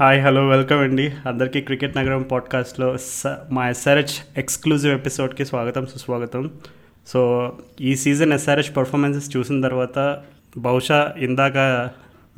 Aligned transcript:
Hi 0.00 0.22
hello 0.22 0.48
welcome 0.48 0.78
అండి. 0.78 1.12
అందరికీ 1.26 1.60
cricket 1.60 1.96
నగరం 1.96 2.22
పాడ్కాస్ట్లో 2.22 2.96
స 2.98 3.22
మా 3.50 3.68
ఎస్ఆర్హెచ్ 3.68 4.38
ఎక్స్క్లూజివ్ 4.38 4.94
ఎపిసోడ్కి 4.94 5.44
స్వాగతం 5.44 5.86
సుస్వాగతం. 5.86 6.50
సో 7.06 7.52
ఈ 7.80 7.96
సీజన్ 7.96 8.32
ఎస్ఆర్హెచ్ 8.32 8.76
పర్ఫార్మెన్సెస్ 8.76 9.36
చూసిన 9.36 9.60
తర్వాత 9.60 10.22
బహుశా 10.58 11.14
ఇందాక 11.18 11.88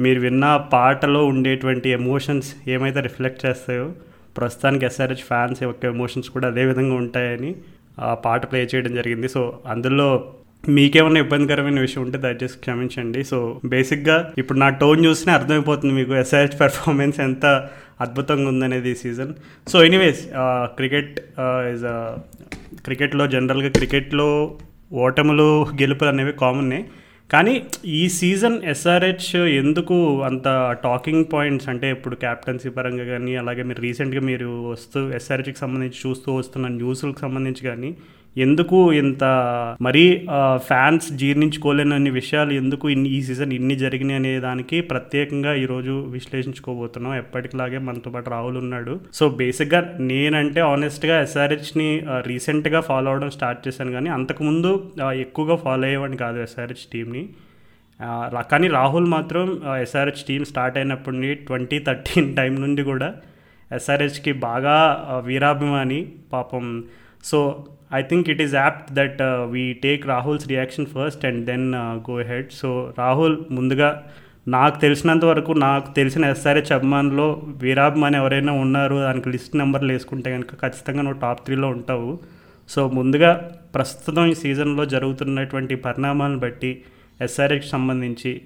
మీరు 0.00 0.20
విన్న 0.20 0.56
పాటలో 0.72 1.26
ఉండేటువంటి 1.26 1.88
ఎమోషన్స్ 1.88 2.54
ఏమైతే 2.68 3.00
రిఫ్లెక్ట్ 3.00 3.46
చేస్తాయో 3.46 3.92
ప్రస్తుతానికి 4.36 4.84
ఎస్ఆర్హెచ్ 4.84 5.24
ఫ్యాన్స్ 5.24 5.62
యొక్క 5.62 5.84
ఎమోషన్స్ 5.84 6.30
కూడా 6.30 6.48
అదే 6.48 6.64
విధంగా 6.64 6.94
ఉంటాయని 6.94 7.54
ఆ 8.00 8.14
పాట 8.14 8.50
ప్లే 8.50 8.68
చేయడం 8.74 8.94
జరిగింది. 8.94 9.28
సో 9.28 9.58
అందులో 9.66 10.34
మీకేమైనా 10.76 11.20
ఇబ్బందికరమైన 11.20 11.80
విషయం 11.80 12.02
ఉంటే 12.02 12.18
దయచేసి 12.18 12.56
క్షమించండి. 12.58 13.20
సో 13.24 13.38
బేసిక్గా 13.64 14.16
ఇప్పుడు 14.38 14.58
నా 14.58 14.68
టోన్ 14.80 15.00
చూసినా 15.06 15.32
అర్థమైపోతుంది 15.34 15.92
మీకు 15.94 16.14
ఎస్ఆర్హెచ్ 16.14 16.56
పెర్ఫార్మెన్స్ 16.60 17.18
ఎంత 17.20 17.46
అద్భుతంగా 18.00 18.48
ఉందనేది 18.48 18.90
ఈ 18.90 18.94
season 18.94 19.32
so 19.66 19.76
anyways 19.84 20.20
cricket 20.78 21.14
is 21.72 21.84
క్రికెట్లో 22.84 23.24
జనరల్గా 23.26 23.68
క్రికెట్లో 23.68 24.28
ఓటములు 25.04 25.48
గెలుపులు 25.82 26.10
అనేవి 26.10 26.32
కామన్నే 26.40 26.80
కానీ 27.30 27.54
ఈ 27.94 28.02
సీజన్ 28.18 28.56
ఎస్ఆర్హెచ్ 28.64 29.26
ఎందుకు 29.62 29.96
అంత 30.22 30.46
టాకింగ్ 30.84 31.26
పాయింట్స్ 31.32 31.66
అంటే 31.68 31.88
ఇప్పుడు 31.90 32.16
క్యాప్టెన్సీ 32.16 32.68
పరంగా 32.68 33.04
కానీ 33.04 33.32
అలాగే 33.36 33.62
మీరు 33.62 33.80
రీసెంట్గా 33.80 34.22
మీరు 34.30 34.50
వస్తూ 34.70 35.00
ఎస్ఆర్హెచ్కి 35.10 35.60
సంబంధించి 35.60 35.98
చూస్తూ 36.06 36.28
వస్తున్న 36.34 36.68
న్యూస్లకు 36.76 37.20
సంబంధించి 37.20 37.64
కానీ 37.68 37.90
ఎందుకు 38.38 38.92
ఇంత 38.92 39.24
మరీ 39.80 40.02
ఫ్యాన్స్ 40.56 41.06
జీర్ణించుకోలేనన్ని 41.12 42.10
విషయాలు 42.10 42.52
ఎందుకు 42.52 42.88
ఇన్ని 42.88 43.08
ఈ 43.08 43.22
సీజన్ 43.22 43.52
ఇన్ని 43.52 43.76
జరిగినాయి 43.76 44.18
అనే 44.18 44.40
దానికి 44.40 44.80
ప్రత్యేకంగా 44.80 45.54
ఈరోజు 45.54 45.94
విశ్లేషించుకోబోతున్నాం. 46.08 47.14
ఎప్పటికిలాగే 47.14 47.78
మనతో 47.78 48.10
పాటు 48.10 48.30
రాహుల్ 48.30 48.56
ఉన్నాడు. 48.56 49.00
సో 49.12 49.28
బేసిక్గా 49.28 49.80
నేనంటే 50.00 50.60
ఆనెస్ట్గా 50.60 51.20
ఎస్ఆర్హెచ్ని 51.20 51.88
రీసెంట్గా 52.26 52.80
ఫాలో 52.80 53.10
అవడం 53.10 53.30
స్టార్ట్ 53.30 53.68
చేశాను 53.68 53.92
కానీ 53.92 54.10
అంతకుముందు 54.10 54.90
ఎక్కువగా 55.20 55.56
ఫాలో 55.56 55.84
అయ్యేవాడిని 55.84 56.16
కాదు 56.16 56.38
ఎస్ఆర్హెచ్ 56.38 56.86
టీమ్ని 56.92 57.24
కానీ 58.50 58.68
రాహుల్ 58.68 59.06
మాత్రం 59.06 59.60
ఎస్ఆర్హెచ్ 59.82 60.22
టీం 60.28 60.44
స్టార్ట్ 60.44 60.78
అయినప్పటి 60.78 61.34
ట్వంటీ 61.34 61.78
థర్టీన్ 61.78 62.36
టైం 62.36 62.54
నుండి 62.60 62.82
కూడా 62.82 63.08
ఎస్ఆర్హెచ్కి 63.72 64.32
బాగా 64.32 64.76
వీరాభిమాని 65.24 66.00
పాపం. 66.32 66.84
So 67.24 67.38
I 67.94 68.02
think 68.02 68.30
it 68.30 68.42
is 68.42 68.54
apt 68.54 68.92
that 68.92 69.18
we 69.50 69.72
take 69.72 70.06
Rahul's 70.06 70.48
reaction 70.48 70.86
first 70.86 71.24
and 71.24 71.46
then 71.46 71.74
go 72.10 72.16
ahead 72.20 72.50
so 72.52 72.92
Rahul 72.98 73.38
ముందుగా 73.50 74.02
నాకు 74.48 74.80
తెలిసినంత 74.80 75.24
వరకు 75.24 75.52
నాకు 75.52 75.94
తెలిసిన 75.94 76.24
ఎస్ఆర్హెచ్ 76.24 76.72
అభిమానులో 76.72 77.42
వీరాభిమాని 77.46 78.16
ఎవరైనా 78.16 78.52
ఉన్నారు 78.52 78.94
దానికి 78.94 79.28
లిస్ట్ 79.28 79.56
నెంబర్లు 79.56 79.92
వేసుకుంటే 79.92 80.32
కనుక 80.32 80.54
ఖచ్చితంగా 80.54 81.02
నువ్వు 81.02 81.20
టాప్ 81.20 81.44
త్రీలో 81.44 81.68
ఉంటావు. 81.68 82.18
సో 82.68 82.88
ముందుగా 82.88 83.50
ప్రస్తుతం 83.74 84.26
ఈ 84.26 84.34
సీజన్లో 84.34 84.84
జరుగుతున్నటువంటి 84.84 85.74
పరిణామాలను 85.74 86.38
బట్టి 86.38 86.82
ఎస్ఆర్ఎక్కి 87.20 87.68
సంబంధించి 87.68 88.40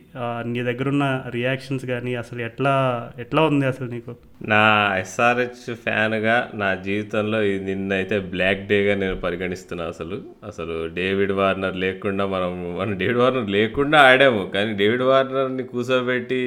నీ 0.44 0.60
దగ్గర 0.62 0.88
ఉన్న 0.88 1.06
రియాక్షన్స్ 1.30 1.86
కానీ 1.86 2.14
అసలు 2.14 2.40
ఎట్లా 2.40 2.72
ఎట్లా 3.18 3.42
ఉంది 3.42 3.66
అసలు 3.66 3.88
నీకు? 3.90 4.12
నా 4.42 4.60
ఎస్ఆర్హెచ్ 4.98 5.74
ఫ్యాన్గా 5.74 6.36
నా 6.54 6.74
జీవితంలో 6.74 7.40
నిన్నైతే 7.40 8.18
బ్లాక్ 8.34 8.62
డేగా 8.66 8.94
నేను 8.94 9.16
పరిగణిస్తున్నా 9.16 9.84
అసలు. 9.84 10.18
అసలు 10.46 10.76
డేవిడ్ 10.94 11.32
వార్నర్ 11.32 11.76
లేకుండా 11.76 12.26
మనం 12.26 12.54
మనం 12.78 12.94
డేవిడ్ 12.98 13.18
వార్నర్ 13.18 13.50
లేకుండా 13.50 13.98
ఆడాము. 13.98 14.50
కానీ 14.54 14.72
డేవిడ్ 14.72 15.02
వార్నర్ని 15.02 15.62
కూర్చోబెట్టి 15.62 16.40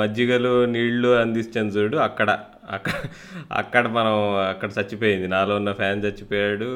మజ్జిగలు 0.00 0.64
నీళ్ళు 0.64 1.08
అందించాను 1.08 1.68
చూడు 1.68 1.96
అక్కడ. 1.96 2.38
అక్కడ 2.70 2.92
అక్కడ 3.52 3.88
మనం 3.88 4.36
అక్కడ 4.48 4.70
చచ్చిపోయింది. 4.78 5.28
నాలో 5.28 5.56
ఉన్న 5.56 5.72
ఫ్యాన్ 5.72 6.04
చచ్చిపోయాడు. 6.04 6.68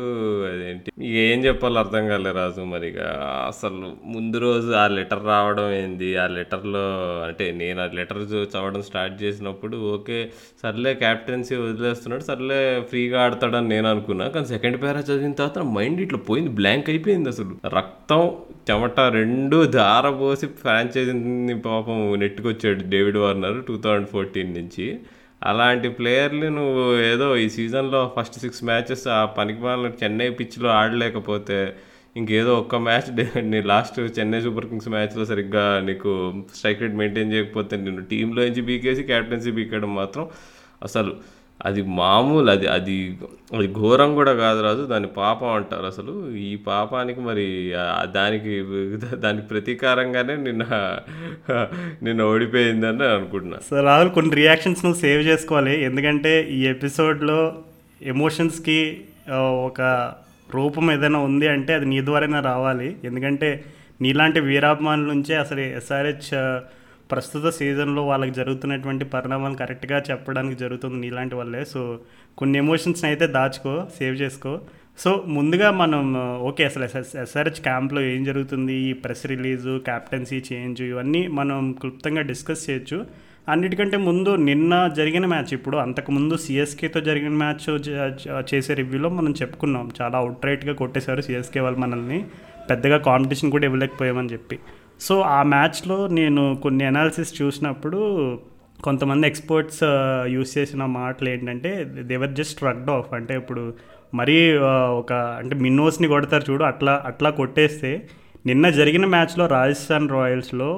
అదేంటి? 0.46 0.90
ఇక 0.98 1.14
ఏం 1.14 1.44
చెప్పాలో 1.44 1.80
అర్థం 1.80 2.08
కాలే 2.08 2.32
రాజు 2.32 2.60
మరి 2.60 2.88
ఇక. 2.88 2.98
అసలు 3.46 3.96
ముందు 4.04 4.38
రోజు 4.38 4.72
ఆ 4.72 4.88
లెటర్ 4.88 5.24
రావడం 5.24 5.70
ఏంది? 5.72 6.16
ఆ 6.16 6.26
లెటర్లో 6.26 6.84
అంటే 7.26 7.52
నేను 7.52 7.80
ఆ 7.80 7.88
లెటర్ 7.94 8.18
చదవడం 8.18 8.82
స్టార్ట్ 8.82 9.22
చేసినప్పుడు 9.22 9.76
ఓకే 9.76 10.32
సర్లే 10.62 10.94
క్యాప్టెన్సీ 10.94 11.56
వదిలేస్తున్నాడు 11.56 12.22
సర్లే 12.22 12.80
ఫ్రీగా 12.80 13.22
ఆడతాడని 13.22 13.68
నేను 13.68 13.88
అనుకున్నా. 13.88 14.28
కానీ 14.28 14.46
సెకండ్ 14.46 14.82
పేరా 14.82 15.00
చదివిన 15.00 15.32
తర్వాత 15.32 15.58
మైండ్ 15.58 16.00
ఇట్లా 16.00 16.18
పోయింది 16.18 16.50
బ్లాంక్ 16.50 16.90
అయిపోయింది 16.90 17.28
అసలు. 17.28 17.68
రక్తం 17.68 18.30
చెమట 18.70 19.00
రెండు 19.00 19.66
దారపోసి 19.66 20.46
ఫ్రాంచైజీని 20.46 21.60
పాపం 21.60 22.20
నెట్టుకొచ్చాడు 22.20 22.84
David 22.88 23.16
Warner 23.16 23.64
two 23.64 23.76
thousand 23.76 24.08
fourteen 24.08 24.54
నుంచి. 24.54 25.00
అలాంటి 25.42 25.88
ప్లేయర్లు 25.88 26.48
నువ్వు 26.48 26.84
ఏదో 27.02 27.36
ఈ 27.36 27.48
సీజన్లో 27.48 28.00
ఫస్ట్ 28.16 28.38
సిక్స్ 28.38 28.64
మ్యాచెస్ 28.64 29.08
ఆ 29.08 29.24
పనికి 29.24 29.60
చెన్నై 30.04 30.30
పిచ్లో 30.30 30.68
ఆడలేకపోతే 30.70 31.74
ఇంకేదో 32.16 32.52
ఒక్క 32.58 32.76
మ్యాచ్ 32.76 33.08
నీ 33.44 33.58
లాస్ట్ 33.62 34.00
చెన్నై 34.18 34.40
సూపర్ 34.40 34.66
కింగ్స్ 34.66 34.88
మ్యాచ్లో 34.88 35.24
సరిగ్గా 35.24 35.80
నీకు 35.80 36.10
స్ట్రైక్ 36.54 36.82
రేట్ 36.82 36.94
మెయింటైన్ 36.94 37.32
చేయకపోతే 37.32 37.76
నేను 37.76 38.02
టీంలో 38.02 38.42
నుంచి 38.42 38.62
బీకేసి 38.62 39.02
క్యాప్టెన్సీ 39.02 39.50
బీకేయడం 39.50 39.94
మాత్రం 39.94 40.26
అసలు 40.82 41.12
అది 41.64 41.82
మామూలు 41.82 42.50
అది 42.50 42.66
అది 42.66 43.16
అది 43.56 43.72
ఘోరం 43.72 44.14
కూడా 44.14 44.32
కాదు 44.32 44.62
రాజు. 44.62 44.82
దాని 44.82 45.06
పాపం 45.06 45.48
అంటారు 45.48 45.86
అసలు. 45.86 46.30
ఈ 46.36 46.56
పాపానికి 46.56 47.20
మరి 47.20 47.72
దానికి 48.04 48.64
దానికి 49.16 49.46
ప్రతీకారంగానే 49.46 50.36
నిన్న 50.36 50.64
నిన్న 52.02 52.22
ఓడిపోయిందని 52.22 53.04
అనుకుంటున్నా. 53.04 53.58
సో 53.70 53.80
రాహుల్ 53.80 54.10
కొన్ని 54.10 54.34
రియాక్షన్స్ 54.34 54.84
నువ్వు 54.84 55.00
సేవ్ 55.00 55.22
చేసుకోవాలి. 55.22 55.82
ఎందుకంటే 55.82 56.48
ఈ 56.50 56.66
ఎపిసోడ్లో 56.66 57.58
ఎమోషన్స్కి 58.02 59.00
ఒక 59.68 60.12
రూపం 60.54 60.92
ఏదైనా 60.92 61.18
ఉంది 61.18 61.48
అంటే 61.48 61.74
అది 61.74 61.86
నీ 61.86 62.00
ద్వారానే 62.00 62.40
రావాలి. 62.40 62.96
ఎందుకంటే 63.04 63.64
నీలాంటి 64.00 64.40
వీరాభిమానుల 64.40 65.06
నుంచే 65.12 65.34
అసలు 65.34 65.60
ఎస్ఆర్హెచ్ 65.60 66.60
ప్రస్తుత 67.10 67.48
సీజన్లో 67.58 68.02
వాళ్ళకి 68.10 68.32
జరుగుతున్నటువంటి 68.38 69.04
పరిణామాలు 69.14 69.56
కరెక్ట్గా 69.62 69.98
చెప్పడానికి 70.08 70.56
జరుగుతుంది 70.62 70.98
నీలాంటి 71.04 71.34
వల్లే 71.40 71.62
సో 71.72 71.82
కొన్ని 72.40 72.56
ఎమోషన్స్ని 72.64 73.08
అయితే 73.10 73.26
దాచుకో 73.36 73.74
సేవ్ 73.98 74.16
చేసుకో. 74.22 74.52
సో 75.02 75.10
ముందుగా 75.36 75.68
మనం 75.82 76.02
ఓకే 76.48 76.62
అసలు 76.68 76.84
ఎస్ఎస్ 76.88 77.14
ఎస్ఆర్హెచ్ 77.22 77.60
క్యాంప్లో 77.66 78.00
ఏం 78.12 78.20
జరుగుతుంది? 78.28 78.74
ఈ 78.88 78.92
ప్రెస్ 79.02 79.24
రిలీజు 79.32 79.72
క్యాప్టెన్సీ 79.88 80.38
చేంజ్ 80.48 80.80
ఇవన్నీ 80.90 81.22
మనం 81.38 81.58
క్లుప్తంగా 81.82 82.22
డిస్కస్ 82.30 82.64
చేయొచ్చు. 82.68 82.98
అన్నిటికంటే 83.52 83.96
ముందు 84.06 84.30
నిన్న 84.48 84.72
జరిగిన 84.98 85.24
మ్యాచ్ 85.32 85.52
ఇప్పుడు 85.56 85.76
అంతకుముందు 85.84 86.36
సిఎస్కేతో 86.44 87.00
జరిగిన 87.08 87.34
మ్యాచ్ 87.42 87.66
చేసే 88.52 88.74
రివ్యూలో 88.80 89.10
మనం 89.18 89.34
చెప్పుకున్నాం. 89.40 89.86
చాలా 90.00 90.16
అవుట్ 90.22 90.46
రైట్గా 90.48 90.74
కొట్టేశారు 90.80 91.24
సిఎస్కే 91.28 91.60
వాళ్ళు 91.66 91.80
మనల్ని. 91.84 92.18
పెద్దగా 92.70 92.98
కాంపిటీషన్ 93.10 93.52
కూడా 93.54 93.66
ఇవ్వలేకపోయామని 93.70 94.32
చెప్పి. 94.34 94.58
సో 95.00 95.14
ఆ 95.30 95.40
మ్యాచ్లో 95.48 95.96
నేను 96.18 96.42
కొన్ని 96.62 96.84
అనాలిసిస్ 96.84 97.32
చూసినప్పుడు 97.40 98.00
కొంతమంది 98.84 99.24
ఎక్స్పర్ట్స్ 99.26 99.82
యూస్ 100.28 100.50
చేసిన 100.58 100.82
మాటలు 100.94 101.28
ఏంటంటే 101.28 101.70
దేవర్ 102.08 102.34
జస్ట్ 102.34 102.60
రగ్డ్ 102.64 102.90
ఆఫ్ 102.90 103.10
అంటే 103.14 103.34
ఇప్పుడు 103.36 103.62
మరీ 104.12 104.36
ఒక 104.98 105.12
అంటే 105.38 105.54
మిన్నోస్ని 105.56 106.08
కొడతారు 106.08 106.44
చూడు 106.50 106.64
అట్లా 106.64 106.94
అట్లా 107.04 107.30
కొట్టేస్తే 107.32 107.90
నిన్న 108.44 108.66
జరిగిన 108.70 109.04
మ్యాచ్లో 109.06 109.44
రాజస్థాన్ 109.48 110.04
రాయల్స్లో 110.08 110.68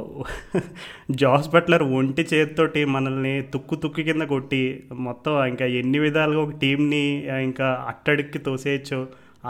జాస్ 1.20 1.48
బట్లర్ 1.48 1.84
ఒంటి 1.92 2.22
చేతితోటి 2.22 2.82
మనల్ని 2.88 3.34
తుక్కు 3.52 3.76
తుక్కు 3.76 4.02
కింద 4.02 4.24
కొట్టి 4.26 4.62
మొత్తం 5.06 5.32
ఇంకా 5.44 5.66
ఎన్ని 5.80 5.98
విధాలుగా 5.98 6.40
ఒక 6.42 6.54
టీంని 6.60 7.04
ఇంకా 7.42 7.68
అట్టడికి 7.88 8.40
తోసేయచ్చు 8.46 9.00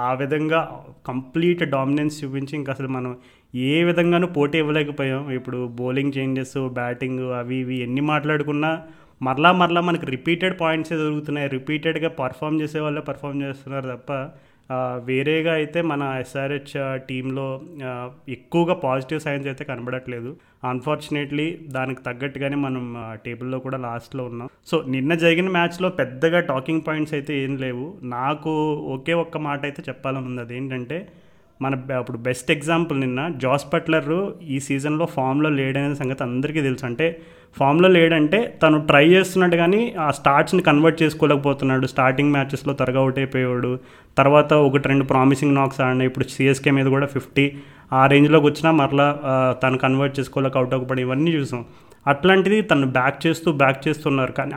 ఆ 0.00 0.08
విధంగా 0.14 0.60
కంప్లీట్ 1.06 1.62
డామినెన్స్ 1.70 2.16
చూపించి 2.20 2.54
ఇంకా 2.54 2.72
అసలు 2.72 2.90
మనం 2.90 3.12
ఏ 3.54 3.84
విధంగానూ 3.88 4.26
పోటీ 4.36 4.56
ఇవ్వలేకపోయాం. 4.62 5.22
ఇప్పుడు 5.38 5.58
బౌలింగ్ 5.80 6.16
చేంజెస్ 6.18 6.58
బ్యాటింగ్ 6.78 7.24
అవి 7.40 7.56
ఇవి 7.64 7.76
ఎన్ని 7.86 8.02
మాట్లాడుకున్నా 8.12 8.72
మరలా 9.26 9.50
మరలా 9.60 9.80
మనకి 9.86 10.06
రిపీటెడ్ 10.14 10.54
పాయింట్సే 10.60 10.96
దొరుకుతున్నాయి. 11.00 11.48
రిపీటెడ్గా 11.56 12.10
పర్ఫామ్ 12.20 12.60
చేసే 12.62 12.80
వాళ్ళే 12.84 13.02
పర్ఫామ్ 13.08 13.42
చేస్తున్నారు 13.46 13.86
తప్ప 13.94 14.12
వేరేగా 15.08 15.52
అయితే 15.58 15.78
మన 15.90 16.02
ఎస్ఆర్హెచ్ 16.22 16.72
టీంలో 17.08 17.46
ఎక్కువగా 18.34 18.74
పాజిటివ్ 18.82 19.20
సైన్స్ 19.26 19.46
అయితే 19.50 19.64
కనబడట్లేదు. 19.70 20.30
అన్ఫార్చునేట్లీ 20.70 21.46
దానికి 21.76 22.00
తగ్గట్టుగానే 22.08 22.56
మనం 22.66 22.84
టేబుల్లో 23.24 23.58
కూడా 23.66 23.78
లాస్ట్లో 23.86 24.24
ఉన్నాం. 24.30 24.48
సో 24.70 24.78
నిన్న 24.94 25.14
జరిగిన 25.22 25.48
మ్యాచ్లో 25.56 25.90
పెద్దగా 26.00 26.40
టాకింగ్ 26.50 26.84
పాయింట్స్ 26.88 27.14
అయితే 27.18 27.34
ఏం 27.44 27.56
లేవు. 27.64 27.86
నాకు 28.04 28.52
ఒకే 28.96 29.16
ఒక్క 29.24 29.36
మాట 29.48 29.60
అయితే 29.70 29.82
చెప్పాలని 29.88 30.28
ఉంది. 30.30 30.42
అదేంటంటే 30.42 30.98
మన 31.62 31.74
అప్పుడు 31.96 32.18
బెస్ట్ 32.18 32.50
ఎగ్జాంపుల్ 32.50 33.00
నిన్న 33.00 33.20
జాస్ 33.42 33.66
బట్లర్ 33.72 34.10
ఈ 34.42 34.60
సీజన్లో 34.60 35.06
ఫామ్లో 35.06 35.50
లేడనే 35.50 35.94
సంగతి 35.94 36.22
అందరికీ 36.22 36.60
తెలుసు. 36.60 36.86
అంటే 36.86 37.06
ఫామ్లో 37.58 37.88
లేడంటే 37.88 38.58
తను 38.62 38.78
ట్రై 38.86 39.04
చేస్తున్నాడు 39.08 39.56
కానీ 39.56 39.94
ఆ 40.00 40.10
స్టార్ట్స్ని 40.10 40.62
కన్వర్ట్ 40.62 41.02
చేసుకోలేకపోతున్నాడు. 41.02 41.86
స్టార్టింగ్ 41.86 42.32
మ్యాచెస్లో 42.32 42.72
త్వరగా 42.74 43.00
అవుట్ 43.00 43.18
అయిపోయాడు 43.18 43.78
తర్వాత 44.18 44.52
ఒకటి 44.52 44.88
రెండు 44.88 45.04
ప్రామిసింగ్ 45.04 45.54
నాక్స్ 45.54 45.80
ఆడిన 45.80 46.02
ఇప్పుడు 46.02 46.24
సిఎస్కే 46.24 46.70
మీద 46.70 46.86
కూడా 46.86 47.06
ఫిఫ్టీ 47.06 47.52
ఆ 47.92 48.06
రేంజ్లోకి 48.06 48.46
వచ్చినా 48.46 48.70
మరలా 48.70 49.08
తను 49.62 49.78
కన్వర్ట్ 49.78 50.20
చేసుకోలేక 50.20 50.56
అవుట్ 50.56 50.74
అవ్వబడి 50.74 51.02
ఇవన్నీ 51.02 51.30
చూసాం. 51.30 51.64
అట్లాంటిది 52.06 52.58
తను 52.70 52.86
బ్యాక్ 52.86 53.26
చేస్తూ 53.26 53.52
బ్యాక్ 53.52 53.80
చేస్తున్నారు 53.88 54.32
కానీ 54.32 54.52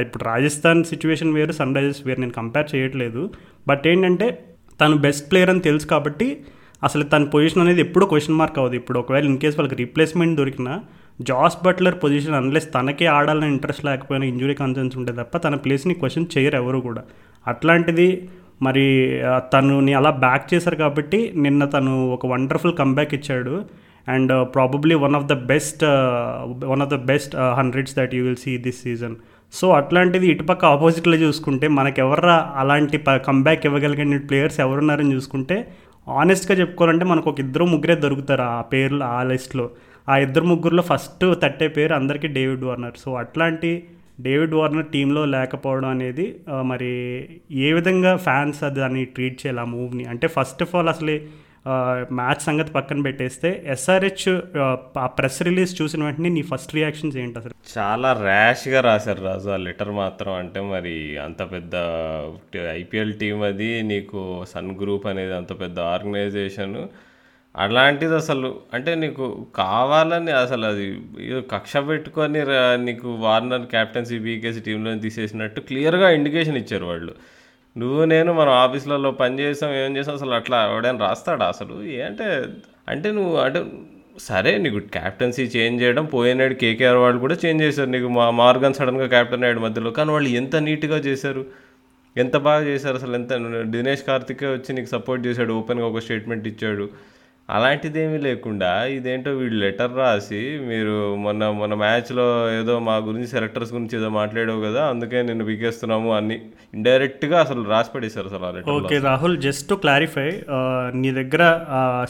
ఇప్పుడు 0.00 0.24
రాజస్థాన్ 0.24 0.84
సిచ్యువేషన్ 0.84 1.34
వేరు 1.34 1.52
సన్ 1.52 1.74
రైజర్స్ 1.76 2.02
వేరు. 2.06 2.20
నేను 2.20 2.32
కంపేర్ 2.32 2.68
చేయట్లేదు. 2.74 3.30
బట్ 3.68 3.86
ఏంటంటే 3.86 4.28
తను 4.80 4.96
బెస్ట్ 4.96 5.30
ప్లేయర్ 5.30 5.50
అని 5.50 5.60
తెలుసు 5.60 5.86
కాబట్టి 5.86 6.28
అసలు 6.82 7.04
తన 7.12 7.24
పొజిషన్ 7.24 7.62
అనేది 7.62 7.80
ఎప్పుడూ 7.80 8.04
క్వశ్చన్ 8.06 8.36
మార్క్ 8.36 8.58
అవ్వదు. 8.58 8.76
ఇప్పుడు 8.80 8.98
ఒకవేళ 8.98 9.24
ఇన్ 9.24 9.38
కేస్ 9.38 9.56
వాళ్ళకి 9.58 9.76
రీప్లేస్మెంట్ 9.82 10.38
దొరికినా 10.40 10.74
జాస్ 11.20 11.56
బట్లర్ 11.64 11.96
పొజిషన్ 12.04 12.34
అన్లెస్ 12.34 12.68
తనకే 12.74 13.06
ఆడాలని 13.06 13.48
ఇంట్రెస్ట్ 13.48 13.84
లేకపోయినా 13.84 14.26
ఇంజురీ 14.26 14.54
కన్సర్న్స్ 14.54 14.96
ఉంటే 14.96 15.12
తప్ప 15.12 15.36
తన 15.36 15.54
ప్లేస్ని 15.54 15.94
క్వశ్చన్ 15.94 16.30
చేయరు 16.38 16.56
ఎవరు 16.56 16.78
కూడా. 16.78 17.02
అట్లాంటిది 17.46 18.28
మరి 18.62 18.86
తనుని 19.52 19.92
అలా 19.94 20.10
బ్యాక్ 20.24 20.46
చేశారు 20.54 20.76
కాబట్టి 20.76 21.18
నిన్న 21.36 21.64
తను 21.64 21.92
ఒక 22.12 22.26
వండర్ఫుల్ 22.26 22.74
కంబ్యాక్ 22.76 23.12
ఇచ్చాడు. 23.14 23.54
And 24.08 24.32
probably 24.54 24.94
one 24.94 25.14
of 25.14 25.26
the 25.26 25.34
best 25.52 25.84
one 26.72 26.82
of 26.82 26.90
the 26.94 26.98
best 27.10 27.36
hundreds 27.58 27.94
that 27.96 28.14
you 28.14 28.22
will 28.24 28.40
see 28.44 28.52
this 28.66 28.80
season 28.82 29.16
so 29.52 29.70
అట్లాంటిది 29.70 30.26
ఇటుపక్క 30.26 30.64
ఆపోజిట్లో 30.64 31.16
చూసుకుంటే 31.16 31.68
మనకెవర్రా 31.68 32.52
అలాంటి 32.56 32.98
ప 32.98 33.10
కంబ్యాక్ 33.16 33.66
ఇవ్వగలిగిన 33.66 34.18
ప్లేయర్స్ 34.18 34.60
ఎవరున్నారని 34.60 35.14
చూసుకుంటే 35.14 35.56
ఆనెస్ట్గా 36.08 36.58
చెప్పుకోవాలంటే 36.60 37.04
మనకు 37.04 37.30
ఒక 37.30 37.40
ఇద్దరు 37.40 37.64
ముగ్గురే 37.64 37.94
దొరుకుతారు 37.94 38.42
ఆ 38.42 38.60
పేర్లు 38.60 39.04
ఆ 39.04 39.22
లిస్ట్లో. 39.22 39.70
ఆ 40.08 40.16
ఇద్దరు 40.16 40.44
ముగ్గురులో 40.44 40.82
ఫస్ట్ 40.82 41.24
తట్టే 41.42 41.68
పేరు 41.68 41.94
అందరికీ 41.94 42.28
డేవిడ్ 42.28 42.64
వార్నర్. 42.64 42.96
సో 42.98 43.14
అట్లాంటి 43.14 43.70
డేవిడ్ 44.20 44.54
వార్నర్ 44.54 44.86
టీంలో 44.86 45.24
లేకపోవడం 45.24 45.88
అనేది 45.88 46.40
మరి 46.62 46.90
ఏ 47.52 47.72
విధంగా 47.72 48.16
ఫ్యాన్స్ 48.16 48.64
దాన్ని 48.64 49.04
ట్రీట్ 49.04 49.38
చేయాలి 49.42 49.60
ఆ 49.60 49.64
మూవ్ని? 49.64 50.04
అంటే 50.04 50.26
ఫస్ట్ 50.28 50.62
ఆఫ్ 50.62 50.74
ఆల్ 50.74 50.88
అసలు 50.88 51.14
మ్యాచ్ 52.12 52.42
సంగతి 52.42 52.70
పక్కన 52.70 53.02
పెట్టేస్తే 53.02 53.64
ఎస్ఆర్హెచ్ 53.66 54.40
ఆ 54.98 55.06
ప్రెస్ 55.06 55.42
రిలీజ్ 55.42 55.82
చూసిన 55.82 56.04
వెంటనే 56.04 56.28
నీ 56.28 56.42
ఫస్ట్ 56.42 56.74
రియాక్షన్స్ 56.74 57.16
ఏంటి 57.16 57.38
అసలు? 57.38 57.54
చాలా 57.78 58.12
ర్యాష్గా 58.12 58.80
రాశారు 58.80 59.24
రాజు 59.24 59.48
ఆ 59.48 59.56
లెటర్ 59.56 59.90
మాత్రం. 59.90 60.32
అంటే 60.32 60.60
మరి 60.60 61.18
అంత 61.18 61.42
పెద్ద 61.52 61.74
ఐపీఎల్ 62.70 63.14
టీం 63.14 63.42
అది 63.42 63.82
నీకు 63.82 64.44
సన్ 64.54 64.70
గ్రూప్ 64.82 65.06
అనేది 65.06 65.34
అంత 65.34 65.60
పెద్ద 65.60 65.80
ఆర్గనైజేషన్. 65.80 66.88
అలాంటిది 67.56 68.14
అసలు 68.14 68.60
అంటే 68.74 68.94
నీకు 68.94 69.46
కావాలని 69.54 70.32
అసలు 70.32 70.66
అది 70.66 70.86
కక్ష 71.50 71.76
పెట్టుకొని 71.76 72.40
నీకు 72.84 73.08
వార్నర్ 73.08 73.66
క్యాప్టెన్సీ 73.66 74.18
బీకేసీ 74.18 74.60
టీంలో 74.60 74.94
తీసేసినట్టు 74.94 75.60
క్లియర్గా 75.60 76.10
ఇండికేషన్ 76.10 76.56
ఇచ్చారు 76.56 76.84
వాళ్ళు. 76.84 77.14
నువ్వు 77.78 78.04
నేను 78.04 78.32
మనం 78.32 78.52
ఆఫీసులలో 78.52 79.10
పని 79.10 79.38
చేసాం 79.38 79.74
ఏం 79.74 79.96
చేసాం 79.96 80.14
అసలు 80.14 80.30
అట్లా 80.30 80.66
ఎవడైనా 80.72 80.98
రాస్తాడా 80.98 81.46
అసలు? 81.46 81.82
ఏంటే 81.82 82.44
అంటే 82.88 83.12
నువ్వు 83.12 83.36
అంటే 83.36 83.64
సరే 84.18 84.58
నీకు 84.58 84.78
క్యాప్టెన్సీ 84.78 85.42
చేంజ్ 85.42 85.82
చేయడం 85.82 86.04
పోయినాడు 86.04 86.54
కేకేఆర్ 86.54 86.96
వాళ్ళు 86.96 87.20
కూడా 87.20 87.36
చేంజ్ 87.46 87.62
చేశారు. 87.62 87.90
నీకు 87.90 88.08
మా 88.08 88.30
మార్గన్ 88.30 88.74
సడన్గా 88.74 89.06
క్యాప్టెన్ 89.06 89.42
అయ్యాడు 89.42 89.60
మధ్యలో. 89.60 89.90
కానీ 89.90 90.10
వాళ్ళు 90.10 90.28
ఎంత 90.28 90.56
నీట్గా 90.56 90.96
చేశారు? 90.96 91.46
ఎంత 92.16 92.36
బాగా 92.36 92.64
చేశారు 92.64 92.94
అసలు? 92.94 93.14
ఎంత 93.14 93.32
దినేష్ 93.62 94.02
కార్తికే 94.02 94.46
వచ్చి 94.46 94.74
నీకు 94.74 94.86
సపోర్ట్ 94.86 95.26
చేశాడు 95.26 95.52
ఓపెన్గా 95.52 95.86
ఒక 95.86 95.98
స్టేట్మెంట్ 95.98 96.48
ఇచ్చాడు. 96.48 96.88
అలాంటిదేమీ 97.56 98.18
లేకుండా 98.18 98.84
ఇదేంటో 98.96 99.30
వీళ్ళు 99.30 99.58
లెటర్ 99.64 99.94
రాసి 100.00 100.40
మీరు 100.70 101.16
మొన్న 101.24 101.48
మొన్న 101.50 101.74
మ్యాచ్లో 101.74 102.26
ఏదో 102.58 102.74
మా 102.88 102.96
గురించి 102.96 103.28
సెలెక్టర్స్ 103.28 103.72
గురించి 103.72 103.96
ఏదో 103.98 104.08
మాట్లాడావు 104.08 104.60
కదా 104.60 104.82
అందుకే 104.86 105.22
నేను 105.22 105.44
బిగేస్తున్నాము 105.44 106.10
అన్ని 106.16 106.36
ఇండైరెక్ట్గా 106.74 107.40
అసలు 107.40 107.62
రాసి 107.64 107.90
పడేశారు 107.94 108.26
అసలు 108.26 108.44
ఆ 108.44 108.50
letter 108.50 108.74
okay 108.74 108.98
Rahul 108.98 109.36
just 109.38 109.68
to 109.68 109.74
clarify 109.74 110.28
నీ 111.02 111.10
దగ్గర 111.12 111.42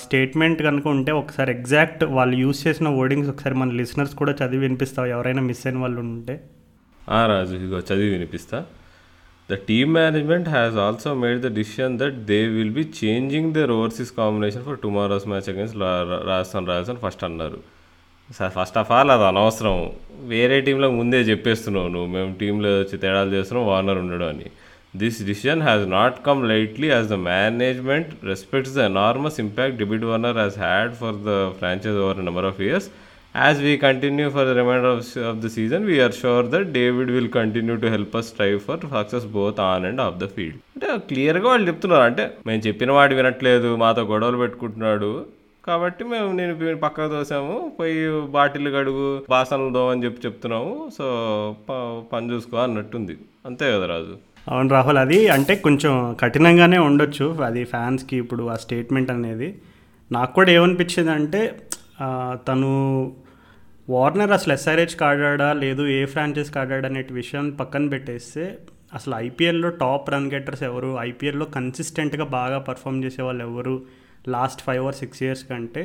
స్టేట్మెంట్ 0.05 0.63
కనుక 0.63 0.89
ఉంటే 0.89 1.13
ఒకసారి 1.13 1.53
ఎగ్జాక్ట్ 1.59 2.05
వాళ్ళు 2.19 2.37
యూస్ 2.37 2.67
చేసిన 2.67 2.89
వర్డింగ్స్ 2.89 3.31
ఒకసారి 3.31 3.55
మన 3.55 3.71
లిసనర్స్ 3.81 4.15
కూడా 4.15 4.35
చదివి 4.43 4.63
వినిపిస్తావు? 4.67 5.09
ఎవరైనా 5.09 5.43
మిస్ 5.43 5.67
అయిన 5.67 5.79
వాళ్ళు 5.79 6.01
ఉంటే. 6.01 6.37
ఆ 7.11 7.27
రాజు 7.27 7.55
ఇగో 7.57 7.79
చదివి 7.79 8.11
వినిపిస్తా. 8.11 8.59
The 9.51 9.55
team 9.69 9.95
management 9.95 10.49
has 10.49 10.77
also 10.77 11.15
made 11.15 11.41
the 11.41 11.55
decision 11.55 11.99
that 11.99 12.17
they 12.31 12.39
will 12.57 12.75
be 12.79 12.85
changing 13.05 13.53
their 13.55 13.71
overseas 13.71 14.13
combination 14.19 14.65
for 14.65 14.79
tomorrow's 14.79 15.27
match 15.29 15.49
against 15.49 15.75
Rajasthan 16.31 16.67
Rajasthan 16.73 16.99
first 17.05 17.25
అన్నారు. 17.25 17.59
ఫస్ట్ 18.59 18.79
ఆఫ్ 18.79 18.91
ఆల్ 18.91 19.11
అది 19.11 19.25
అనవసరం. 19.25 19.79
వేరే 20.35 20.61
టీంలో 20.61 20.91
ముందే 20.91 21.21
చెప్పేస్తున్నావు 21.21 21.89
నువ్వు. 21.89 22.09
మేము 22.17 22.35
టీంలో 22.41 22.69
వచ్చి 22.79 22.99
తేడాలు 22.99 23.31
చేస్తున్నాం 23.31 23.67
వార్నర్ 23.69 23.99
ఉండడు 23.99 24.25
అని. 24.25 24.49
This 24.97 25.19
decision 25.27 25.63
has 25.63 25.91
not 25.91 26.17
come 26.27 26.49
lightly 26.49 26.89
as 26.89 27.09
the 27.09 27.13
management 27.13 28.09
respects 28.25 28.75
the 28.75 28.79
enormous 28.79 29.41
impact 29.41 29.77
debit 29.77 30.05
Warner 30.05 30.37
has 30.37 30.59
had 30.59 30.95
for 31.03 31.19
the 31.29 31.37
franchise 31.59 31.99
over 32.05 32.25
number 32.25 32.45
of 32.45 32.61
years 32.61 32.89
as 33.37 33.63
we 33.63 33.77
continue 33.77 34.31
for 34.31 34.47
the 34.47 34.51
reminder 34.51 34.87
of 34.87 35.19
of 35.19 35.37
the 35.37 35.47
season 35.47 35.85
we're 35.85 36.13
sure 36.13 36.47
that 36.47 36.73
David 36.73 37.11
will 37.11 37.29
continue 37.29 37.77
to 37.77 37.87
help 37.87 38.17
us 38.17 38.33
try 38.33 38.59
for 38.59 38.81
success 38.91 39.27
both 39.27 39.61
on 39.61 39.85
and 39.85 40.01
off 40.01 40.17
the 40.17 40.27
field 40.27 40.55
అంటే 40.55 40.99
క్లియర్గా 40.99 41.49
వాళ్ళు 41.49 41.69
చెప్తున్నారు. 41.69 42.03
అంటే 42.03 42.37
మేము 42.47 42.63
చెప్పిన 42.67 42.93
వాడు 42.93 43.15
వినట్లేదు 43.15 43.77
మాతో 43.77 44.03
గొడవలు 44.03 44.37
పెట్టుకుంటున్నాడు. 44.37 45.27
కాబట్టి 45.67 46.05
మేము 46.05 46.33
నేను 46.33 46.77
పక్కకు 46.77 47.13
తోసాము. 47.13 47.73
పోయి 47.81 48.21
బాటిల్ 48.21 48.69
గడుగు 48.69 49.23
బాసనలు 49.31 49.73
దోమని 49.73 50.05
చెప్పి 50.05 50.27
చెప్తున్నాము. 50.27 50.91
సో 50.99 51.05
ప- 51.71 52.03
పని 52.13 52.33
చూసుకో 52.33 52.57
అన్నట్టుంది. 52.57 53.19
అంతే 53.47 53.73
కదా 53.73 53.87
రాజు? 53.87 54.17
అవును 54.49 54.69
రాహుల్ 54.69 54.99
అది 54.99 55.29
అంటే 55.29 55.55
కొంచెం 55.55 56.17
కఠినంగానే 56.21 56.79
ఉండొచ్చు. 56.79 57.39
అది 57.45 57.65
ఫ్యాన్స్కి 57.65 58.17
ఇప్పుడు 58.17 58.45
ఆ 58.45 58.55
స్టేట్మెంట్ 58.55 59.11
అనేది. 59.11 59.59
నాకు 60.13 60.35
కూడా 60.35 60.51
ఏమనిపించింది 60.51 61.11
అంటే 61.11 61.61
తను 62.49 62.71
వార్నర్ 63.91 64.33
అసలు 64.33 64.53
ఎస్ఆర్హెచ్కి 64.53 65.05
ఆడాడా 65.05 65.53
లేదు 65.53 65.83
ఏ 65.87 66.05
ఫ్రాంచైజ్కి 66.05 66.59
ఆడాడా 66.59 66.89
అనే 66.89 67.03
విషయం 67.13 67.51
పక్కన 67.51 67.89
పెట్టేస్తే 67.89 68.45
అసలు 68.95 69.15
ఐపీఎల్లో 69.17 69.69
టాప్ 69.83 70.11
రన్ 70.11 70.31
గెట్టర్స్ 70.35 70.63
ఎవరు 70.63 70.91
ఐపీఎల్లో 71.01 71.47
కన్సిస్టెంట్గా 71.57 72.25
బాగా 72.39 72.59
పర్ఫామ్ 72.59 73.05
చేసే 73.05 73.23
వాళ్ళు 73.23 73.43
ఎవరు 73.45 73.75
last 74.29 74.63
five 74.63 74.87
or 74.87 74.95
six 74.95 75.23
years 75.23 75.45
కంటే 75.45 75.83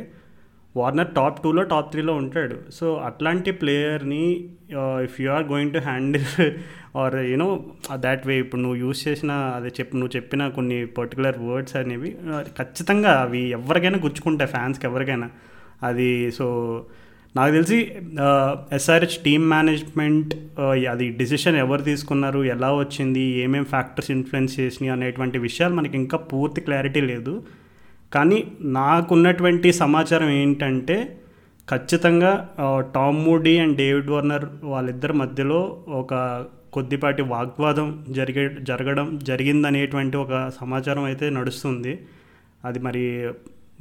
వార్నర్ 0.75 1.12
టాప్ 1.15 1.43
టూలో 1.43 1.63
టాప్ 1.63 1.91
త్రీలో 1.91 2.13
ఉంటాడు. 2.13 2.55
సో 2.69 2.95
అట్లాంటి 3.10 3.51
ప్లేయర్ని 3.51 4.24
if 5.03 5.22
you 5.22 5.29
are 5.31 5.43
going 5.43 5.74
to 5.74 5.79
handle 5.79 6.25
or 6.95 7.15
you know 7.31 7.48
that 8.05 8.27
way 8.27 8.36
ఇప్పుడు 8.38 8.62
నువ్వు 8.62 8.77
యూస్ 8.77 9.07
చేసిన 9.07 9.31
అదే 9.31 9.72
చెప్పు 9.79 9.95
నువ్వు 9.95 10.13
చెప్పిన 10.15 10.48
కొన్ని 10.48 10.86
పర్టికులర్ 10.86 11.39
వర్డ్స్ 11.39 11.75
అనేవి 11.75 12.12
ఖచ్చితంగా 12.60 13.13
అవి 13.22 13.43
ఎవరికైనా 13.50 14.00
గుచ్చుకుంటాయి 14.07 14.51
ఫ్యాన్స్కి 14.51 14.88
ఎవరికైనా. 14.88 15.29
అది 15.84 16.32
సో 16.32 16.86
నాకు 17.36 17.51
తెలిసి 17.51 17.91
ఎస్ఆర్హెచ్ 18.74 19.24
టీమ్ 19.24 19.50
మేనేజ్మెంట్ 19.50 20.36
అది 20.91 21.10
డిసిషన్ 21.10 21.55
ఎవరు 21.55 21.82
తీసుకున్నారు 21.82 22.44
ఎలా 22.44 22.74
వచ్చింది 22.74 23.20
ఏమేం 23.20 23.63
ఫ్యాక్టర్స్ 23.63 24.12
ఇన్ఫ్లుయెన్స్ 24.12 24.60
చేసినాయి 24.60 24.94
అనేటువంటి 24.94 25.38
విషయాలు 25.38 25.74
మనకి 25.74 25.98
ఇంకా 25.98 26.17
పూర్తి 26.17 26.62
క్లారిటీ 26.62 27.01
లేదు. 27.01 27.44
కానీ 28.13 28.51
నాకున్నటువంటి 28.62 29.74
సమాచారం 29.74 30.29
ఏంటంటే 30.29 31.22
ఖచ్చితంగా 31.70 32.50
Tom 32.96 33.25
Moody 33.25 33.58
and 33.58 33.77
David 33.77 34.10
Warner 34.10 34.46
వాళ్ళిద్దరి 34.63 35.13
మధ్యలో 35.13 35.84
ఒక 35.88 36.46
కొద్దిపాటి 36.74 37.22
వాగ్వాదం 37.22 38.05
జరిగే 38.10 38.55
జరగడం 38.62 39.20
జరిగిందనేటువంటి 39.24 40.17
ఒక 40.17 40.51
సమాచారం 40.62 41.03
అయితే 41.03 41.29
నడుస్తుంది. 41.29 42.00
అది 42.65 42.79
మరి 42.79 43.29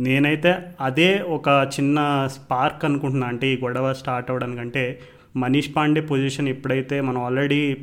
నేనైతే 0.01 0.55
అదే 0.81 1.19
ఒక 1.19 1.49
చిన్న 1.49 2.29
స్పార్క్ 2.33 2.85
అనుకుంటున్నా. 2.85 3.27
అంటే 3.27 3.49
ఈ 3.49 3.61
గొడవ 3.61 3.93
స్టార్ట్ 3.93 4.31
అవ్వడానికంటే 4.31 5.01
మనీష్ 5.37 5.71
పాండే 5.77 6.01
పొజిషన్ 6.01 6.49
ఎప్పుడైతే 6.49 7.01
మనం 7.01 7.25
ఆల్రెడీ 7.25 7.77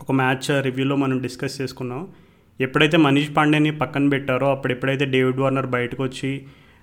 ఒక 0.00 0.12
మ్యాచ్ 0.12 0.64
రివ్యూలో 0.64 0.96
మనం 0.96 1.22
డిస్కస్ 1.22 1.60
చేసుకున్నాం 1.60 2.08
ఎప్పుడైతే 2.60 2.96
మనీష్ 2.96 3.36
పాండేని 3.36 3.70
పక్కన 3.78 4.08
పెట్టారో 4.08 4.50
అప్పుడు 4.50 4.72
ఎప్పుడైతే 4.72 5.04
డేవిడ్ 5.04 5.36
వార్నర్ 5.36 5.66
బయటకు 5.66 6.02
వచ్చి 6.02 6.42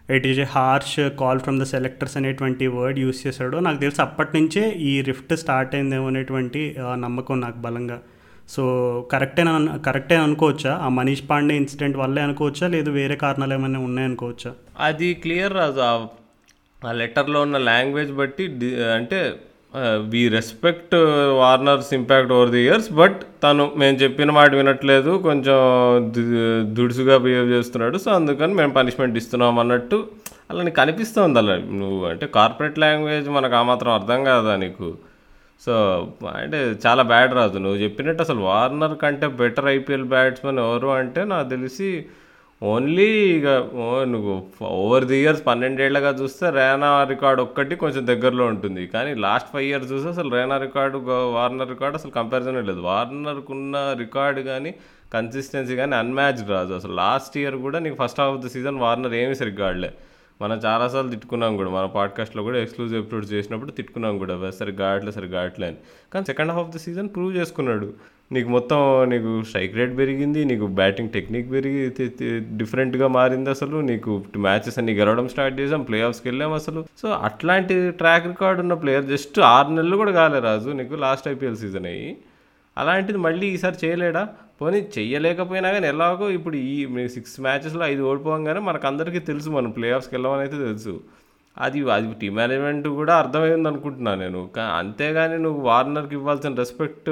it 0.10 0.28
is 0.28 0.40
a 0.40 0.44
harsh 0.44 1.10
call 1.20 1.40
from 1.40 1.60
the 1.60 1.64
selectors 1.64 2.18
అనేటువంటి 2.18 2.68
వర్డ్ 2.68 3.00
యూస్ 3.00 3.28
చేశాడో 3.28 3.60
నాకు 3.60 3.78
తెలిసి 3.78 4.02
అప్పటి 4.02 4.42
నుంచే 4.42 4.70
ఈ 4.70 5.02
రిఫ్ట్ 5.02 5.38
స్టార్ట్ 5.38 5.76
అయిందేమో 5.76 6.08
అనేటువంటి 6.08 6.76
నమ్మకం 6.80 7.42
నాకు 7.42 7.58
బలంగా. 7.58 8.02
సో 8.50 9.08
కరెక్టే 9.12 9.44
కరెక్టే 9.86 10.16
అనుకోవచ్చా? 10.16 10.80
ఆ 10.84 10.90
మనీష్ 10.90 11.24
పాండే 11.30 11.56
ఇన్సిడెంట్ 11.56 11.98
వల్లే 11.98 12.22
అనుకోవచ్చా? 12.22 12.68
లేదు 12.68 12.90
వేరే 12.90 13.16
కారణాలు 13.16 13.54
ఏమైనా 13.54 13.80
ఉన్నాయనుకోవచ్చా 13.80 14.54
అది 14.80 15.14
క్లియర్ 15.14 15.54
రాజు. 15.54 15.80
ఆ- 15.80 16.06
లెటర్లో 16.92 17.42
ఉన్న 17.42 17.58
లాంగ్వేజ్ 17.58 18.14
బట్టి 18.14 18.46
అంటే 18.94 19.36
we 19.98 20.28
respect 20.28 20.96
Warner's 21.38 21.94
impact 21.94 22.32
over 22.32 22.50
the 22.50 22.62
years 22.62 22.92
but 22.92 23.22
తను 23.44 23.72
మేము 23.78 23.98
చెప్పిన 23.98 24.32
మాట 24.32 24.56
వినట్లేదు. 24.56 25.18
కొంచెం 25.18 26.14
దుడుసుగా 26.76 27.18
బిహేవ్ 27.18 27.52
చేస్తున్నాడు. 27.52 27.98
సో 27.98 28.12
అందుకని 28.12 28.54
మేము 28.54 28.74
పనిష్మెంట్ 28.74 29.18
ఇస్తున్నాం 29.18 29.60
అన్నట్టు 29.60 30.08
అలా 30.52 30.64
నీకు 30.64 30.76
కనిపిస్తుంది 30.76 31.40
అలా. 31.40 31.56
నువ్వు 31.56 32.06
అంటే 32.06 32.28
కార్పొరేట్ 32.28 32.80
లాంగ్వేజ్ 32.80 33.30
మనకు 33.30 33.56
ఆ 33.56 33.64
మాత్రం 33.64 33.94
అర్థం 33.94 34.24
కాదా 34.24 34.56
నీకు? 34.56 34.94
సో 35.64 35.74
అంటే 36.42 36.60
చాలా 36.86 37.04
బ్యాడ్ 37.12 37.34
రాదు 37.40 37.58
నువ్వు 37.64 37.80
చెప్పినట్టు 37.84 38.22
అసలు 38.26 38.42
వార్నర్ 38.50 38.96
కంటే 39.04 39.28
బెటర్ 39.42 39.70
ఐపీఎల్ 39.78 40.12
బ్యాట్స్మెన్ 40.14 40.62
ఎవరు 40.68 40.90
అంటే 41.02 41.22
నాకు 41.34 41.48
తెలిసి 41.56 41.90
ఓన్లీ 42.62 43.08
ఇక 43.38 43.48
ఓ 43.84 43.86
నువ్వు 44.12 44.34
ఓవర్ 44.82 45.06
ది 45.10 45.16
ఇయర్స్ 45.22 45.42
పన్నెండేళ్ళగా 45.48 46.12
చూస్తే 46.20 46.46
రేనా 46.58 46.90
రికార్డ్ 47.12 47.40
ఒక్కటి 47.46 47.76
కొంచెం 47.82 48.04
దగ్గరలో 48.12 48.46
ఉంటుంది. 48.54 48.84
కానీ 48.94 49.12
లాస్ట్ 49.26 49.50
ఫైవ్ 49.54 49.68
ఇయర్స్ 49.70 49.90
చూస్తే 49.94 50.10
అసలు 50.16 50.30
రేనా 50.36 50.58
రికార్డు 50.66 51.00
వార్నర్ 51.38 51.72
రికార్డు 51.74 51.98
అసలు 52.00 52.14
కంపారిజన్ 52.20 52.60
లేదు. 52.70 52.82
వార్నర్కు 52.90 53.54
ఉన్న 53.58 53.76
రికార్డు 54.04 54.44
కానీ 54.52 54.72
కన్సిస్టెన్సీ 55.16 55.76
కానీ 55.82 55.96
అన్మ్యాచ్డ్ 56.02 56.54
రాదు 56.56 56.74
అసలు 56.80 56.96
లాస్ట్ 57.04 57.36
ఇయర్ 57.42 57.58
కూడా 57.66 57.80
నీకు 57.86 57.98
first 58.04 58.22
half 58.22 58.34
of 58.36 58.44
the 58.46 58.52
season 58.56 58.80
Warner 58.86 59.16
ఏమీ 59.22 59.36
సరిగ్గా 59.42 59.66
ఆడలే. 59.70 59.92
మనం 60.42 60.58
చాలాసార్లు 60.66 61.12
తిట్టుకున్నాం 61.12 61.58
కూడా 61.58 61.70
మన 61.70 61.86
పాడ్కాస్ట్లో 61.86 62.44
కూడా 62.44 62.60
ఎక్స్క్లూజివ్ 62.60 63.00
ఎపిసోడ్స్ 63.00 63.34
చేసినప్పుడు 63.34 63.72
తిట్టుకున్నాం 63.72 64.18
కూడా 64.18 64.38
"బస్ 64.38 64.58
సరిగ్గా 64.58 64.92
ఆడలే 64.92 65.12
గాట్లే 65.22 65.68
అని. 65.68 65.76
కానీ 66.14 66.26
second 66.26 66.52
half 66.52 66.68
of 66.68 66.76
the 66.76 66.80
season 66.80 67.10
prove 67.10 67.36
చేసుకున్నాడు. 67.38 67.94
నీకు 68.32 68.50
మొత్తం 68.50 69.10
నీకు 69.10 69.44
స్ట్రైక్ 69.44 69.76
రేట్ 69.76 69.98
పెరిగింది 69.98 70.46
నీకు 70.46 70.68
బ్యాటింగ్ 70.68 71.10
టెక్నిక్ 71.10 71.52
పెరిగి 71.52 71.94
డిఫరెంట్గా 72.40 73.08
మారింది 73.08 73.50
అసలు 73.50 73.78
నీకు 73.78 74.24
మ్యాచెస్ 74.38 74.78
అన్ని 74.78 74.94
గెలవడం 74.94 75.28
స్టార్ట్ 75.28 75.60
చేసాం 75.60 75.84
ప్లే 75.84 76.02
ఆఫ్స్కి 76.02 76.30
వెళ్ళాం 76.30 76.54
అసలు. 76.54 76.86
సో 76.98 77.10
అట్లాంటి 77.10 77.92
ట్రాక్ 77.92 78.28
రికార్డ్ 78.28 78.62
ఉన్న 78.62 78.74
ప్లేయర్ 78.74 79.06
జస్ట్ 79.06 79.40
ఆరు 79.40 79.68
నెలలు 79.68 79.98
కూడా 79.98 80.12
కాలే 80.12 80.40
రాజు 80.40 80.70
నీకు 80.70 80.96
లాస్ట్ 80.96 81.28
ఐపీఎల్ 81.28 81.58
సీజన్ 81.58 81.86
అయ్యి. 81.86 82.18
అలాంటిది 82.78 83.18
మళ్ళీ 83.18 83.48
ఈసారి 83.48 83.78
చేయలేడా? 83.84 84.24
పోనీ 84.62 84.80
చెయ్యలేకపోయినా 84.98 85.72
కానీ 85.72 85.88
ఎలాగో 85.88 86.30
ఇప్పుడు 86.30 86.56
ఈ 86.56 87.08
సిక్స్ 87.08 87.42
మ్యాచెస్లో 87.42 87.86
ఐదు 87.86 88.04
ఓడిపోగానే 88.12 88.60
మనకు 88.60 88.88
అందరికీ 88.88 89.20
తెలుసు 89.20 89.50
మనం 89.50 89.72
ప్లే 89.78 89.92
ఆఫ్స్కి 89.92 90.16
వెళ్ళమని 90.16 90.40
అయితే 90.40 90.58
తెలుసు. 90.58 90.94
అది 91.58 91.80
అది 91.92 92.08
టీం 92.22 92.34
మేనేజ్మెంట్ 92.36 92.88
కూడా 92.88 93.14
అర్థమైంది 93.16 93.70
అనుకుంటున్నాను 93.70 94.20
నేను. 94.22 94.50
అంతేగాని 94.78 95.38
నువ్వు 95.40 95.62
వార్నర్కి 95.62 96.16
ఇవ్వాల్సిన 96.16 96.56
రెస్పెక్ట్ 96.56 97.10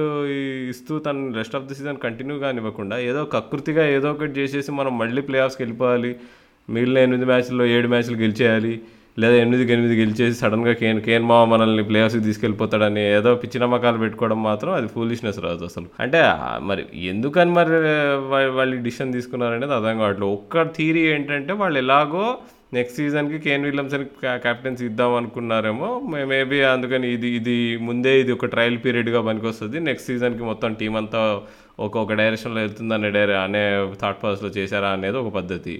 ఇస్తూ 0.69 0.99
తను 0.99 1.33
rest 1.33 1.55
of 1.55 1.63
the 1.63 1.75
season 1.75 1.97
continue 1.97 2.39
కానివ్వకుండా 2.39 2.99
ఏదో 3.09 3.25
కకృతిగా 3.25 3.85
ఏదో 3.87 4.11
ఒకటి 4.11 4.31
చేసేసి 4.31 4.71
మనం 4.71 4.97
మళ్ళీ 4.97 5.21
ప్లే 5.21 5.39
ఆఫ్స్కి 5.39 5.63
వెళ్ళిపోవాలి. 5.63 6.15
మిగిలిన 6.69 6.97
ఎనిమిది 6.97 7.25
మ్యాచ్ల్లో 7.25 7.65
ఏడు 7.65 7.87
మ్యాచ్లు 7.87 8.17
గెలిచేయాలి. 8.17 8.81
లేదా 9.21 9.35
ఎనిమిదికి 9.35 9.71
ఎనిమిది 9.73 9.95
గెలిచేసి 9.99 10.35
సడన్గా 10.39 10.73
కేన్ 10.73 11.01
కేన్ 11.07 11.25
మావ 11.31 11.41
మనల్ని 11.45 11.83
ప్లేయర్స్కి 11.89 12.23
తీసుకెళ్ళిపోతాడని 12.23 13.01
ఏదో 13.17 13.31
పిచ్చి 13.41 13.57
నమ్మకాలు 13.63 13.97
పెట్టుకోవడం 13.97 14.39
మాత్రం 14.43 14.71
అది 14.73 14.87
ఫూలిష్నెస్ 14.87 15.39
రాదు 15.39 15.63
అసలు. 15.69 15.87
అంటే 15.99 16.21
మరి 16.69 16.83
ఎందుకని 17.11 17.51
మరి 17.51 17.77
వాళ్ళు 18.57 18.81
డిసిషన్ 18.87 19.13
తీసుకున్నారనేది 19.13 19.73
అర్థం 19.73 19.97
కావట్లేదు. 20.03 20.31
ఒక్క 20.39 20.63
థీరీ 20.77 21.03
ఏంటంటే 21.13 21.53
వాళ్ళు 21.53 21.79
ఎలాగో 21.79 22.25
నెక్స్ట్ 22.77 22.97
సీజన్కి 22.97 23.39
కేన్ 23.39 23.65
విలియమ్సన్ 23.65 24.05
క్యాప్టెన్సీ 24.45 24.85
ఇద్దాం 24.85 25.11
అనుకున్నారేమో. 25.15 25.89
మేబీ 26.31 26.59
అందుకని 26.75 27.07
ఇది 27.13 27.29
ఇది 27.39 27.57
ముందే 27.87 28.13
ఇది 28.19 28.31
ఒక 28.31 28.45
ట్రయల్ 28.45 28.77
పీరియడ్గా 28.85 29.21
పనికొస్తుంది. 29.21 29.79
నెక్స్ట్ 29.79 30.07
సీజన్కి 30.07 30.43
మొత్తం 30.43 30.73
టీం 30.73 30.95
అంతా 30.95 31.21
ఒక్కొక్క 31.79 32.13
డైరెక్షన్లో 32.13 32.61
వెళ్తుందనే 32.61 33.07
అనే 33.07 33.21
అనే 33.45 33.61
థాట్ 34.01 34.21
ప్రాసెస్లో 34.21 34.49
చేశారా 34.49 34.89
అనేది 34.89 35.17
ఒక 35.17 35.31
పద్ధతి. 35.33 35.75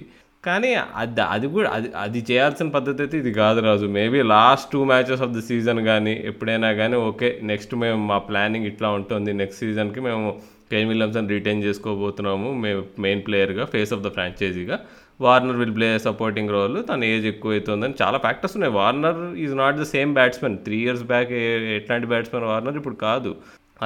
కానీ 0.46 0.70
అది 1.02 1.22
అది 1.34 1.46
కూడా 1.54 1.68
అది 1.76 1.88
అది 2.04 2.20
చేయాల్సిన 2.30 2.68
పద్ధతి 2.76 3.00
అయితే 3.04 3.16
ఇది 3.22 3.30
కాదు 3.42 3.60
Raju. 3.66 3.86
Maybe 3.98 4.18
last 4.34 4.68
two 4.74 4.80
matches 4.90 5.22
of 5.26 5.34
the 5.36 5.42
season 5.50 5.80
కానీ 5.90 6.14
ఎప్పుడైనా 6.30 6.70
కానీ 6.80 6.96
ఓకే 7.08 7.28
నెక్స్ట్ 7.50 7.72
మేము 7.84 8.00
మా 8.10 8.18
ప్లానింగ్ 8.28 8.68
ఇట్లా 8.72 8.90
ఉంటుంది. 8.98 9.32
నెక్స్ట్ 9.42 9.62
సీజన్కి 9.64 10.02
మేము 10.08 10.26
కేన్ 10.72 10.90
విలియమ్సన్ 10.90 11.32
రిటైన్ 11.36 11.64
చేసుకోబోతున్నాము 11.68 12.50
మేము 12.64 12.82
మెయిన్ 13.04 13.24
ప్లేయర్గా 13.26 13.64
face 13.74 13.94
of 13.96 14.04
the 14.06 14.10
ఫ్రాంచైజీగా 14.18 14.78
Warner 15.24 15.58
will 15.62 15.74
play 15.78 15.88
supporting 16.06 16.52
role 16.54 16.78
తన 16.88 17.04
ఏజ్ 17.14 17.26
ఎక్కువ 17.32 17.56
అవుతుందని 17.56 17.94
చాలా 18.02 18.18
ఫ్యాక్టర్స్ 18.24 18.54
ఉన్నాయి. 18.58 18.74
Warner 18.78 19.20
is 19.44 19.54
not 19.62 19.76
the 19.82 19.84
same 19.94 20.12
batsmen 20.18 20.56
three 20.66 20.78
years 20.84 21.04
back 21.12 21.30
ఎట్లాంటి 21.78 22.08
బ్యాట్స్మెన్ 22.12 22.46
వార్నర్ 22.52 22.78
ఇప్పుడు 22.80 22.98
కాదు. 23.08 23.32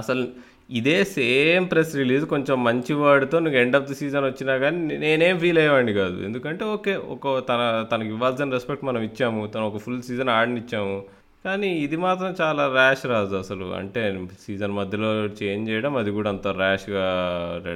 అసలు 0.00 0.24
ఇదే 0.70 0.96
సేమ్ 1.04 1.70
ప్రెస్ 1.70 1.92
రిలీజ్ 1.96 2.24
కొంచెం 2.32 2.56
మంచి 2.64 2.94
వర్డ్తో 3.02 3.36
నువ్వు 3.38 3.58
ఎండ్ 3.60 3.76
ఆఫ్ 3.76 3.86
ది 3.90 3.94
సీజన్ 4.00 4.24
వచ్చినా 4.24 4.54
కానీ 4.62 4.96
నేనేం 5.04 5.36
ఫీల్ 5.42 5.58
అయ్యేవాడిని 5.58 5.92
కాదు. 5.92 6.16
ఎందుకంటే 6.28 6.64
ఓకే 6.74 6.94
ఒక 7.14 7.32
తన 7.50 7.60
తనకి 7.92 8.10
ఇవ్వాల్సిన 8.14 8.56
రెస్పెక్ట్ 8.56 8.84
మనం 8.84 9.02
ఇచ్చాము. 9.02 9.46
తను 9.46 9.64
ఒక 9.70 9.80
ఫుల్ 9.84 10.02
సీజన్ 10.08 10.30
ఆడనిచ్చాము. 10.34 10.98
కానీ 11.44 11.68
ఇది 11.84 11.96
మాత్రం 12.04 12.30
చాలా 12.40 12.62
ర్యాష్ 12.76 13.04
రాదు 13.06 13.34
అసలు. 13.36 13.66
అంటే 13.80 14.02
సీజన్ 14.44 14.74
మధ్యలో 14.80 15.10
చేంజ్ 15.40 15.70
చేయడం 15.70 15.96
అది 15.96 16.10
కూడా 16.10 16.28
అంత 16.30 16.48
ర్యాష్గా 16.62 17.06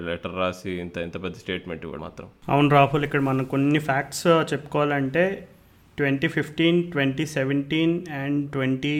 లెటర్ 0.08 0.36
రాసి 0.42 0.70
ఇంత 0.84 0.98
ఇంత 1.06 1.16
పెద్ద 1.24 1.36
స్టేట్మెంట్ 1.44 1.84
ఇవ్వడం 1.84 2.04
మాత్రం. 2.08 2.28
అవును 2.48 2.68
రాహుల్ 2.68 3.04
ఇక్కడ 3.04 3.20
మనం 3.20 3.46
కొన్ని 3.54 3.78
ఫ్యాక్ట్స్ 3.78 4.26
చెప్పుకోవాలంటే 4.52 5.24
twenty 5.98 6.28
fifteen 6.28 6.78
twenty 6.92 7.24
seventeen 7.34 7.94
and 8.20 8.38
twenty 8.52 8.96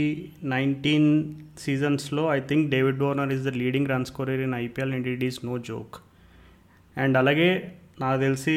nineteen 0.52 1.08
సీజన్స్లో 1.58 2.22
I 2.34 2.40
think 2.48 2.64
David 2.70 3.02
Warner 3.02 3.32
is 3.32 3.44
the 3.44 3.52
leading 3.56 3.90
run 3.90 4.04
scorer 4.04 4.40
in 4.40 4.56
IPL 4.58 4.92
and 4.92 5.08
it 5.08 5.24
is 5.24 5.38
no 5.44 5.54
joke 5.66 5.96
and 6.96 7.16
అలాగే 7.18 7.50
నాకు 8.00 8.18
తెలిసి 8.20 8.56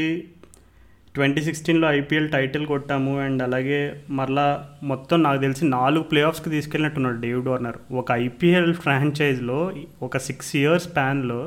ట్వంటీ 1.16 1.42
సిక్స్టీన్లో 1.42 1.88
ఐపీఎల్ 1.92 2.30
టైటిల్ 2.30 2.66
కొట్టాము 2.66 3.12
అండ్ 3.20 3.42
అలాగే 3.44 3.80
మరలా 4.10 4.48
మొత్తం 4.84 5.18
నాకు 5.24 5.40
తెలిసి 5.42 5.64
నాలుగు 5.72 6.04
ప్లే 6.04 6.22
ఆఫ్స్కి 6.22 6.50
తీసుకెళ్ళినట్టున్నాడు 6.50 7.20
డేవిడ్ 7.22 7.48
వార్నర్ 7.48 7.78
ఒక 7.94 8.08
ఐపీఎల్ 8.24 8.74
ఫ్రాంచైజ్లో 8.76 9.60
ఒక 10.04 10.18
సిక్స్ 10.26 10.52
ఇయర్స్ 10.56 10.88
స్పాన్లో 10.90 11.40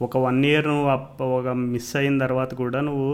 ఒక 0.00 0.16
వన్ 0.18 0.40
ఇయర్ 0.44 0.68
నువ్వు 0.68 0.86
ఒక 1.32 1.48
మిస్ 1.66 1.90
అయిన 1.96 2.18
తర్వాత 2.18 2.50
కూడా 2.54 2.80
నువ్వు 2.80 3.10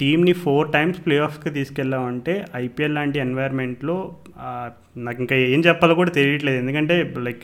టీమ్ని 0.00 0.32
ఫోర్ 0.32 0.72
టైమ్స్ 0.72 0.98
ప్లే 1.06 1.18
ఆఫ్కి 1.18 1.50
తీసుకెళ్ళామంటే 1.50 2.44
ఐపీఎల్ 2.56 2.94
లాంటి 2.94 3.18
ఎన్వైర్న్మెంట్లో 3.18 3.96
నాకు 4.96 5.20
ఇంకా 5.20 5.36
ఏం 5.36 5.60
చెప్పాలో 5.60 5.94
కూడా 5.94 6.10
తెలియట్లేదు. 6.10 6.58
ఎందుకంటే 6.58 7.14
like 7.18 7.42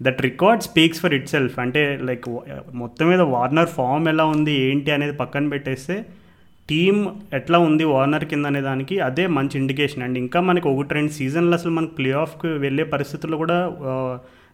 that 0.00 0.22
record 0.22 0.62
speaks 0.62 1.00
for 1.00 1.14
itself 1.28 1.58
అంటే 1.58 1.82
లైక్ 2.02 2.28
మొత్తం 2.74 3.06
మీద 3.08 3.20
వార్నర్ 3.20 3.68
ఫామ్ 3.68 4.08
ఎలా 4.08 4.24
ఉంది 4.24 4.54
ఏంటి 4.60 4.90
అనేది 4.90 5.16
పక్కన 5.16 5.48
పెట్టేస్తే 5.48 5.96
టీమ్ 6.68 7.00
ఎట్లా 7.34 7.58
ఉంది 7.58 7.84
వార్నర్ 7.84 8.24
కింద 8.24 8.46
అనే 8.46 8.60
దానికి 8.60 8.96
అదే 9.00 9.26
మంచి 9.26 9.54
ఇండికేషన్. 9.58 10.02
అండ్ 10.02 10.18
ఇంకా 10.18 10.40
మనకి 10.40 10.68
ఒకటి 10.68 10.94
రెండు 10.94 11.12
సీజన్లు 11.12 11.54
అసలు 11.54 11.72
మనకు 11.72 11.94
ప్లే 11.94 12.10
ఆఫ్కి 12.22 12.48
వెళ్ళే 12.64 12.84
పరిస్థితుల్లో 12.84 13.38
కూడా 13.38 13.58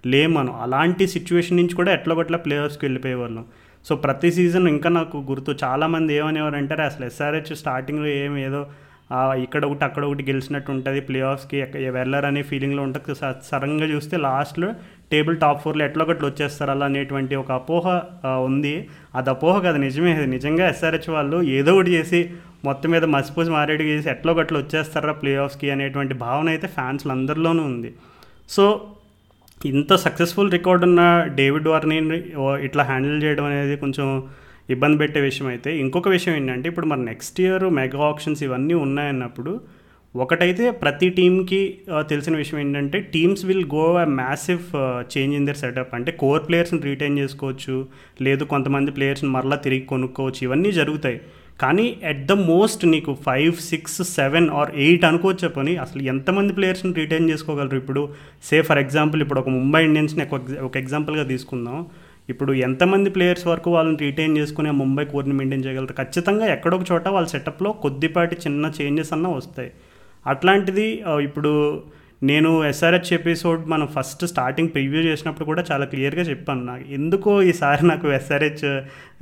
లేము 0.07 0.35
మనం 0.39 0.53
అలాంటి 0.61 1.07
సిచ్యువేషన్ 1.07 1.57
నుంచి 1.57 1.75
కూడా 1.75 1.93
ఎట్లా 1.93 2.15
గట్లా 2.15 2.39
ప్లే 2.39 2.57
ఆఫ్స్కి 2.57 2.85
వెళ్ళిపోయేవాళ్ళం. 2.85 3.45
సో 3.85 3.97
ప్రతి 3.97 4.33
సీజన్ 4.33 4.69
ఇంకా 4.69 4.91
నాకు 4.91 5.17
గుర్తు. 5.17 5.55
చాలామంది 5.65 6.15
ఏమనేవారంటారు 6.15 6.83
అసలు 6.83 7.07
ఎస్ఆర్హెచ్ 7.07 7.57
స్టార్టింగ్లో 7.57 8.07
ఏం 8.07 8.39
ఏదో 8.39 8.67
ఇక్కడ 9.15 9.65
ఒకటి 9.65 9.85
అక్కడ 9.85 10.05
ఒకటి 10.05 10.25
గెలిచినట్టు 10.25 10.71
ఉంటుంది 10.71 11.01
ప్లే 11.01 11.21
ఆఫ్స్కి 11.21 11.63
వెళ్ళారనే 11.91 12.43
ఫీలింగ్లో 12.43 12.83
ఉంటుంది. 12.83 13.15
స- 13.15 13.49
సడన్గా 13.53 13.87
చూస్తే 13.87 14.17
లాస్ట్లో 14.17 14.73
టేబుల్ 15.13 15.37
టాప్ 15.37 15.63
ఫోర్లో 15.63 15.85
ఎట్లా 15.85 16.05
ఒకటి 16.05 16.25
వచ్చేస్తారు 16.25 16.71
అలా 16.71 16.87
అనేటువంటి 16.87 17.35
ఒక 17.35 17.53
అపోహ 17.53 18.03
ఉంది. 18.27 18.89
అది 19.15 19.31
అపోహ 19.31 19.59
కాదు 19.59 19.77
నిజమే. 19.77 20.27
నిజంగా 20.27 20.69
ఎస్ఆర్హెచ్ 20.69 21.11
వాళ్ళు 21.11 21.43
ఏదో 21.43 21.75
ఒకటి 21.75 21.91
చేసి 21.91 22.31
మొత్తం 22.65 22.91
మీద 22.91 23.05
మసిపూసి 23.05 23.51
మారేడు 23.51 23.83
చేసి 23.83 24.11
ఎట్లా 24.11 24.33
ఒకటి 24.33 24.55
వచ్చేస్తారా 24.55 25.13
ప్లే 25.13 25.37
ఆఫ్స్కి 25.37 25.71
అనేటువంటి 25.71 26.15
భావన 26.15 26.49
అయితే 26.49 26.67
ఫ్యాన్స్లు 26.67 27.13
అందరిలోనూ 27.13 27.65
ఉంది. 27.65 27.95
సో 28.49 28.91
ఇంత 29.69 29.95
సక్సెస్ఫుల్ 29.95 30.53
రికార్డ్ 30.53 30.85
ఉన్న 30.85 31.25
డేవిడ్ 31.35 31.69
వార్ని 31.69 31.99
ఇట్లా 32.65 32.83
హ్యాండిల్ 32.83 33.23
చేయడం 33.23 33.45
అనేది 33.45 33.77
కొంచెం 33.77 34.29
ఇబ్బంది 34.71 34.99
పెట్టే 34.99 35.21
విషయం 35.21 35.49
అయితే 35.49 35.79
ఇంకొక 35.79 36.09
విషయం 36.09 36.35
ఏంటంటే 36.35 36.69
ఇప్పుడు 36.69 36.87
మరి 36.87 37.01
నెక్స్ట్ 37.01 37.41
ఇయర్ 37.41 37.65
మెగా 37.71 37.99
ఆప్షన్స్ 37.99 38.43
ఇవన్నీ 38.43 38.75
ఉన్నాయన్నప్పుడు 38.75 39.61
ఒకటైతే 40.15 40.71
ప్రతి 40.71 41.09
టీంకి 41.09 41.61
తెలిసిన 42.09 42.37
విషయం 42.37 42.61
ఏంటంటే 42.61 43.01
teams 43.01 43.45
will 43.45 43.65
go 43.65 43.97
a 43.97 44.05
massive 44.05 44.65
change 45.17 45.37
in 45.37 45.47
their 45.47 45.57
setup 45.57 45.95
అంటే 45.95 46.13
కోర్ 46.13 46.49
ప్లేయర్స్ని 46.49 46.81
రీటైన్ 46.81 47.19
చేసుకోవచ్చు 47.19 47.87
లేదు 48.23 48.45
కొంతమంది 48.45 48.91
ప్లేయర్స్ని 48.91 49.31
మరలా 49.31 49.57
తిరిగి 49.57 49.87
కొనుక్కోవచ్చు 49.87 50.41
ఇవన్నీ 50.43 50.73
జరుగుతాయి. 50.73 51.21
కానీ 51.61 51.97
ఎట్ 52.03 52.23
ద 52.27 52.33
మోస్ట్ 52.33 52.87
నీకు 52.87 53.13
five 53.27 53.57
six 53.71 54.03
seven 54.03 54.51
or 54.51 54.71
eight 54.85 55.05
అనుకోవచ్చు 55.05 55.49
పని 55.49 55.77
అసలు 55.77 56.03
ఎంతమంది 56.03 56.53
ప్లేయర్స్ని 56.53 56.93
రిటైన్ 56.93 57.31
చేసుకోగలరు 57.31 57.77
ఇప్పుడు? 57.77 58.09
సే 58.49 58.63
ఫర్ 58.63 58.79
ఎగ్జాంపుల్ 58.79 59.23
ఇప్పుడు 59.23 59.41
ఒక 59.41 59.49
ముంబై 59.49 59.85
ఇండియన్స్ని 59.85 60.25
ఒక 60.69 60.77
ఎగ్జాంపుల్గా 60.77 61.25
తీసుకుందాం. 61.25 61.87
ఇప్పుడు 62.29 62.53
ఎంతమంది 62.53 63.11
ప్లేయర్స్ 63.11 63.47
వరకు 63.47 63.71
వాళ్ళని 63.71 63.97
రిటైన్ 63.97 64.39
చేసుకుని 64.39 64.69
ఆ 64.69 64.73
ముంబై 64.73 65.05
కోర్ని 65.05 65.35
మెయింటైన్ 65.35 65.65
చేయగలరు? 65.65 65.95
ఖచ్చితంగా 66.03 66.47
ఎక్కడొక 66.53 66.85
చోట 66.93 67.09
వాళ్ళ 67.09 67.29
సెటప్లో 67.29 67.73
కొద్దిపాటి 67.73 68.37
చిన్న 68.47 68.73
చేంజెస్ 68.81 69.13
అన్న 69.13 69.27
వస్తాయి. 69.29 69.71
అట్లాంటిది 70.27 71.03
ఇప్పుడు 71.29 71.83
నేను 72.23 72.51
ఎస్ఆర్హెచ్ 72.65 73.13
ఎపిసోడ్ 73.13 73.63
మనం 73.69 73.87
ఫస్ట్ 73.87 74.27
స్టార్టింగ్ 74.27 74.69
ప్రివ్యూ 74.69 75.01
చేసినప్పుడు 75.01 75.45
కూడా 75.45 75.65
చాలా 75.73 75.85
క్లియర్గా 75.85 76.23
చెప్పాను 76.23 76.65
నాకు. 76.65 76.85
ఎందుకో 76.93 77.43
ఈసారి 77.43 77.87
నాకు 77.87 78.13
ఎస్ఆర్హెచ్ 78.13 78.65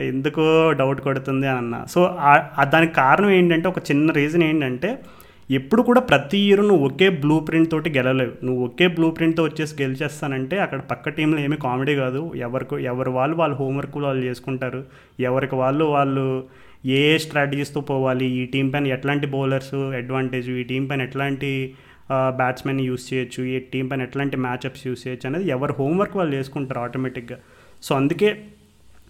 ఎందుకో 0.03 0.73
డౌట్ 0.73 1.01
కొడుతుంది 1.01 1.47
అని 1.49 1.59
అన్న. 1.59 1.85
సో 1.91 2.01
దానికి 2.65 2.95
కారణం 2.95 3.31
ఏంటంటే 3.31 3.69
ఒక 3.69 3.79
చిన్న 3.91 4.13
రీజన్ 4.13 4.43
ఏంటంటే 4.43 4.99
ఎప్పుడు 5.51 5.83
కూడా 5.83 6.01
ప్రతి 6.01 6.39
ఇయర్ 6.39 6.61
నువ్వు 6.69 6.87
ఒకే 6.87 7.09
బ్లూ 7.09 7.41
ప్రింట్ 7.41 7.71
తోటి 7.71 7.91
గెలలేవు 7.91 8.45
నువ్వు 8.45 8.65
ఒకే 8.65 8.87
బ్లూ 8.87 9.11
ప్రింట్తో 9.11 9.43
వచ్చేసి 9.45 9.83
గెలిచేస్తానంటే 9.83 10.59
అక్కడ 10.59 10.81
పక్క 10.81 11.09
టీంలో 11.09 11.41
ఏమీ 11.41 11.57
కామెడీ 11.57 11.95
కాదు. 11.97 12.33
ఎవరికి 12.37 12.85
ఎవరి 12.85 13.11
వాళ్ళు 13.11 13.37
వాళ్ళు 13.37 13.57
హోంవర్క్ 13.57 13.97
వాళ్ళు 13.97 14.25
చేసుకుంటారు. 14.25 14.85
ఎవరికి 15.21 15.55
వాళ్ళు 15.55 15.85
వాళ్ళు 15.85 16.27
ఏ 16.87 17.01
ఏ 17.15 17.19
స్ట్రాటజీస్తో 17.19 17.81
పోవాలి? 17.81 18.25
ఈ 18.25 18.47
టీం 18.47 18.69
పైన 18.69 18.87
ఎట్లాంటి 18.87 19.27
బౌలర్స్ 19.27 19.75
అడ్వాంటేజ్ 19.75 20.51
ఈ 20.51 20.63
టీం 20.63 20.87
పైన 20.87 21.03
ఎట్లాంటి 21.03 21.51
బ్యాట్స్మెన్ 22.13 22.81
యూస్ 22.81 23.15
చేయొచ్చు 23.15 23.45
ఈ 23.45 23.59
టీం 23.59 23.89
పైన 23.89 24.03
ఎట్లాంటి 24.03 24.37
మ్యాచ్అప్స్ 24.37 24.87
యూస్ 24.87 25.09
చేయొచ్చు 25.09 25.29
అనేది 25.29 25.51
ఎవరు 25.51 25.73
హోంవర్క్ 25.73 26.17
వాళ్ళు 26.17 26.37
చేసుకుంటారు 26.37 26.81
ఆటోమేటిక్గా 26.81 27.39
సో 27.83 27.95
అందుకే 27.95 28.45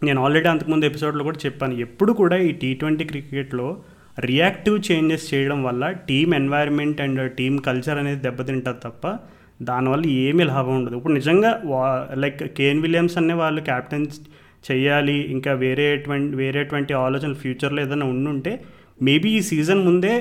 నేను 0.02 0.24
ఆల్రెడీ 0.24 0.48
అంతకుముందు 0.48 0.84
ఎపిసోడ్లో 0.84 1.24
కూడా 1.24 1.38
చెప్పాను 1.46 1.74
ఎప్పుడు 1.74 2.12
కూడా 2.12 2.36
ఈ 2.36 2.52
టీ 2.52 2.74
ట్వంటీ 2.74 3.04
క్రికెట్లో 3.04 3.76
రియాక్టివ్ 4.20 4.92
చేంజెస్ 4.92 5.34
చేయడం 5.34 5.64
వల్ల 5.64 5.90
team 5.90 6.34
environment 6.34 7.00
and 7.00 7.32
team 7.32 7.58
culture 7.58 7.98
అనేది 7.98 8.20
దెబ్బతింటుంది 8.20 8.78
తప్ప 8.84 9.16
దానివల్ల 9.62 10.06
ఏమీ 10.06 10.44
లాభం 10.44 10.76
ఉండదు. 10.76 10.96
ఇప్పుడు 10.96 11.12
నిజంగా 11.12 11.62
వా 11.64 12.08
లైక్ 12.14 12.42
కేన్ 12.42 12.80
విలియమ్స్ 12.80 13.18
అనే 13.18 13.34
వాళ్ళు 13.34 13.60
కెప్టెన్స్ 13.60 14.20
చేయాలి 14.72 15.12
ఇంకా 15.12 15.52
వేరే 15.52 15.88
వేరేటువంటి 15.88 16.36
వేరేటువంటి 16.36 16.94
ఆలోచనలు 16.94 17.34
ఫ్యూచర్లో 17.34 17.82
ఏదైనా 17.82 18.06
ఉండుంటే 18.06 18.60
మేబీ 19.02 19.30
ఈ 19.30 19.42
సీజన్ 19.42 19.82
ముందే 19.84 20.14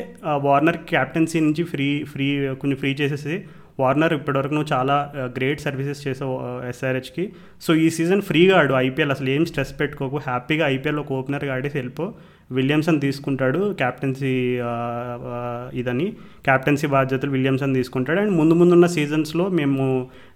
వార్నర్ 0.47 0.77
క్యాప్టెన్సీ 0.91 1.39
నుంచి 1.39 1.63
ఫ్రీ 1.63 1.87
ఫ్రీ 2.03 2.27
కొంచెం 2.61 2.77
ఫ్రీ 2.77 2.91
చేసేసి 3.01 3.35
వార్నర్ 3.79 4.13
ఇప్పటివరకు 4.13 4.53
నువ్వు 4.53 4.69
చాలా 4.73 4.95
గ్రేట్ 5.37 5.61
సర్వీసెస్ 5.61 5.99
చేసావు 6.07 6.33
ఎస్ఆర్హెచ్కి 6.69 7.23
సో 7.61 7.75
ఈ 7.75 7.89
సీజన్ 7.89 8.21
ఫ్రీగా 8.21 8.55
ఆడు 8.59 8.73
ఐపీఎల్ 8.73 9.11
అసలు 9.11 9.29
ఏం 9.29 9.43
స్ట్రెస్ 9.45 9.71
పెట్టుకోకు. 9.79 10.17
హ్యాపీగా 10.17 10.67
ఐపీఎల్ 10.67 10.99
ఒక 10.99 11.11
ఓపెనర్గా 11.13 11.53
ఆడేసి 11.53 11.77
వెళ్ళిపో. 11.77 12.05
విలియమ్సన్ 12.51 13.01
తీసుకుంటాడు 13.01 13.59
క్యాప్టెన్సీ 13.73 14.33
ఇదని. 15.73 16.07
క్యాప్టెన్సీ 16.45 16.87
బాధ్యతలు 16.87 17.31
విలియమ్సన్ 17.31 17.73
తీసుకుంటాడు. 17.73 18.19
అండ్ 18.19 18.33
ముందు 18.37 18.53
ముందున్న 18.53 18.85
సీజన్స్లో 18.85 19.45
మేము 19.59 19.85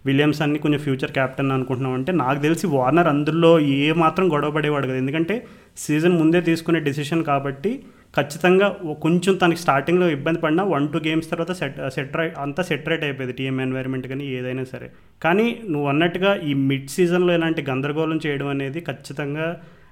విలియమ్సన్ని 0.06 0.60
కొంచెం 0.60 0.80
ఫ్యూచర్ 0.80 1.12
క్యాప్టెన్ 1.12 1.52
అనుకుంటున్నాం 1.52 1.94
అంటే 1.94 2.12
నాకు 2.12 2.42
తెలిసి 2.42 2.68
వార్నర్ 2.68 3.08
అందులో 3.08 3.52
ఏ 3.60 3.92
మాత్రం 4.04 4.34
గొడవ 4.34 4.52
పడేవాడు 4.52 4.88
కదా. 4.88 4.98
ఎందుకంటే 4.98 5.38
సీజన్ 5.78 6.16
ముందే 6.20 6.42
తీసుకునే 6.42 6.80
డెసిషన్ 6.80 7.24
కాబట్టి 7.24 7.74
ఖచ్చితంగా 8.14 8.68
కొంచెం 9.04 9.34
తనకి 9.42 9.60
స్టార్టింగ్లో 9.62 10.08
ఇబ్బంది 10.16 10.40
పడినా 10.42 10.64
వన్ 10.74 10.88
టూ 10.94 11.00
గేమ్స్ 11.08 11.30
తర్వాత 11.32 11.52
సెట్ 11.60 11.78
సెట్రైట్ 11.96 12.36
uh, 12.36 12.44
అంతా 12.44 12.62
సెటరేట్ 12.70 13.04
అయిపోయింది 13.08 13.36
టీఎం 13.40 13.58
ఎన్వైర్న్మెంట్ 13.62 14.08
కానీ 14.12 14.26
ఏదైనా 14.38 14.66
సరే. 14.74 14.88
కానీ 15.22 15.48
నువ్వు 15.72 15.88
అన్నట్టుగా 15.94 16.34
ఈ 16.50 16.52
మిడ్ 16.70 16.92
సీజన్లో 16.96 17.32
ఇలాంటి 17.38 17.64
గందరగోళం 17.72 18.20
చేయడం 18.26 18.50
అనేది 18.56 18.82
ఖచ్చితంగా 18.82 19.48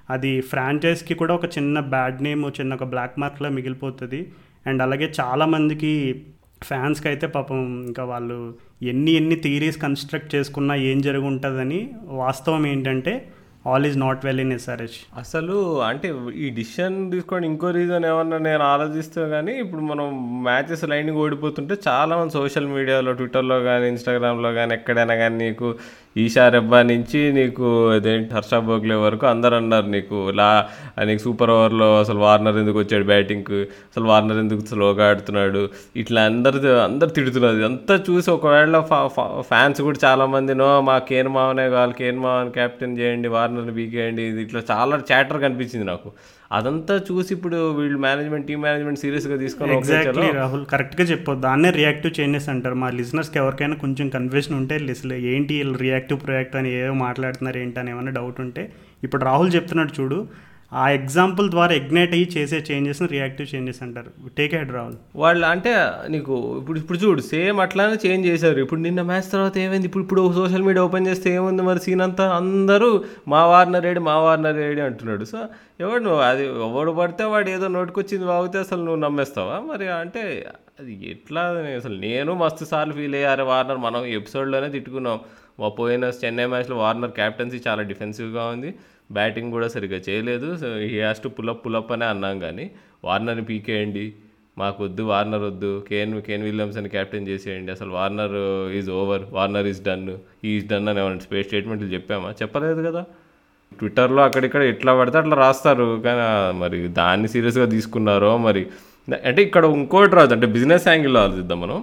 అది 0.08 0.32
ఫ్రాంచైజ్కి 0.50 1.14
కూడా 1.14 1.32
ఒక 1.34 1.46
చిన్న 1.56 1.80
బ్యాడ్ 1.94 2.22
నేమ్ 2.22 2.44
చిన్న 2.60 2.72
ఒక 2.78 2.86
బ్లాక్ 2.94 3.18
మార్క్లా 3.22 3.50
మిగిలిపోతుంది. 3.58 4.20
అండ్ 4.66 4.82
అలాగే 4.86 5.08
చాలామందికి 5.20 5.92
ఫ్యాన్స్కి 6.62 7.08
అయితే 7.08 7.26
పాపం 7.36 7.60
ఇంకా 7.88 8.02
వాళ్ళు 8.04 8.38
ఎన్ని 8.90 9.12
ఎన్ని 9.20 9.36
థీరీస్ 9.44 9.78
కన్స్ట్రక్ట్ 9.84 10.30
చేసుకున్నా 10.34 10.74
ఏం 10.90 10.98
జరుగుంటుందని 11.02 11.80
వాస్తవం 12.22 12.62
ఏంటంటే 12.66 13.14
all 13.64 13.84
is 13.86 13.98
not 13.98 14.22
well 14.26 14.40
in 14.40 14.52
SRH 14.52 14.96
అసలు 15.18 15.56
అంటే 15.80 16.08
ఈ 16.36 16.46
డిసిషన్ 16.50 16.96
తీసుకోండి 17.12 17.46
ఇంకో 17.46 17.68
రీజన్ 17.70 18.04
ఏమన్నా 18.04 18.38
నేను 18.46 18.64
ఆలోచిస్తే 18.64 19.24
కానీ 19.30 19.52
ఇప్పుడు 19.58 19.82
మనం 19.82 20.06
మ్యాచెస్ 20.42 20.84
లైన్గా 20.84 21.18
ఓడిపోతుంటే 21.18 21.74
చాలా 21.88 22.16
మంది 22.16 22.32
సోషల్ 22.32 22.68
మీడియాలో 22.68 23.12
ట్విట్టర్లో 23.12 23.58
కానీ 23.62 23.86
ఇన్స్టాగ్రామ్లో 23.88 24.52
కానీ 24.52 24.74
ఎక్కడైనా 24.74 25.16
కానీ 25.16 25.38
నీకు 25.44 25.68
ఈషా 26.16 26.44
రెబ్బా 26.54 26.78
నుంచి 26.82 27.20
నీకు 27.32 27.66
అదేంటి 27.90 28.32
హర్ష 28.34 28.54
బోగ్లే 28.66 28.96
వరకు 29.04 29.24
అందరు 29.26 29.54
అన్నారు 29.60 29.86
నీకు. 29.94 30.18
లా 30.38 30.48
నీకు 31.08 31.22
సూపర్ 31.22 31.52
ఓవర్లో 31.54 31.88
అసలు 31.98 32.18
వార్నర్ 32.24 32.56
ఎందుకు 32.62 32.78
వచ్చాడు 32.78 33.06
బ్యాటింగ్కి? 33.12 33.60
అసలు 33.90 34.04
వార్నర్ 34.10 34.38
ఎందుకు 34.38 34.64
స్లోగా 34.72 35.04
ఆడుతున్నాడు? 35.10 35.62
ఇట్లా 36.02 36.22
అందరు 36.30 36.60
అందరు 36.88 37.10
తిడుతున్నారు. 37.18 37.62
అంతా 37.70 37.96
చూసి 38.10 38.30
ఒకవేళ 38.36 38.80
ఫ్యాన్స్ 39.50 39.80
కూడా 39.88 39.98
చాలామంది 40.04 40.54
నో 40.62 40.68
మా 40.90 40.98
కేన్ 41.10 41.28
మావనే 41.38 41.66
కావాలి 41.76 41.96
కేన్ 42.02 42.20
మావన్ 42.26 42.52
క్యాప్టెన్ 42.58 42.98
చేయండి 43.00 43.28
వార్నర్ని 43.36 43.72
బీకేయండి 43.80 44.22
ఇది 44.32 44.42
ఇట్లా 44.46 44.62
చాలా 44.72 45.02
చాటర్ 45.12 45.40
కనిపించింది 45.46 45.86
నాకు. 45.92 46.10
అదంతా 46.52 47.00
చూసి 47.10 47.34
ఇప్పుడు 47.34 47.70
వీళ్ళు 47.70 47.98
మేనేజ్మెంట్ 47.98 48.46
టీమ్ 48.46 48.62
మేనేజ్మెంట్ 48.62 49.00
సీరియస్గా 49.00 49.36
తీసుకొని 49.36 49.74
ఎగ్జాక్ట్లీ 49.74 50.30
రాహుల్. 50.30 50.66
కరెక్ట్గా 50.66 51.06
చెప్పొద్దు. 51.06 51.42
దాన్నే 51.42 51.70
రియాక్టివ్ 51.70 52.20
చేంజెస్ 52.20 52.48
అంటారు. 52.48 52.74
మా 52.74 52.90
లిజనర్స్కి 52.90 53.38
ఎవరికైనా 53.38 53.76
కొంచెం 53.76 54.08
కన్ఫ్యూజన్ 54.08 54.56
ఉంటే 54.56 54.78
లిసలు 54.78 55.14
ఏంటి 55.14 55.54
వీళ్ళు 55.54 55.78
రియాక్టివ్ 55.78 56.20
ప్రొయాక్టివ్ 56.20 56.62
అని 56.62 56.72
ఏవో 56.74 56.94
మాట్లాడుతున్నారు 56.94 57.58
ఏంటి 57.58 57.80
అని 57.80 57.90
ఏమైనా 57.90 58.10
డౌట్ 58.10 58.40
ఉంటే 58.40 58.72
ఇప్పుడు 59.02 59.24
రాహుల్ 59.24 59.54
చెప్తున్నాడు 59.54 60.00
చూడు 60.00 60.28
ఆ 60.74 60.90
ఎగ్జాంపుల్ 60.90 61.50
ద్వారా 61.50 61.72
ఎగ్నైట్ 61.74 62.12
అయ్యి 62.12 62.28
చేసే 62.36 62.64
చేంజెస్ని 62.70 63.08
రియాక్టివ్ 63.08 63.54
చేంజెస్ 63.54 63.82
అంటారు. 63.82 64.10
టేక్ 64.38 64.54
హెడ్ 64.54 64.72
రాహుల్ 64.72 64.94
వాళ్ళు 65.16 65.46
అంటే 65.46 65.72
నీకు 66.08 66.58
ఇప్పుడు 66.60 66.78
ఇప్పుడు 66.78 66.98
చూడు 66.98 67.20
సేమ్ 67.20 67.60
అట్లానే 67.60 67.96
చేంజ్ 68.06 68.26
చేశారు. 68.26 68.60
ఇప్పుడు 68.60 68.80
నిన్న 68.80 69.02
మ్యాచ్ 69.02 69.32
తర్వాత 69.32 69.58
ఏమైంది? 69.58 69.86
ఇప్పుడు 69.86 70.04
ఇప్పుడు 70.04 70.32
సోషల్ 70.32 70.62
మీడియా 70.62 70.84
ఓపెన్ 70.84 71.06
చేస్తే 71.06 71.34
ఏముంది 71.34 71.62
మరి 71.62 71.80
సీన్ 71.80 72.00
అంతా? 72.00 72.30
అందరూ 72.36 73.04
మా 73.28 73.46
వార్నర్ 73.46 73.86
ఏడి 73.86 74.00
మా 74.00 74.18
వార్నర్ 74.18 74.56
ఏడి 74.56 74.80
అంటున్నాడు. 74.80 75.24
సో 75.24 75.38
ఎవడు 75.80 76.02
నువ్వు 76.02 76.20
అది 76.20 76.44
ఎవడు 76.46 76.90
పడితే 76.90 77.24
వాడు 77.24 77.50
ఏదో 77.50 77.68
నోటుకొచ్చింది 77.68 78.24
వాగితే 78.24 78.58
అసలు 78.58 78.82
నువ్వు 78.84 79.00
నమ్మేస్తావా? 79.00 79.60
మరి 79.60 79.88
అంటే 79.88 80.46
అది 80.80 80.92
ఎట్లా 81.10 81.40
అసలు 81.76 81.96
నేను 81.98 82.34
మస్తు 82.34 82.64
సార్లు 82.64 82.94
ఫీల్ 82.94 83.14
అయ్యారు 83.14 83.42
వార్నర్ 83.42 83.78
మనం 83.78 84.04
ఎపిసోడ్లోనే 84.04 84.68
తిట్టుకున్నాం. 84.68 85.20
మా 85.62 85.68
పోయిన 85.68 86.04
చెన్నై 86.24 86.46
మ్యాచ్లో 86.46 86.76
వార్నర్ 86.76 87.10
క్యాప్టెన్సీ 87.10 87.58
చాలా 87.68 87.82
డిఫెన్సివ్గా 87.82 88.44
ఉంది. 88.46 88.74
బ్యాటింగ్ 89.12 89.50
కూడా 89.50 89.68
సరిగ్గా 89.68 90.00
చేయలేదు. 90.08 90.56
So 90.56 90.68
he 90.76 91.00
has 91.00 91.22
to 91.22 91.28
pull up 91.28 91.66
pull up 91.66 91.92
అనే 91.92 92.06
అన్నాం 92.06 92.38
కానీ 92.38 92.70
వార్నర్ని 93.04 93.44
పీకేయండి 93.44 94.12
మాకు 94.58 94.84
వద్దు 94.84 95.02
వార్నర్ 95.02 95.42
వద్దు. 95.42 95.84
కేన్ 95.88 96.22
కేన్ 96.22 96.42
విలియమ్సన్ 96.42 96.88
క్యాప్టెన్ 96.88 97.28
చేసేయండి. 97.28 97.72
అసలు 97.72 97.90
Warner 97.90 98.36
is 98.72 98.90
over 98.90 99.22
Warner 99.30 99.66
is 99.66 99.82
done 99.82 100.08
is 100.44 100.66
done 100.68 100.88
అని 100.88 101.00
ఏమైనా 101.00 101.18
స్పేస్ 101.18 101.46
స్టేట్మెంట్లు 101.46 101.88
చెప్పామా? 101.88 102.30
చెప్పలేదు 102.42 102.90
కదా. 102.90 103.02
ట్విట్టర్లో 103.78 104.22
అక్కడిక్కడ 104.22 104.62
ఎట్లా 104.62 104.92
పడితే 104.98 105.18
అట్లా 105.18 105.36
రాస్తారు. 105.36 106.02
కానీ 106.04 106.24
మరి 106.58 106.88
దాన్ని 106.88 107.28
సీరియస్గా 107.28 107.66
తీసుకున్నారో 107.66 108.38
మరి 108.38 108.66
అంటే 109.24 109.42
ఇక్కడ 109.42 109.64
ఇంకోటి 109.64 110.14
రాదు. 110.14 110.32
అంటే 110.34 110.46
బిజినెస్ 110.46 110.88
యాంగిల్లో 110.88 111.20
ఆలోచిద్దాం 111.20 111.60
మనం. 111.60 111.78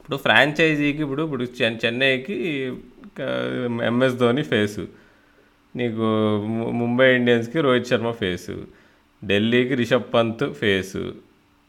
ఇప్పుడు 0.00 0.16
ఫ్రాంచైజీకి 0.16 1.02
ఇప్పుడు 1.02 1.22
ఇప్పుడు 1.22 1.44
చెన్నైకి 1.62 2.36
ఎంఎస్ 3.84 4.14
ధోని 4.14 4.42
ఫేసు. 4.42 4.88
నీకు 5.76 6.02
ముంబై 6.72 7.14
ఇండియన్స్కి 7.14 7.60
రోహిత్ 7.60 7.86
శర్మ 7.86 8.10
ఫేసు. 8.10 8.66
ఢిల్లీకి 9.24 9.74
రిషబ్ 9.74 10.02
పంత్ 10.14 10.52
ఫేసు. 10.52 11.14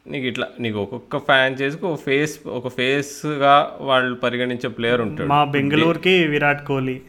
నీకు 0.08 0.26
ఇట్లా 0.26 0.48
నీకు 0.60 0.80
ఒక్కొక్క 0.80 1.18
ఫ్రాంచైజీకి 1.18 1.86
ఒక 1.86 2.00
ఫేస్ 2.00 2.48
ఒక 2.48 2.68
ఫేస్గా 2.68 3.78
వాళ్ళు 3.82 4.16
పరిగణించే 4.16 4.70
ప్లేయర్ 4.70 5.02
ఉంటాడు. 5.02 5.30
మా 5.30 5.44
బెంగళూరుకి 5.44 6.28
Virat 6.28 6.66
Kohli. 6.66 7.02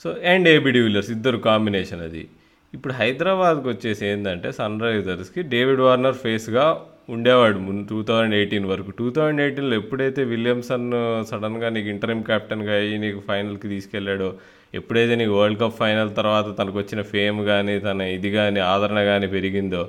So 0.00 0.16
and 0.26 0.48
AB 0.48 0.70
de Villiers 0.70 1.10
ఇద్దరు 1.10 1.38
కాంబినేషన్ 1.38 2.00
అది. 2.00 2.28
ఇప్పుడు 2.74 2.94
హైదరాబాద్కి 2.94 3.68
వచ్చేసి 3.68 4.02
ఏంటంటే 4.06 4.52
సన్ 4.52 4.80
రైజర్స్కి 4.80 5.40
డేవిడ్ 5.42 5.80
వార్నర్ 5.80 6.14
ఫేస్గా 6.14 6.64
ఉండేవాడు 7.08 7.58
ముందు 7.58 7.82
టూ 7.88 7.98
థౌజండ్ 8.02 8.34
ఎయిటీన్ 8.34 8.66
వరకు. 8.66 8.90
టూ 8.90 9.06
థౌజండ్ 9.10 9.40
ఎయిటీన్లో 9.40 9.74
ఎప్పుడైతే 9.76 10.24
విలియమ్సన్ 10.24 10.86
సడన్గా 11.30 11.68
నీకు 11.68 11.88
ఇంటర్మ్ 11.88 12.22
క్యాప్టెన్గా 12.22 12.74
అయ్యి 12.74 12.98
నీకు 12.98 13.20
ఫైనల్కి 13.28 13.68
తీసుకెళ్ళాడో 13.68 14.28
ఎప్పుడైతే 14.74 15.14
నీకు 15.20 15.32
వరల్డ్ 15.38 15.60
కప్ 15.60 15.78
ఫైనల్ 15.78 16.10
తర్వాత 16.16 16.46
తనకు 16.58 16.76
వచ్చిన 16.78 17.02
ఫేమ్ 17.12 17.40
కానీ 17.46 17.78
తన 17.78 18.00
ఇది 18.16 18.30
కానీ 18.30 18.60
ఆదరణ 18.72 19.04
కానీ 19.04 19.26
పెరిగిందో 19.26 19.82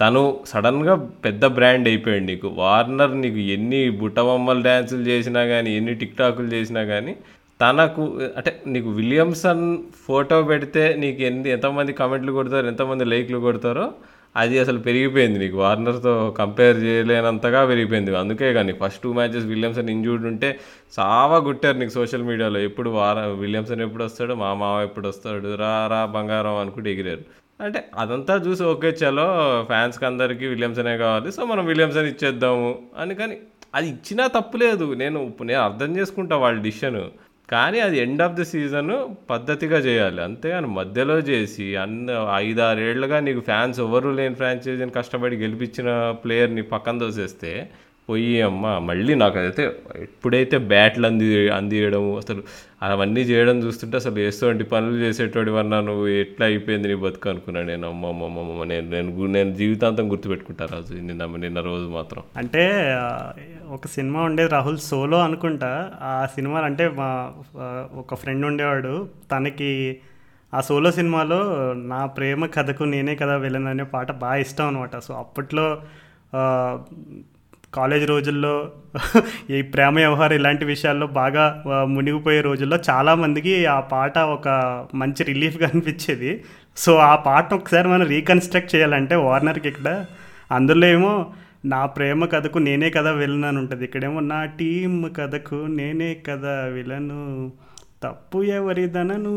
తను 0.00 0.22
సడన్గా 0.46 0.94
పెద్ద 1.24 1.44
బ్రాండ్ 1.56 1.88
అయిపోయాడు 1.88 2.24
నీకు. 2.24 2.48
వార్నర్ 2.62 3.14
నీకు 3.20 3.40
ఎన్ని 3.56 3.80
బుట్టబొమ్మలు 4.02 4.62
డ్యాన్సులు 4.62 5.04
చేసినా 5.10 5.42
కానీ 5.44 5.70
ఎన్ని 5.76 5.94
టిక్ 5.94 6.16
టాకులు 6.18 6.48
చేసినా 6.54 6.84
కానీ 6.84 7.12
తనకు 7.60 8.02
అంటే 8.36 8.62
నీకు 8.66 8.90
విలియమ్సన్ 8.90 9.78
ఫోటో 10.06 10.42
పెడితే 10.42 10.94
నీకు 10.98 11.22
ఎన్ని 11.22 11.50
ఎంతమంది 11.50 11.92
కమెంట్లు 11.92 12.32
కొడతారు 12.32 12.66
ఎంతమంది 12.66 13.04
లైక్లు 13.04 13.38
కొడతారో 13.38 13.92
అది 14.36 14.58
అసలు 14.58 14.78
పెరిగిపోయింది 14.78 15.38
నీకు. 15.38 15.56
వార్నర్తో 15.56 16.30
కంపేర్ 16.38 16.76
చేయలేనంతగా 16.76 17.66
పెరిగిపోయింది. 17.66 18.16
అందుకే 18.16 18.52
కానీ 18.52 18.72
first 18.72 19.02
two 19.02 19.12
matches 19.12 19.46
Williamson 19.46 19.90
injured 19.90 20.26
ఉంటే 20.26 20.58
చాలా 20.98 21.36
గుట్టారు 21.36 21.78
నీకు 21.78 21.90
సోషల్ 21.90 22.22
మీడియాలో. 22.22 22.60
ఎప్పుడు 22.60 22.90
వార 22.90 23.18
విలియమ్సన్ 23.20 23.80
ఎప్పుడు 23.80 24.04
వస్తాడు 24.04 24.34
మా 24.34 24.54
మామ 24.54 24.82
ఎప్పుడు 24.82 25.08
వస్తాడు 25.08 25.56
రా 25.56 25.86
రా 25.90 26.06
బంగారం 26.06 26.56
అనుకుంటే 26.56 26.92
ఎగిరారు. 26.92 27.24
అంటే 27.62 27.80
అదంతా 27.98 28.34
చూసి 28.36 28.62
ఓకే 28.64 28.88
చలో 28.88 29.26
ఫ్యాన్స్కి 29.68 30.06
అందరికీ 30.06 30.46
విలియమ్సనే 30.46 30.96
కావాలి 30.96 31.32
సో 31.32 31.44
మనం 31.44 31.66
విలియమ్సన్ 31.66 32.06
ఇచ్చేద్దాము 32.06 32.78
అని. 32.98 33.14
కానీ 33.14 33.36
అది 33.74 33.88
ఇచ్చినా 33.88 34.26
తప్పులేదు 34.26 34.94
నేను 34.94 35.34
నేను 35.40 35.60
అర్థం 35.60 35.96
చేసుకుంటా 35.96 36.36
వాళ్ళ 36.36 36.60
డిసిషన్. 36.60 37.02
కానీ 37.50 37.80
అది 37.80 37.98
ఎండ్ 37.98 38.22
ఆఫ్ 38.22 38.34
ది 38.34 38.44
సీజన్ 38.44 38.92
పద్ధతిగా 39.30 39.78
చేయాలి. 39.78 40.22
అంతేగాని 40.22 40.66
మధ్యలో 40.66 41.18
చేసి 41.18 41.76
అన్న 41.76 42.28
ఐదారేళ్ళుగా 42.34 43.20
నీకు 43.20 43.40
ఫ్యాన్స్ 43.40 43.80
ఎవరు 43.80 44.10
లేని 44.10 44.34
ఫ్రాంచైజీని 44.34 44.90
కష్టపడి 44.90 45.36
గెలిపించిన 45.36 46.10
ప్లేయర్ని 46.24 46.62
పక్కన 46.62 46.98
దోసేస్తే 46.98 47.52
పోయి 48.10 48.32
అమ్మ 48.42 48.66
మళ్ళీ 48.78 49.14
నాకు 49.14 49.38
అయితే 49.38 49.64
ఎప్పుడైతే 49.96 50.58
బ్యాట్లు 50.72 51.06
అంది 51.06 51.28
అందియడము 51.50 52.10
అసలు 52.16 52.42
అవన్నీ 52.82 53.22
చేయడం 53.22 53.56
చూస్తుంటే 53.62 53.96
అసలు 53.96 54.14
వేసేటువంటి 54.14 54.64
పనులు 54.64 54.98
చేసేటోడి 54.98 55.50
వల్ల 55.50 55.80
నువ్వు 55.80 56.06
ఎట్లా 56.20 56.44
అయిపోయింది 56.46 56.88
నీ 56.88 56.94
బతుకు 56.94 57.28
అనుకున్నాను 57.30 57.66
నేను. 57.66 57.86
అమ్మ 57.88 58.06
అమ్మ 58.06 58.22
అమ్మ 58.24 58.64
నేను 58.64 58.86
నేను 58.90 59.26
నేను 59.26 59.50
జీవితాంతం 59.54 60.10
గుర్తుపెట్టుకుంటా 60.10 60.66
రాజు 60.72 60.94
నిన్న 61.00 61.24
నిన్న 61.36 61.60
రోజు 61.60 61.88
మాత్రం. 61.88 62.22
అంటే 62.36 62.64
ఒక 63.68 63.86
సినిమా 63.86 64.20
ఉండేది 64.22 64.50
రాహుల్ 64.50 64.78
సోలో 64.78 65.18
అనుకుంటా. 65.22 65.72
ఆ 66.02 66.14
సినిమా 66.34 66.60
అంటే 66.60 66.86
మా 67.00 67.10
ఒక 67.98 68.14
ఫ్రెండ్ 68.14 68.46
ఉండేవాడు. 68.46 68.94
తనకి 69.32 69.72
ఆ 70.52 70.60
సోలో 70.60 70.90
సినిమాలో 70.90 71.40
నా 71.86 72.00
ప్రేమ 72.06 72.46
కథకు 72.46 72.84
నేనే 72.84 73.14
కదా 73.16 73.34
వెళ్ళను 73.36 73.68
అనే 73.70 73.84
పాట 73.84 74.12
బాగా 74.12 74.36
ఇష్టం 74.36 74.66
అనమాట 74.66 74.96
సో 74.98 75.12
అప్పట్లో 75.14 75.66
కాలేజ్ 77.74 78.06
రోజుల్లో 78.06 78.72
ఈ 79.50 79.62
ప్రేమ 79.62 79.96
వ్యవహారం 79.96 80.36
ఇలాంటి 80.36 80.64
విషయాల్లో 80.64 81.06
బాగా 81.06 81.62
మునిగిపోయే 81.66 82.40
రోజుల్లో 82.40 82.78
చాలామందికి 82.90 83.66
ఆ 83.66 83.80
పాట 83.80 84.18
ఒక 84.18 84.48
మంచి 84.94 85.24
రిలీఫ్గా 85.24 85.68
అనిపించేది. 85.68 86.44
సో 86.76 86.96
ఆ 86.96 87.16
పాట 87.16 87.54
ఒకసారి 87.54 87.88
మనం 87.88 88.06
రీకన్స్ట్రక్ట్ 88.06 88.74
చేయాలంటే 88.74 89.14
వార్నర్కి 89.14 89.68
ఇక్కడ. 89.68 90.04
అందులో 90.52 90.86
ఏమో 90.86 91.32
నా 91.64 91.86
ప్రేమ 91.86 92.24
కథకు 92.24 92.58
నేనే 92.58 92.90
కదా 92.90 93.10
విలన్ 93.12 93.44
అని 93.44 93.58
ఉంటుంది. 93.58 93.84
ఇక్కడేమో 93.84 94.20
నా 94.20 94.44
టీం 94.44 95.12
కథకు 95.16 95.54
నేనే 95.54 96.14
కదా 96.28 96.64
విలను 96.64 97.52
తప్పు 98.02 98.42
ఎవరిదనను? 98.42 99.34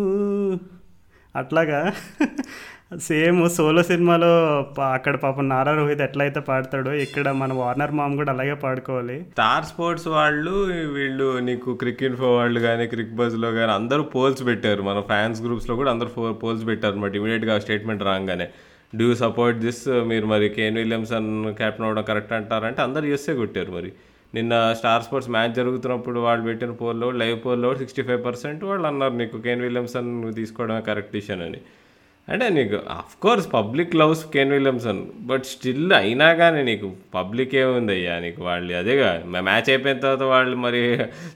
అట్లాగా. 1.36 1.94
సేమ్ 3.02 3.50
సోలో 3.50 3.84
సినిమాలో 3.84 4.62
పా- 4.78 4.94
అక్కడ 4.94 5.16
పాపం 5.16 5.50
నారా 5.50 5.76
రోహిత్ 5.76 6.02
ఎట్లయితే 6.02 6.40
పాడతాడో 6.40 6.92
ఇక్కడ 6.94 7.32
మన 7.32 7.54
వార్నర్ 7.54 7.92
మామ్ 7.92 8.16
కూడా 8.16 8.32
అలాగే 8.32 8.54
పాడుకోవాలి. 8.54 9.22
స్టార్ 9.22 9.66
స్పోర్ట్స్ 9.66 10.08
వాళ్ళు 10.08 10.52
వీళ్ళు 10.94 11.40
నీకు 11.40 11.74
క్రికెట్ 11.74 12.16
ఫో 12.16 12.36
వాళ్ళు 12.36 12.60
కానీ 12.60 12.88
క్రిక్ 12.88 13.16
బజ్లో 13.16 13.52
కానీ 13.52 13.72
అందరూ 13.72 14.04
పోల్స్ 14.04 14.46
పెట్టారు. 14.46 14.82
మన 14.82 15.00
ఫ్యాన్స్ 15.00 15.42
గ్రూప్స్లో 15.42 15.76
కూడా 15.76 15.92
అందరూ 15.92 16.34
పోల్స్ 16.34 16.68
పెట్టారు 16.68 16.94
అనమాట. 16.94 17.16
ఇమీడియట్గా 17.16 17.60
స్టేట్మెంట్ 17.60 18.04
రాగానే. 18.04 18.48
డూ 18.96 19.16
సపోర్ట్ 19.16 19.60
దిస్ 19.60 19.88
మీరు 19.88 20.26
మరి 20.26 20.50
కేన్ 20.50 20.78
విలియమ్సన్ 20.78 21.54
క్యాప్టెన్ 21.54 21.86
అవ్వడం 21.86 22.04
కరెక్ట్ 22.04 22.34
అంటారంటే 22.34 22.82
అందరు 22.82 23.06
ఎస్సే 23.06 23.34
కొట్టారు 23.34 23.72
మరి. 23.72 23.92
నిన్న 24.36 24.74
స్టార్ 24.74 25.04
స్పోర్ట్స్ 25.04 25.32
మ్యాచ్ 25.32 25.54
జరుగుతున్నప్పుడు 25.54 26.20
వాళ్ళు 26.20 26.46
పెట్టిన 26.46 26.72
పోల్లో 26.72 27.12
లైవ్ 27.12 27.40
పోల్లో 27.46 27.76
సిక్స్టీ 27.76 28.02
ఫైవ్ 28.02 28.26
పర్సెంట్ 28.26 28.64
వాళ్ళు 28.64 28.88
అన్నారు 28.88 29.14
నీకు 29.14 29.38
కేన్ 29.38 29.62
విలియమ్సన్ 29.62 30.34
తీసుకోవడమే 30.34 30.82
కరెక్ట్ 30.82 31.14
డిసిషన్ 31.14 31.42
అని. 31.42 31.58
అంటే 32.28 32.50
నీకు 32.50 32.76
of 32.92 33.22
course 33.22 33.54
public 33.54 33.96
loves 33.96 34.26
Kane 34.34 34.52
Williamson 34.52 35.02
but 35.22 35.44
still 35.44 35.94
అయినా 35.94 36.34
కానీ 36.34 36.64
నీకు 36.64 36.92
పబ్లిక్ 37.14 37.56
ఏముంది 37.56 37.92
అయ్యా 37.92 38.20
నీకు 38.20 38.44
వాళ్ళు 38.44 38.74
అదేగా 38.74 39.10
మ్యాచ్ 39.42 39.70
అయిపోయిన 39.70 39.98
తర్వాత 39.98 40.22
వాళ్ళు 40.24 40.58
మరి 40.58 40.82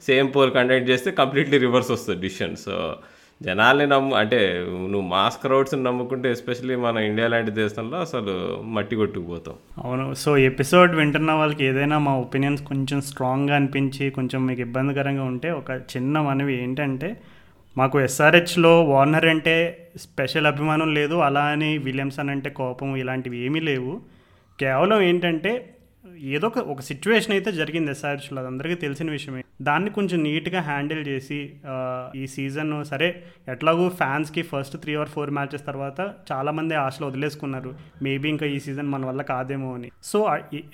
సేమ్ 0.02 0.30
పోల్ 0.36 0.52
కండక్ట్ 0.52 0.90
చేస్తే 0.90 1.12
కంప్లీట్లీ 1.12 1.58
రివర్స్ 1.58 1.92
వస్తుంది 1.92 2.22
డిసిషన్ 2.22 2.56
సో 2.56 2.96
జనాల్ని 3.42 3.88
నమ్ము 3.88 4.16
అంటే 4.16 4.66
నువ్వు 4.68 5.08
మాస్ 5.08 5.38
క్రౌడ్స్ని 5.38 5.84
నమ్ముకుంటే 5.84 6.32
ఎస్పెషల్లీ 6.32 6.76
మన 6.76 6.98
ఇండియా 6.98 7.28
లాంటి 7.28 7.52
దేశంలో 7.52 7.98
అసలు 7.98 8.34
మట్టి 8.66 8.96
కొట్టుకుపోతాం. 8.96 9.56
అవును. 9.84 10.14
సో 10.14 10.38
ఎపిసోడ్ 10.38 10.96
వింటున్న 10.96 11.32
వాళ్ళకి 11.32 11.66
ఏదైనా 11.66 12.00
మా 12.00 12.18
ఒపీనియన్స్ 12.18 12.64
కొంచెం 12.64 13.02
స్ట్రాంగ్గా 13.02 13.56
అనిపించి 13.56 14.10
కొంచెం 14.10 14.46
మీకు 14.46 14.62
ఇబ్బందికరంగా 14.62 15.24
ఉంటే 15.24 15.52
ఒక 15.52 15.72
చిన్న 15.72 16.22
మనవి 16.22 16.64
ఏంటంటే 16.64 17.10
మాకు 17.78 18.00
ఎస్ఆర్హెచ్లో 18.00 18.84
వార్నర్ 18.84 19.26
అంటే 19.26 19.56
స్పెషల్ 19.98 20.46
అభిమానం 20.46 20.94
లేదు. 20.94 21.16
అలా 21.16 21.44
అని 21.56 21.72
విలియమ్సన్ 21.78 22.30
అంటే 22.30 22.50
కోపం 22.50 22.96
ఇలాంటివి 22.96 23.38
ఏమీ 23.46 23.60
లేవు. 23.60 24.02
కేవలం 24.60 25.02
ఏంటంటే 25.02 25.74
ఏదో 26.20 26.48
ఒక 26.48 26.60
ఒక 26.74 26.82
సిచ్యువేషన్ 26.82 27.32
అయితే 27.32 27.52
జరిగింది 27.52 27.92
ఎస్ఆర్హెచ్లో 27.92 28.40
అది 28.40 28.48
అందరికీ 28.48 28.76
తెలిసిన 28.76 29.12
విషయమే. 29.12 29.42
దాన్ని 29.62 29.90
కొంచెం 29.90 30.24
నీట్గా 30.24 30.62
హ్యాండిల్ 30.62 31.08
చేసి 31.08 31.40
ఈ 32.16 32.28
సీజన్ 32.28 32.86
సరే 32.86 33.10
ఎట్లాగో 33.48 33.90
ఫ్యాన్స్కి 33.90 34.42
first 34.42 34.78
three 34.78 34.96
or 34.96 35.10
four 35.10 35.32
matches 35.38 35.66
తర్వాత 35.66 36.00
చాలామంది 36.32 36.76
ఆశలు 36.76 37.06
వదిలేసుకున్నారు. 37.08 37.74
మేబీ 38.04 38.30
ఇంకా 38.30 38.46
ఈ 38.46 38.60
సీజన్ 38.60 38.88
మన 38.88 39.06
వల్ల 39.06 39.22
కాదేమో 39.22 39.74
అని. 39.74 39.92
సో 40.04 40.20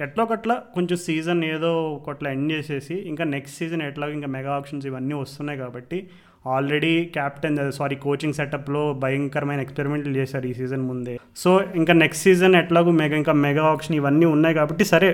ఎట్లా 0.01 0.23
ఒకట్లా 0.23 0.55
కొంచెం 0.73 0.97
సీజన్ 0.97 1.43
ఏదో 1.43 1.71
ఒకట్లా 1.93 2.31
ఎండ్ 2.31 2.53
చేసేసి 2.53 2.95
ఇంకా 2.95 3.23
నెక్స్ట్ 3.23 3.57
సీజన్ 3.57 3.81
ఎట్లాగో 3.81 4.13
ఇంకా 4.13 4.27
మెగా 4.27 4.53
ఆప్షన్స్ 4.53 4.85
ఇవన్నీ 4.85 5.15
వస్తున్నాయి 5.15 5.59
కాబట్టి 5.59 5.99
ఆల్రెడీ 6.45 7.05
క్యాప్టెన్ 7.05 7.71
సారీ 7.71 7.95
కోచింగ్ 7.95 8.33
సెటప్లో 8.33 8.93
భయంకరమైన 8.93 9.61
ఎక్స్పెరిమెంట్లు 9.65 10.13
చేశారు 10.17 10.45
ఈ 10.45 10.53
సీజన్ 10.53 10.81
ముందే. 10.81 11.15
సో 11.35 11.61
ఇంకా 11.75 11.93
నెక్స్ట్ 11.93 12.23
సీజన్ 12.23 12.55
ఎట్లాగో 12.55 12.91
మెగా 12.91 13.15
ఇంకా 13.15 13.33
మెగా 13.45 13.63
ఆప్షన్ 13.63 13.95
ఇవన్నీ 13.95 14.25
ఉన్నాయి 14.25 14.55
కాబట్టి 14.55 14.85
సరే 14.85 15.11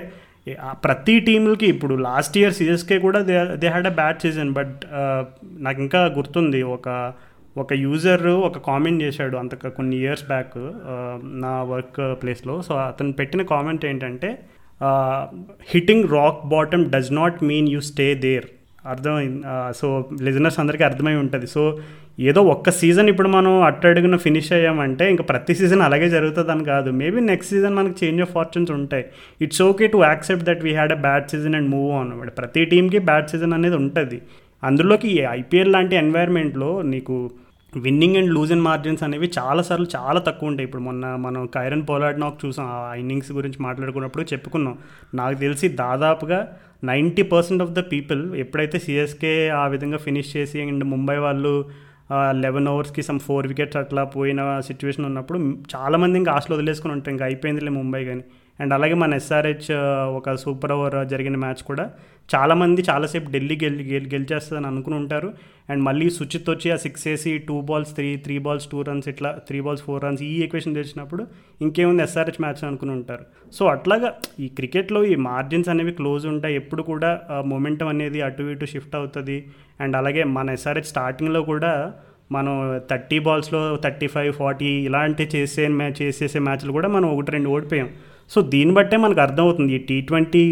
ప్రతి 0.84 1.20
టీంలకి 1.20 1.66
ఇప్పుడు 1.66 1.94
లాస్ట్ 1.94 2.38
ఇయర్ 2.38 2.52
సిఎస్కే 2.52 2.98
కూడా 2.98 3.18
they 3.22 3.34
they 3.54 3.68
had 3.68 3.86
a 3.86 3.94
bad 3.98 4.18
season 4.18 4.52
but 4.52 4.76
నాకు 5.66 5.80
ఇంకా 5.80 6.00
గుర్తుంది 6.04 6.62
ఒక 6.62 6.88
ఒక 7.56 7.72
యూజర్ 7.72 8.26
ఒక 8.26 8.58
కామెంట్ 8.58 9.02
చేశాడు 9.02 9.36
అంత 9.36 9.54
కొన్ని 9.54 9.96
ఇయర్స్ 9.96 10.24
బ్యాక్ 10.24 10.58
నా 11.44 11.62
వర్క్ 11.62 12.00
ప్లేస్లో. 12.22 12.62
సో 12.62 12.74
అతను 12.74 13.12
పెట్టిన 13.12 13.42
కామెంట్ 13.42 13.84
ఏంటంటే 13.84 14.38
hitting 15.72 16.08
rock 16.08 16.40
bottom 16.46 16.84
does 16.90 17.12
not 17.12 17.44
mean 17.44 17.68
you 17.68 17.80
stay 17.80 18.14
there. 18.14 18.48
అర్థమైంది. 18.86 19.42
సో 19.76 20.08
లిజనర్స్ 20.22 20.60
అందరికీ 20.60 20.84
అర్థమై 20.84 21.14
ఉంటుంది. 21.14 21.46
సో 21.46 21.78
ఏదో 22.18 22.40
ఒక్క 22.42 22.70
సీజన్ 22.70 23.08
ఇప్పుడు 23.08 23.28
మనం 23.28 23.62
అట్టడుగున 23.62 24.16
ఫినిష్ 24.16 24.52
అయ్యామంటే 24.52 25.10
ఇంకా 25.10 25.24
ప్రతి 25.24 25.54
సీజన్ 25.54 25.82
అలాగే 25.86 26.08
జరుగుతుందని 26.08 26.64
కాదు. 26.64 26.90
మేబీ 26.90 27.20
నెక్స్ట్ 27.20 27.52
సీజన్ 27.54 27.74
మనకి 27.74 28.04
చేంజ్ 28.04 28.22
ఆఫ్ 28.22 28.32
ఫార్చున్స్ 28.32 28.70
ఉంటాయి. 28.70 29.04
It's 29.40 29.62
okay 29.62 29.86
to 29.86 29.96
accept 29.96 30.44
that 30.44 30.62
we 30.64 30.72
had 30.72 30.92
a 30.92 31.00
bad 31.06 31.28
season 31.28 31.54
and 31.54 31.70
move 31.70 31.90
on 32.00 32.10
ప్రతి 32.38 32.64
టీంకి 32.64 32.98
బ్యాడ్ 32.98 33.28
సీజన్ 33.28 33.52
అనేది 33.52 33.76
ఉంటుంది. 33.76 34.22
అందులోకి 34.62 35.20
ఐపీఎల్ 35.30 35.72
లాంటి 35.72 35.96
ఎన్వైర్న్మెంట్లో 35.96 36.82
నీకు 36.82 37.30
winning 37.76 38.16
and 38.16 38.30
lose 38.34 38.52
and 38.52 38.64
margins 38.64 39.02
అనేవి 39.02 39.30
చాలాసార్లు 39.38 39.86
చాలా 39.96 40.20
తక్కువ 40.20 40.48
ఉంటాయి. 40.48 40.66
ఇప్పుడు 40.66 40.82
మొన్న 40.82 41.14
మనం 41.16 41.46
కైరన్ 41.46 41.84
పోలాడ్ 41.90 42.20
నాకు 42.20 42.46
చూసాం. 42.46 42.66
ఆ 42.66 42.94
ఇన్నింగ్స్ 42.94 43.32
గురించి 43.32 43.62
మాట్లాడుకున్నప్పుడు 43.62 44.22
చెప్పుకున్నాం. 44.32 44.78
నాకు 45.14 45.34
తెలిసి 45.34 45.68
దాదాపుగా 45.68 46.48
ninety 46.84 47.22
percent 47.22 47.62
of 47.62 47.70
the 47.70 47.78
people 47.78 48.34
ఎప్పుడైతే 48.34 48.78
సిఎస్కే 48.78 49.48
ఆ 49.48 49.66
విధంగా 49.66 49.96
ఫినిష్ 49.96 50.36
చేసి 50.36 50.60
అండ్ 50.60 50.84
ముంబై 50.84 51.16
వాళ్ళు 51.16 51.52
లెవెన్ 52.30 52.68
ఓవర్స్కి 52.68 53.02
సమ్ 53.02 53.20
ఫోర్ 53.20 53.46
వికెట్స్ 53.46 53.76
అట్లా 53.76 54.04
పోయిన 54.04 54.60
సిచ్యువేషన్ 54.60 55.04
ఉన్నప్పుడు 55.06 55.38
చాలామంది 55.76 56.18
ఇంకా 56.18 56.32
ఆశలు 56.32 56.56
వదిలేసుకుని 56.56 56.92
ఉంటారు. 56.92 57.10
ఇంకా 57.10 57.24
అయిపోయిందిలే 57.24 57.70
ముంబై 57.70 58.04
కానీ. 58.04 58.22
అండ్ 58.60 58.74
అలాగే 58.74 58.96
మన 59.02 59.14
ఎస్ఆర్హెచ్ 59.14 59.68
ఒక 60.18 60.34
సూపర్ 60.44 60.72
ఓవర్ 60.72 60.96
జరిగిన 61.08 61.36
మ్యాచ్ 61.36 61.62
కూడా 61.70 61.84
చాలామంది 62.34 62.80
చాలాసేపు 62.90 63.28
ఢిల్లీ 63.30 63.54
గెలి 63.62 63.84
గెలి 63.92 64.08
గెలిచేస్తుందని 64.14 64.66
అనుకుని 64.66 64.96
ఉంటారు. 64.96 65.28
అండ్ 65.70 65.82
మళ్ళీ 65.84 66.10
సుచిత్ 66.10 66.50
వచ్చి 66.50 66.68
ఆ 66.70 66.76
సిక్స్ 66.76 67.06
వేసి 67.08 67.38
two 67.38 67.56
balls 67.60 67.92
three 67.94 68.16
three 68.16 68.36
balls 68.38 68.66
two 68.72 68.82
runs 68.82 69.08
ఇట్లా 69.08 69.30
త్రీ 69.48 69.60
బాల్స్ 69.60 69.82
ఫోర్ 69.82 70.04
రన్స్ 70.04 70.22
ఈ 70.22 70.30
ఈక్వేషన్ 70.44 70.74
తెచ్చినప్పుడు 70.74 71.26
ఇంకేముంది 71.62 72.02
ఎస్ఆర్హెచ్ 72.02 72.40
మ్యాచ్ 72.42 72.62
అనుకుని 72.68 72.92
ఉంటారు. 72.98 73.24
సో 73.52 73.66
అట్లాగా 73.66 74.10
ఈ 74.40 74.48
క్రికెట్లో 74.48 75.04
ఈ 75.04 75.14
మార్జిన్స్ 75.28 75.68
అనేవి 75.68 75.92
క్లోజ్ 75.92 76.26
ఉంటాయి. 76.26 76.56
ఎప్పుడు 76.62 76.84
కూడా 76.90 77.10
మొమెంటం 77.46 77.88
అనేది 77.88 78.20
అటు 78.28 78.42
ఇటు 78.42 78.64
షిఫ్ట్ 78.64 78.96
అవుతుంది. 78.96 79.38
అండ్ 79.80 79.96
అలాగే 79.96 80.24
మన 80.24 80.50
ఎస్ఆర్హెచ్ 80.50 80.90
స్టార్టింగ్లో 80.92 81.42
కూడా 81.42 81.72
మనం 82.32 82.80
థర్టీ 82.90 83.18
బాల్స్లో 83.18 83.60
థర్టీ 83.84 84.06
ఫైవ్ 84.06 84.32
ఫార్టీ 84.32 84.70
ఇలాంటి 84.88 85.24
చేసే 85.36 85.68
మ్యాచ్ 85.68 85.98
చేసేసే 86.02 86.38
మ్యాచ్లు 86.38 86.72
కూడా 86.72 86.88
మనం 86.88 87.08
ఒకటి 87.14 87.30
రెండు 87.32 87.48
ఓడిపోయాం. 87.50 87.90
సో 88.32 88.38
దీన్ని 88.52 88.72
బట్టే 88.78 88.96
మనకు 89.04 89.20
అర్థమవుతుంది 89.26 89.72
ఈ 89.76 89.78
టీ 89.88 89.96
ట్వంటీ 90.08 90.42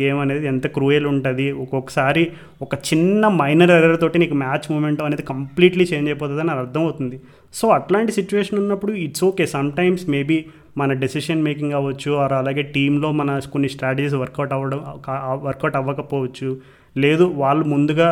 గేమ్ 0.00 0.18
అనేది 0.24 0.46
ఎంత 0.52 0.66
క్రూయల్ 0.76 1.06
ఉంటుంది. 1.12 1.46
ఒక్కొక్కసారి 1.62 2.24
ఒక 2.64 2.74
చిన్న 2.88 3.28
మైనర్ 3.40 3.72
ఎర్రర్ 3.76 3.98
తోటి 4.02 4.18
నీకు 4.22 4.36
మ్యాచ్ 4.42 4.66
మూమెంట్ 4.72 5.00
అనేది 5.06 5.24
కంప్లీట్లీ 5.32 5.86
చేంజ్ 5.92 6.10
అయిపోతుంది 6.10 6.42
అని 6.44 6.52
అర్థమవుతుంది. 6.58 7.16
సో 7.58 7.64
అట్లాంటి 7.78 8.12
సిచ్యువేషన్ 8.18 8.60
ఉన్నప్పుడు 8.62 8.92
it's 9.06 9.24
okay. 9.30 9.46
Some 9.54 9.70
times 9.80 10.04
maybe 10.14 10.38
మన 10.82 10.92
డెసిషన్ 11.02 11.44
మేకింగ్ 11.48 11.74
అవ్వచ్చు 11.78 12.12
ఆర్ 12.22 12.34
అలాగే 12.40 12.62
టీంలో 12.76 13.10
మన 13.18 13.38
కొన్ని 13.52 13.68
స్ట్రాటజీస్ 13.74 14.16
వర్కౌట్ 14.22 14.54
అవ్వడం 14.56 14.80
వర్కౌట్ 15.48 15.76
అవ్వకపోవచ్చు. 15.80 16.48
లేదు 16.96 17.24
వాళ్ళు 17.42 17.64
ముందుగా 17.74 18.08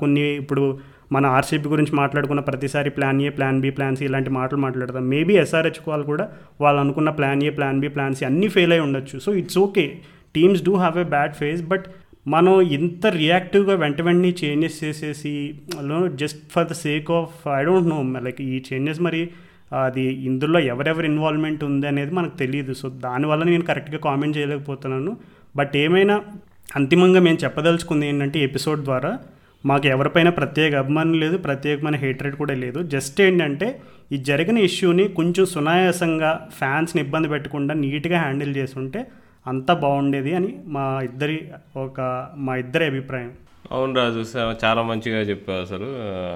కొన్ని 0.00 0.24
ఇప్పుడు 0.42 0.64
మన 1.12 1.26
ఆర్సీబీ 1.26 1.68
గురించి 1.68 1.94
మాట్లాడుకున్న 1.94 2.40
ప్రతిసారి 2.40 2.90
plan 2.90 3.22
A 3.22 3.28
plan 3.28 3.60
B 3.60 3.70
plan 3.70 3.96
C 3.96 4.04
ఇలాంటి 4.04 4.30
మాటలు 4.30 4.58
మాట్లాడతాం. 4.58 5.08
మేబీ 5.08 5.34
ఎస్ఆర్హెచ్ 5.34 5.88
వాళ్ళు 5.88 6.06
కూడా 6.06 6.28
వాళ్ళు 6.60 6.80
అనుకున్న 6.80 7.10
plan 7.10 7.42
A 7.42 7.50
plan 7.50 7.80
B 7.80 7.88
plan 7.88 8.14
C 8.14 8.24
అన్నీ 8.24 8.48
ఫెయిల్ 8.48 8.72
అయి 8.72 8.80
ఉండొచ్చు. 8.80 9.18
So 9.18 9.34
it's 9.34 9.58
okay 9.58 9.98
teams 10.34 10.62
do 10.62 10.74
have 10.74 10.98
a 10.98 11.02
bad 11.02 11.34
phase 11.34 11.62
but 11.62 11.84
మనం 12.28 12.60
ఇంత 12.60 13.06
రియాక్టివ్గా 13.06 13.74
వెంట 13.74 14.00
వెంటనే 14.00 14.34
చేంజెస్ 14.44 14.84
చేసేసి 14.84 15.54
just 16.14 16.40
for 16.52 16.66
the 16.66 16.72
sake 16.72 17.10
of 17.10 17.48
I 17.48 17.64
don't 17.64 17.88
know 17.88 18.20
like 18.20 18.40
ఈ 18.40 18.64
చేంజెస్ 18.72 19.00
మరి 19.00 19.28
అది 19.84 20.04
ఇందులో 20.14 20.58
ఎవరెవరి 20.60 21.06
ఇన్వాల్వ్మెంట్ 21.06 21.64
ఉంది 21.64 21.86
అనేది 21.86 22.12
మనకు 22.14 22.36
తెలియదు 22.38 22.72
సో 22.72 22.88
దానివల్ల 22.88 23.44
నేను 23.44 23.62
కరెక్ట్గా 23.62 23.98
కామెంట్ 23.98 24.36
చేయలేకపోతున్నాను. 24.36 25.16
బట్ 25.56 25.76
ఏమైనా 25.76 26.22
అంతిమంగా 26.76 27.20
మేము 27.20 27.38
చెప్పదలుచుకుంది 27.44 28.08
ఏంటంటే 28.08 28.38
ఎపిసోడ్ 28.40 28.80
ద్వారా 28.80 29.18
మాకు 29.66 29.86
ఎవరిపైన 29.86 30.28
ప్రత్యేక 30.28 30.74
అభిమానం 30.74 31.12
లేదు 31.12 31.36
ప్రత్యేకమైన 31.36 31.96
హేట్రేట్ 31.96 32.36
కూడా 32.36 32.54
లేదు. 32.54 32.82
జస్ట్ 32.82 33.20
ఏంటంటే 33.20 33.80
ఈ 34.12 34.16
జరిగిన 34.16 34.58
ఇష్యూని 34.58 35.08
కొంచెం 35.08 35.46
సునాయాసంగా 35.46 36.48
ఫ్యాన్స్ని 36.58 37.02
ఇబ్బంది 37.02 37.28
పెట్టకుండా 37.28 37.74
నీట్గా 37.74 38.20
హ్యాండిల్ 38.20 38.56
చేసుంటే 38.56 39.06
అంతా 39.46 39.74
బాగుండేది 39.74 40.34
అని 40.34 40.54
మా 40.66 41.00
ఇద్దరి 41.04 41.48
ఒక 41.76 42.28
మా 42.36 42.56
ఇద్దరి 42.56 42.84
అభిప్రాయం. 42.84 43.32
అవును 43.72 43.94
రాజు 43.94 44.24
చాలా 44.64 44.82
మంచిగా 44.82 45.20
చెప్పావు 45.20 45.60
అసలు. 45.60 45.88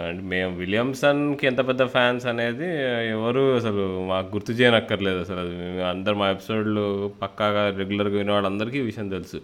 అండ్ 0.09 0.23
మేము 0.23 0.57
విలియమ్సన్కి 0.57 1.47
ఎంత 1.47 1.69
పెద్ద 1.69 1.85
ఫ్యాన్స్ 1.85 2.27
అనేది 2.27 2.69
ఎవరు 3.09 3.57
అసలు 3.57 4.07
మాకు 4.09 4.27
గుర్తు 4.35 4.53
చేయనక్కర్లేదు 4.53 5.21
అసలు. 5.21 5.39
అది 5.39 5.83
అందరు 5.83 6.15
మా 6.15 6.31
ఎపిసోడ్లు 6.31 7.13
పక్కాగా 7.23 7.77
రెగ్యులర్గా 7.79 8.19
వినే 8.19 8.33
వాళ్ళందరికీ 8.33 8.79
ఈ 8.79 8.83
విషయం 8.83 9.09
తెలుసు. 9.09 9.41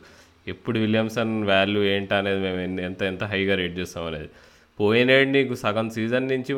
ఎప్పుడు 0.54 0.78
విలియమ్సన్ 0.84 1.32
వాల్యూ 1.52 1.80
ఏంటి 1.94 2.14
అనేది 2.20 2.40
మేము 2.46 2.80
ఎంత 2.88 3.02
ఎంత 3.12 3.24
హైగా 3.32 3.54
రేట్ 3.60 3.74
చేస్తాం 3.80 4.06
అనేది. 4.10 4.30
పోయినేడు 4.78 5.28
నీకు 5.36 5.54
సగం 5.62 5.86
సీజన్ 5.94 6.26
నుంచి 6.32 6.52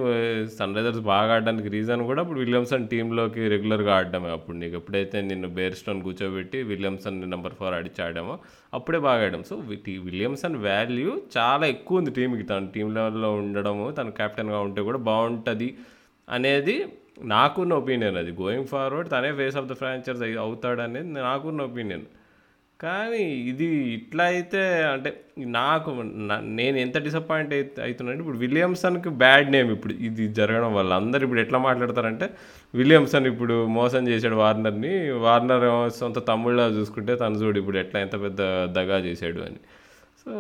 సన్ 0.57 0.75
రైజర్స్ 0.77 1.03
బాగా 1.11 1.31
ఆడడానికి 1.35 1.69
రీజన్ 1.75 2.03
కూడా 2.09 2.21
ఇప్పుడు 2.25 2.41
విలియమ్సన్ 2.45 2.85
టీంలోకి 2.91 3.43
రెగ్యులర్గా 3.53 3.93
ఆడడమే. 3.99 4.31
అప్పుడు 4.37 4.57
నీకు 4.63 4.75
ఎప్పుడైతే 4.81 5.21
నిన్ను 5.31 5.49
బేర్ 5.59 5.77
స్టోన్ 5.81 6.03
కూర్చోబెట్టి 6.07 6.59
విలియమ్సన్ 6.71 7.21
నెంబర్ 7.35 7.57
ఫోర్ 7.61 7.77
అడిచి 7.79 8.03
ఆడామో 8.07 8.35
అప్పుడే 8.79 9.01
బాగా 9.09 9.25
ఆడాం. 9.29 9.45
సో 9.51 9.57
విలియమ్సన్ 10.09 10.59
వాల్యూ 10.67 11.13
చాలా 11.39 11.67
ఎక్కువ 11.75 12.03
ఉంది 12.03 12.13
టీంకి. 12.19 12.47
తన 12.53 12.69
టీం 12.77 12.89
లెవెల్లో 12.99 13.31
ఉండడము 13.43 13.87
తను 14.01 14.13
కెప్టెన్గా 14.21 14.61
ఉంటే 14.69 14.83
కూడా 14.91 15.01
బాగుంటుంది 15.11 15.71
అనేది 16.29 16.77
నాకున్న 17.35 17.73
ఒపీనియన్ 17.83 18.19
అది. 18.23 18.33
గోయింగ్ 18.43 18.71
ఫార్వర్డ్ 18.75 19.09
తనే 19.15 19.31
ఫేస్ 19.41 19.57
ఆఫ్ 19.61 19.69
ద 19.71 19.75
ఫ్రాంచైజ్ 19.81 20.23
అవుతాడనేది 20.47 21.09
నాకున్న 21.31 21.63
ఒపీనియన్. 21.71 22.07
కానీ 22.85 23.25
ఇది 23.51 23.67
ఇట్లా 23.97 24.25
అయితే 24.35 24.61
అంటే 24.93 25.11
నాకు 25.57 25.91
నేను 26.59 26.77
ఎంత 26.85 26.99
డిసప్పాయింట్ 27.07 27.53
అయితే 27.57 27.81
అవుతున్నాను 27.87 28.23
ఇప్పుడు 28.25 28.39
విలియమ్సన్కి 28.45 29.11
బ్యాడ్ 29.23 29.49
నేమ్ 29.55 29.71
ఇప్పుడు 29.75 29.95
ఇది 30.09 30.25
జరగడం 30.39 30.73
వల్ల. 30.79 30.93
అందరు 31.01 31.25
ఇప్పుడు 31.27 31.41
ఎట్లా 31.45 31.59
మాట్లాడతారంటే 31.67 32.27
విలియమ్సన్ 32.75 33.27
ఇప్పుడు 33.33 33.57
మోసం 33.79 34.03
చేశాడు 34.13 34.37
వార్నర్ని. 34.43 34.93
వార్నర్ 35.27 35.67
సొంత 35.99 36.19
తమ్ముళ్ళ 36.31 36.69
చూసుకుంటే 36.77 37.15
తను 37.23 37.41
చూడు 37.43 37.61
ఇప్పుడు 37.63 37.81
ఎట్లా 37.83 38.01
ఎంత 38.07 38.17
పెద్ద 38.25 38.41
దగా 38.79 38.99
చేశాడు 39.09 39.43
అని. 39.49 39.61
సో 40.23 40.31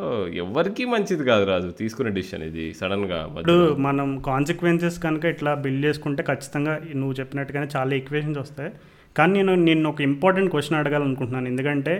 ఎవరికీ 0.44 0.86
మంచిది 0.94 1.26
కాదు 1.30 1.44
రాజు 1.50 1.68
తీసుకునే 1.82 2.10
డిసిషన్ 2.18 2.46
ఇది 2.48 2.64
సడన్గా 2.80 3.18
ఇప్పుడు 3.28 3.58
మనం 3.88 4.08
కాన్సిక్వెన్సెస్ 4.30 4.98
కనుక 5.06 5.24
ఇట్లా 5.34 5.52
బిల్డ్ 5.66 5.84
చేసుకుంటే 5.88 6.24
ఖచ్చితంగా 6.30 6.74
నువ్వు 7.02 7.14
చెప్పినట్టుగానే 7.20 7.68
చాలా 7.76 7.92
ఈక్వేషన్స్ 8.00 8.40
వస్తాయి. 8.44 8.72
కానీ 9.16 9.32
నేను 9.38 9.54
నేను 9.68 9.86
ఒక 9.92 10.00
ఇంపార్టెంట్ 10.10 10.50
క్వశ్చన్ 10.54 10.78
అడగాలనుకుంటున్నాను. 10.80 11.48
ఎందుకంటే 11.52 11.94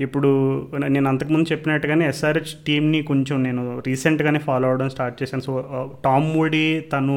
ఇప్పుడు 0.00 0.30
నేను 0.88 1.08
అంతకుముందు 1.08 1.52
చెప్పినట్టుగానే 1.52 2.06
ఎస్ఆర్హెచ్ 2.06 2.64
టీమ్ని 2.66 3.02
కొంచెం 3.02 3.42
నేను 3.42 3.82
రీసెంట్గానే 3.86 4.38
ఫాలో 4.38 4.68
అవడం 4.68 4.88
స్టార్ట్ 4.88 5.22
చేశాను. 5.22 5.42
సో 5.42 5.52
టామ్ 6.04 6.34
మూడీ 6.34 6.80
తను 6.80 7.16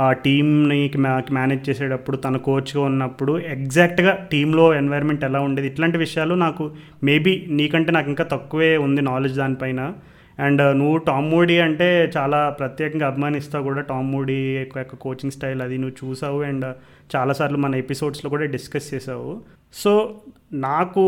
ఆ 0.00 0.12
టీమ్ని 0.12 0.90
మేనేజ్ 1.30 1.70
చేసేటప్పుడు 1.70 2.16
తన 2.16 2.36
కోచ్గా 2.36 2.82
ఉన్నప్పుడు 2.82 3.38
ఎగ్జాక్ట్గా 3.38 4.28
టీంలో 4.32 4.74
ఎన్వైర్న్మెంట్ 4.74 5.24
ఎలా 5.24 5.40
ఉండేది 5.40 5.66
ఇట్లాంటి 5.66 5.98
విషయాలు 5.98 6.34
నాకు 6.34 6.70
మేబీ 7.04 7.46
నీకంటే 7.50 7.92
నాకు 7.92 8.08
ఇంకా 8.08 8.24
తక్కువే 8.24 8.76
ఉంది 8.76 9.02
నాలెడ్జ్ 9.02 9.38
దానిపైన. 9.38 9.92
అండ్ 10.38 10.62
uh, 10.62 10.76
నువ్వు 10.76 10.96
టామ్ 10.96 11.30
మూడీ 11.30 11.58
అంటే 11.58 12.10
చాలా 12.16 12.50
ప్రత్యేకంగా 12.50 13.06
అభిమానిస్తావు 13.06 13.64
కూడా 13.64 13.80
టామ్ 13.80 14.12
మూడీ 14.12 14.38
యొక్క 14.58 14.94
కోచింగ్ 14.94 15.32
స్టైల్ 15.32 15.62
అది 15.62 15.78
నువ్వు 15.78 15.96
చూసావు. 16.00 16.42
అండ్ 16.42 16.64
uh, 16.64 16.74
చాలాసార్లు 17.16 17.58
మన 17.58 17.74
ఎపిసోడ్స్లో 17.74 18.30
కూడా 18.30 18.44
డిస్కస్ 18.44 18.94
చేసావు. 18.94 19.42
సో 19.74 20.14
నాకు 20.52 21.02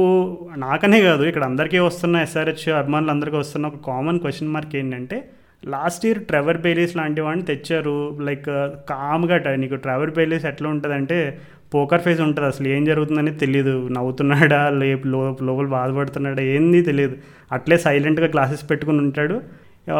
నాకనే 0.56 1.00
కాదు 1.00 1.22
ఇక్కడ 1.24 1.44
అందరికీ 1.44 1.78
వస్తున్న 1.78 2.16
ఎస్ఆర్హెచ్ 2.16 2.68
అభిమానులందరికీ 2.68 3.36
వస్తున్న 3.36 3.66
ఒక 3.66 3.76
కామన్ 3.86 4.20
క్వశ్చన్ 4.20 4.48
మార్క్ 4.48 4.76
ఏంటంటే 4.76 5.28
లాస్ట్ 5.64 6.06
ఇయర్ 6.06 6.18
ట్రెవర్ 6.18 6.58
బెయిలీస్ 6.58 6.96
లాంటి 6.96 7.20
వాడిని 7.20 7.44
తెచ్చారు 7.44 8.18
లైక్ 8.20 8.46
కామ్గా 8.88 9.56
నీకు 9.56 9.74
ట్రెవర్ 9.74 10.10
బెయిలీస్ 10.10 10.44
ఎట్లా 10.44 10.68
ఉంటుందంటే 10.68 11.38
పోకర్ 11.74 12.00
ఫేస్ 12.00 12.20
ఉంటుంది 12.20 12.48
అసలు 12.48 12.68
ఏం 12.68 12.84
జరుగుతుందని 12.84 13.34
తెలియదు 13.34 13.88
నవ్వుతున్నాడా 13.88 14.70
లేపు 14.70 15.06
లోపల 15.06 15.66
బాధపడుతున్నాడా 15.66 16.42
ఏంది 16.42 16.82
తెలియదు 16.82 17.16
అట్లే 17.52 17.78
సైలెంట్గా 17.78 18.26
క్లాసెస్ 18.26 18.70
పెట్టుకుని 18.70 18.98
ఉంటాడు. 18.98 19.40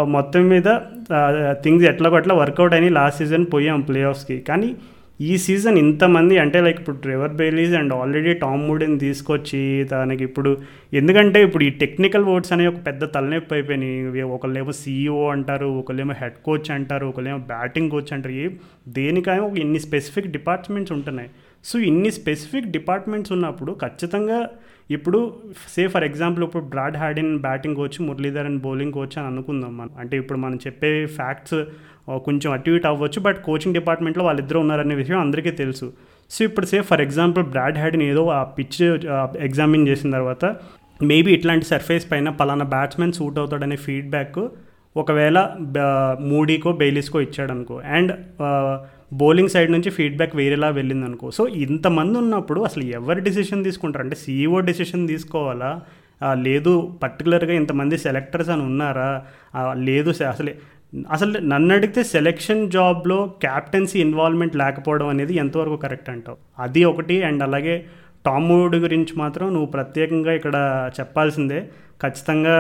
మొత్తం 0.05 0.49
మీద 0.49 0.79
థింగ్స్ 1.51 1.87
ఎట్లా 1.87 2.11
కొట్లా 2.11 2.35
వర్కౌట్ 2.35 2.73
అయినాయి 2.73 2.93
లాస్ట్ 2.93 3.19
సీజన్ 3.19 3.47
పోయాం 3.55 3.81
ప్లే 3.81 4.03
ఆఫ్స్కి 4.03 4.41
కానీ 4.41 4.77
ఈ 5.21 5.39
సీజన్ 5.39 5.79
ఇంతమంది 5.79 6.39
అంటే 6.39 6.61
లైక్ 6.61 6.81
ఇప్పుడు 6.81 6.97
Trevor 6.97 7.33
Bayliss 7.33 7.75
and 7.75 7.93
already 7.93 8.35
Tom 8.35 8.63
మూడీని 8.69 8.99
తీసుకొచ్చి 8.99 9.85
తనకి 9.85 10.25
ఇప్పుడు 10.25 10.57
ఎందుకంటే 10.93 11.43
ఇప్పుడు 11.43 11.65
ఈ 11.65 11.71
టెక్నికల్ 11.71 12.25
వర్డ్స్ 12.25 12.53
అనేవి 12.53 12.69
ఒక 12.69 12.87
పెద్ద 12.87 13.05
తలనొప్పి 13.15 13.55
అయిపోయినాయి. 13.55 14.23
ఒకళ్ళేమో 14.23 14.73
సీఈఓ 14.73 15.29
అంటారు 15.29 15.67
ఒకళ్ళేమో 15.67 16.15
హెడ్ 16.21 16.39
కోచ్ 16.45 16.71
అంటారు 16.71 17.07
ఒకళ్ళేమో 17.07 17.39
బ్యాటింగ్ 17.39 17.91
కోచ్ 17.91 18.13
అంటారు. 18.13 18.33
ఏ 18.33 18.49
దేనికైనా 18.89 19.43
ఒక 19.43 19.59
ఇన్ని 19.59 19.81
స్పెసిఫిక్ 19.81 20.29
డిపార్ట్మెంట్స్ 20.29 20.93
ఉంటున్నాయి. 20.93 21.31
సో 21.65 21.79
ఇన్ని 21.79 22.11
స్పెసిఫిక్ 22.11 22.71
డిపార్ట్మెంట్స్ 22.71 23.33
ఉన్నప్పుడు 23.33 23.77
ఖచ్చితంగా 23.83 24.49
ఇప్పుడు 24.99 25.19
సే 25.75 25.83
ఫర్ 25.95 26.05
ఎగ్జాంపుల్ 26.09 26.43
ఇప్పుడు 26.45 26.65
Brad 26.75 26.97
Haddin 27.03 27.33
batting 27.47 27.77
coach 27.81 27.99
Muralitharan 28.09 28.59
bowling 28.67 28.95
coach 28.99 29.17
అని 29.19 29.29
అనుకుందాం 29.33 29.73
మనం. 29.79 29.93
అంటే 30.03 30.15
ఇప్పుడు 30.23 30.39
మనం 30.45 30.57
చెప్పే 30.67 30.91
ఫ్యాక్ట్స్ 31.19 31.59
కొంచెం 32.27 32.49
అటు 32.57 32.71
ఇటు 32.77 32.89
అవ్వచ్చు 32.93 33.21
బట్ 33.27 33.39
కోచింగ్ 33.49 33.77
డిపార్ట్మెంట్లో 33.79 34.25
వాళ్ళిద్దరూ 34.29 34.61
ఉన్నారనే 34.65 34.95
విషయం 35.03 35.21
అందరికీ 35.25 35.53
తెలుసు. 35.63 35.89
సో 36.31 36.41
ఇప్పుడు 36.49 36.67
say 36.73 36.81
for 36.91 37.03
example 37.07 37.45
Brad 37.55 37.79
Haddin 37.83 38.05
ఏదో 38.11 38.23
ఆ 38.39 38.41
పిచ్ 38.59 38.81
ఎగ్జామిన్ 39.49 39.89
చేసిన 39.89 40.11
తర్వాత 40.19 40.45
మేబీ 41.11 41.31
ఇట్లాంటి 41.33 41.67
సర్ఫేస్ 41.73 42.05
పైన 42.13 42.29
పలానా 42.41 42.65
బ్యాట్స్మెన్ 42.75 43.17
సూట్ 43.19 43.39
అవుతాడనే 43.43 43.77
ఫీడ్బ్యాక్ 43.87 44.41
ఒకవేళ 44.97 45.39
మూడీకో 46.33 46.71
బెయిలీస్కో 46.81 47.19
ఇచ్చాడనుకో. 47.27 47.77
అండ్ 47.97 48.13
బౌలింగ్ 49.13 49.49
సైడ్ 49.49 49.73
నుంచి 49.73 49.91
ఫీడ్బ్యాక్ 49.91 50.37
వేరేలా 50.37 50.69
వెళ్ళింది 50.69 51.05
అనుకో 51.07 51.31
సో 51.31 51.47
ఇంతమంది 51.49 52.19
ఉన్నప్పుడు 52.19 52.61
అసలు 52.61 52.85
ఎవరు 52.85 53.21
డిసిషన్ 53.21 53.65
తీసుకుంటారు? 53.65 54.05
అంటే 54.05 54.17
సీఈఓ 54.17 54.61
డిసిషన్ 54.61 55.09
తీసుకోవాలా? 55.09 55.81
లేదు 56.35 56.99
పర్టికులర్గా 57.03 57.53
ఇంతమంది 57.53 57.99
సెలెక్టర్స్ 57.99 58.51
అని 58.51 58.63
ఉన్నారా? 58.63 59.23
లేదు 59.75 60.11
అసలే 60.11 60.29
అసలు 60.29 60.53
అసలు 61.11 61.39
నన్ను 61.39 61.75
అడిగితే 61.75 62.03
సెలెక్షన్ 62.05 62.71
జాబ్లో 62.71 63.35
క్యాప్టెన్సీ 63.41 64.01
ఇన్వాల్వ్మెంట్ 64.01 64.57
లేకపోవడం 64.57 65.09
అనేది 65.09 65.35
ఎంతవరకు 65.35 65.77
కరెక్ట్ 65.77 66.11
అంటావు? 66.11 66.37
అది 66.59 66.85
ఒకటి. 66.85 67.23
అండ్ 67.23 67.43
అలాగే 67.43 67.85
టామ్ 68.27 68.49
మూడ్ 68.49 68.77
గురించి 68.77 69.13
మాత్రం 69.17 69.47
నువ్వు 69.53 69.67
ప్రత్యేకంగా 69.67 70.33
ఇక్కడ 70.33 70.57
చెప్పాల్సిందే. 71.01 71.61
ఖచ్చితంగా 72.03 72.57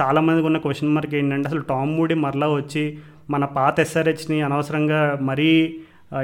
చాలామందికి 0.00 0.46
ఉన్న 0.46 0.58
క్వశ్చన్ 0.58 0.94
మార్క్ 0.94 1.14
ఏంటంటే 1.14 1.48
అసలు 1.48 1.60
టామ్ 1.60 1.96
మూడీ 1.96 2.14
మరలా 2.14 2.48
వచ్చి 2.48 2.98
మన 3.30 3.44
పాత 3.44 3.80
ఎస్ఆర్హెచ్ని 3.80 4.42
అనవసరంగా 4.42 5.18
మరీ 5.22 5.50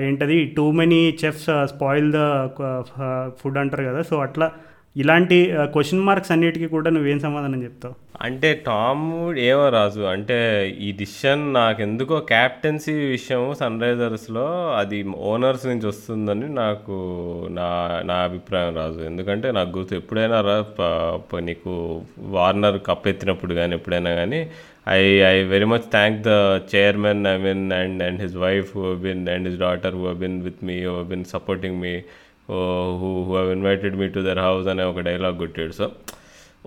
ఏంటది? 0.00 0.38
Too 0.56 0.70
many 0.70 1.18
chefs 1.24 1.50
spoil 1.64 2.08
the 2.16 2.20
food 3.40 3.58
అంటారు 3.58 3.84
కదా. 3.84 4.02
సో 4.02 4.16
అట్లా 4.18 4.52
ఇలాంటి 4.96 5.38
క్వశ్చన్ 5.72 6.04
మార్క్స్ 6.04 6.32
అన్నిటికీ 6.32 6.66
కూడా 6.66 6.90
నువ్వేం 6.90 7.18
సమాధానం 7.18 7.62
చెప్తావు? 7.62 7.94
అంటే 8.22 8.62
టామ్ 8.66 9.38
ఏమో 9.38 9.68
రాజు 9.68 10.00
అంటే 10.00 10.36
ఈ 10.80 10.92
డిసిషన్ 10.92 11.54
నాకు 11.54 11.82
ఎందుకో 11.82 12.18
క్యాప్టెన్సీ 12.18 12.92
విషయం 12.92 13.54
సన్ 13.54 13.82
రైజర్స్లో 13.82 14.46
అది 14.78 15.02
ఓనర్స్ 15.32 15.66
నుంచి 15.66 15.86
వస్తుందని 15.86 16.48
నాకు 16.54 16.96
నా 17.50 17.68
నా 18.04 18.14
అభిప్రాయం 18.14 18.74
రాజు. 18.76 19.00
ఎందుకంటే 19.00 19.50
నాకు 19.52 19.78
గుర్తు 19.78 19.94
ఎప్పుడైనా 19.94 20.40
రా 20.40 20.58
నీకు 21.40 21.74
వార్నర్ 22.18 22.78
కప్ 22.86 23.08
ఎత్తినప్పుడు 23.08 23.54
కానీ 23.54 23.74
ఎప్పుడైనా 23.74 24.10
కానీ 24.10 24.40
I 24.88 25.02
I 25.32 25.36
very 25.42 25.64
much 25.64 25.86
thank 25.90 26.22
the 26.22 26.34
chairman 26.74 27.26
I 27.26 27.36
mean 27.36 27.72
and 27.72 28.02
and 28.02 28.20
his 28.22 28.36
wife 28.36 28.76
who 28.76 28.94
been 28.94 29.28
and 29.28 29.48
his 29.48 29.58
daughter 29.58 29.94
who 29.94 30.12
been 30.14 30.42
with 30.42 30.64
me 30.64 30.84
who 30.84 31.02
been 31.02 31.24
supporting 31.24 31.80
me 31.80 31.94
who 32.48 32.58
who 33.00 33.10
have 33.32 33.48
invited 33.56 33.96
me 34.02 34.06
to 34.16 34.20
their 34.28 34.42
house 34.46 34.68
అనే 34.72 34.84
ఒక 34.92 35.00
dialogue 35.08 35.36
కొట్టాడు. 35.42 35.74
So 35.80 35.86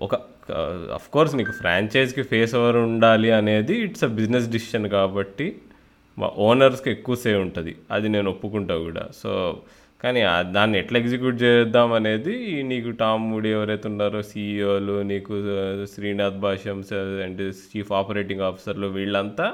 ఒక 0.06 0.14
uh, 0.58 0.76
of 0.98 1.08
course 1.14 1.34
నీకు 1.40 1.54
ఫ్రాంచైజ్కి 1.62 2.24
face 2.32 2.54
over 2.60 2.78
ఉండాలి 2.88 3.30
అనేది 3.40 3.76
it's 3.88 4.06
a 4.08 4.12
business 4.20 4.48
decision 4.56 4.88
కాబట్టి 4.96 5.48
మా 6.18 6.28
ఓనర్స్కి 6.48 6.90
ఎక్కువ 6.96 7.16
సేవ్ 7.24 7.40
ఉంటుంది. 7.48 7.74
అది 7.96 8.08
నేను 8.16 8.28
ఒప్పుకుంటా 8.34 8.76
కూడా. 8.86 9.04
సో 9.22 9.32
కానీ 10.04 10.22
దాన్ని 10.56 10.76
ఎట్లా 10.82 10.98
ఎగ్జిక్యూట్ 11.04 11.38
చేద్దాం 11.44 11.90
అనేది 12.00 12.36
నీకు 12.72 12.90
టామ్ 13.02 13.24
మూడీ 13.32 13.50
ఎవరైతే 13.58 13.88
ఉన్నారో 13.92 14.22
సీఈఓలు 14.32 14.96
నీకు 15.12 15.34
uh, 15.58 15.86
Srinath 15.94 16.40
Bhashyam 16.46 16.80
and 17.28 17.44
chief 17.72 17.94
operating 18.02 18.46
ఆఫీసర్లు 18.50 18.90
వీళ్ళంతా 18.98 19.48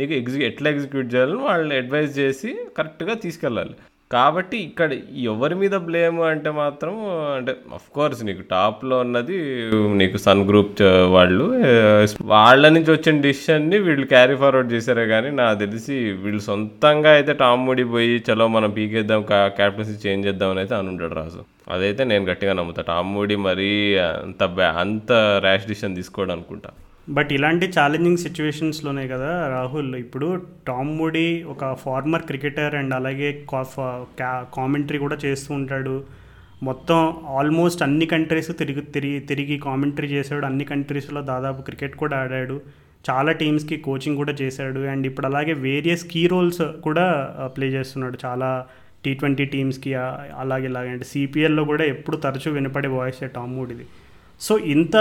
నీకు 0.00 0.12
ఎగ్జి 0.20 0.38
ఎట్లా 0.50 0.68
ఎగ్జిక్యూట్ 0.74 1.10
చేయాలని 1.14 1.42
వాళ్ళని 1.48 1.74
అడ్వైజ్ 1.82 2.12
చేసి 2.20 2.52
కరెక్ట్గా 2.78 3.14
తీసుకెళ్ళాలి. 3.24 3.76
కాబట్టి 4.14 4.58
ఇక్కడ 4.58 4.90
ఎవరి 5.24 5.54
మీద 5.54 5.74
బ్లేమ్ 5.82 6.20
అంటే 6.22 6.50
మాత్రం 6.50 6.94
అంటే 7.36 7.56
అఫ్ 7.74 7.94
కోర్స్ 7.94 8.24
నీకు 8.24 8.42
టాప్లో 8.50 8.98
ఉన్నది 8.98 9.38
నీకు 9.94 10.16
సన్ 10.16 10.48
గ్రూప్ 10.48 10.82
చ- 10.82 11.06
వాళ్ళు. 11.08 11.46
వాళ్ళ 12.22 12.68
నుంచి 12.68 12.92
వచ్చిన 12.92 13.20
డిసిషన్ని 13.20 13.78
వీళ్ళు 13.78 14.06
క్యారీ 14.06 14.36
ఫార్వర్డ్ 14.36 14.72
చేశారే 14.72 15.06
కానీ 15.06 15.30
నాకు 15.30 15.58
తెలిసి 15.58 16.12
వీళ్ళు 16.12 16.40
సొంతంగా 16.40 17.10
అయితే 17.10 17.32
టామ్ 17.32 17.66
ముడి 17.66 17.84
పోయి 17.84 18.24
చలో 18.28 18.48
మనం 18.48 18.70
పీకేద్దాం 18.70 19.24
క్యాప్టెన్సీ 19.28 20.08
చేంజ్ 20.08 20.26
చేద్దాం 20.26 20.50
అని 20.50 20.58
అయితే 20.58 20.74
అనుంటాడు 20.74 21.14
రాజు. 21.14 21.42
అదైతే 21.70 22.04
నేను 22.04 22.24
గట్టిగా 22.24 22.52
నమ్ముతా. 22.52 22.82
టామ్ 22.82 23.14
మూడి 23.14 23.36
మరీ 23.36 23.70
అంత 23.96 24.44
బ్యా 24.44 24.70
అంత 24.78 25.12
ర్యాష్ 25.40 25.66
డిసిషన్ 25.66 25.96
తీసుకోవడం 25.96 26.32
అనుకుంటా. 26.32 26.70
బట్ 27.08 27.32
ఇలాంటి 27.32 27.66
ఛాలెంజింగ్ 27.66 28.16
సిచ్యువేషన్స్లోనే 28.16 29.08
కదా 29.08 29.48
రాహుల్. 29.48 29.96
ఇప్పుడు 29.96 30.42
టామ్ 30.68 30.98
మూడీ 30.98 31.42
ఒక 31.42 31.74
ఫార్మర్ 31.74 32.22
క్రికెటర్ 32.22 32.74
అండ్ 32.74 32.94
అలాగే 32.94 33.46
కామెంటరీ 34.54 34.98
కూడా 34.98 35.16
చేస్తూ 35.24 35.54
ఉంటాడు. 35.54 36.04
మొత్తం 36.62 37.16
ఆల్మోస్ట్ 37.26 37.82
అన్ని 37.82 38.06
కంట్రీస్ 38.06 38.58
తిరిగి 38.58 38.80
తిరిగి 38.80 39.20
తిరిగి 39.20 39.58
కామెంటరీ 39.58 40.08
చేశాడు. 40.08 40.46
అన్ని 40.46 40.64
కంట్రీస్లో 40.64 41.22
దాదాపు 41.22 41.62
క్రికెట్ 41.62 41.96
కూడా 41.96 42.16
ఆడాడు. 42.16 42.60
చాలా 43.10 43.32
టీమ్స్కి 43.32 43.76
కోచింగ్ 43.76 44.16
కూడా 44.16 44.32
చేశాడు. 44.32 44.80
అండ్ 44.80 45.06
ఇప్పుడు 45.06 45.26
అలాగే 45.26 45.52
వేరియస్ 45.52 46.06
కీ 46.10 46.26
రోల్స్ 46.26 46.62
కూడా 46.82 47.36
ప్లే 47.56 47.66
చేస్తున్నాడు. 47.66 48.18
చాలా 48.24 48.66
టీ 49.04 49.14
ట్వంటీ 49.14 49.44
టీమ్స్కి 49.44 49.94
అలాగే 49.94 50.64
ఇలాగే. 50.64 50.88
అంటే 50.88 51.04
సిపిఎల్లో 51.04 51.64
కూడా 51.64 51.84
ఎప్పుడు 51.84 52.16
తరచూ 52.16 52.52
వినపడే 52.52 52.88
వాయిస్ 52.88 53.28
టామ్ 53.34 53.56
మూడిది. 53.56 53.86
సో 54.40 54.58
ఇంత 54.58 54.96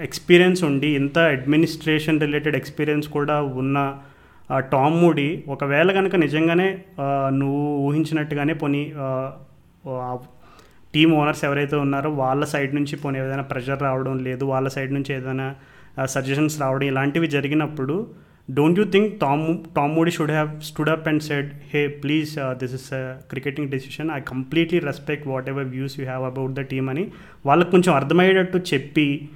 ఎక్స్పీరియన్స్ 0.00 0.64
ఉండి 0.64 0.86
ఇంత 0.86 1.18
అడ్మినిస్ట్రేషన్ 1.18 2.20
రిలేటెడ్ 2.20 2.56
ఎక్స్పీరియన్స్ 2.56 3.08
కూడా 3.08 3.42
ఉన్న 3.42 3.98
టామ్ 4.58 5.02
మూడీ 5.02 5.44
ఒకవేళ 5.48 5.92
కనుక 5.92 6.16
నిజంగానే 6.16 6.78
నువ్వు 7.28 7.76
ఊహించినట్టుగానే 7.78 8.54
పోనీ 8.54 8.92
టీమ్ 10.94 11.14
ఓనర్స్ 11.14 11.44
ఎవరైతే 11.44 11.76
ఉన్నారో 11.76 12.10
వాళ్ళ 12.10 12.44
సైడ్ 12.44 12.74
నుంచి 12.74 12.96
పోనీ 12.96 13.18
ఏదైనా 13.18 13.42
ప్రెషర్ 13.42 13.82
రావడం 13.82 14.18
లేదు 14.18 14.44
వాళ్ళ 14.44 14.68
సైడ్ 14.68 14.94
నుంచి 14.94 15.14
ఏదైనా 15.14 15.54
సజెషన్స్ 16.04 16.60
రావడం 16.60 16.86
ఇలాంటివి 16.86 17.26
జరిగినప్పుడు 17.26 18.06
don't 18.50 18.78
you 18.78 18.84
think 18.84 19.20
Tom 19.20 19.58
Tom 19.76 19.94
Moody 19.94 20.10
should 20.10 20.30
have 20.30 20.60
stood 20.60 20.90
up 20.90 21.08
and 21.08 21.22
said 21.22 21.52
hey 21.74 21.86
please 21.86 22.36
this 22.40 22.74
is 22.74 22.90
cricketing 23.30 23.68
decision 23.68 24.10
I 24.10 24.20
completely 24.20 24.78
respect 24.78 25.28
whatever 25.48 25.64
views 25.64 26.00
you 26.00 26.06
have 26.06 26.24
about 26.24 26.52
the 26.52 26.60
team 26.60 26.90
అని 26.90 27.10
వాళ్ళకి 27.46 27.70
కొంచెం 27.70 27.94
అర్థమయ్యేటట్టు 27.94 28.58
చెప్పి 28.58 29.28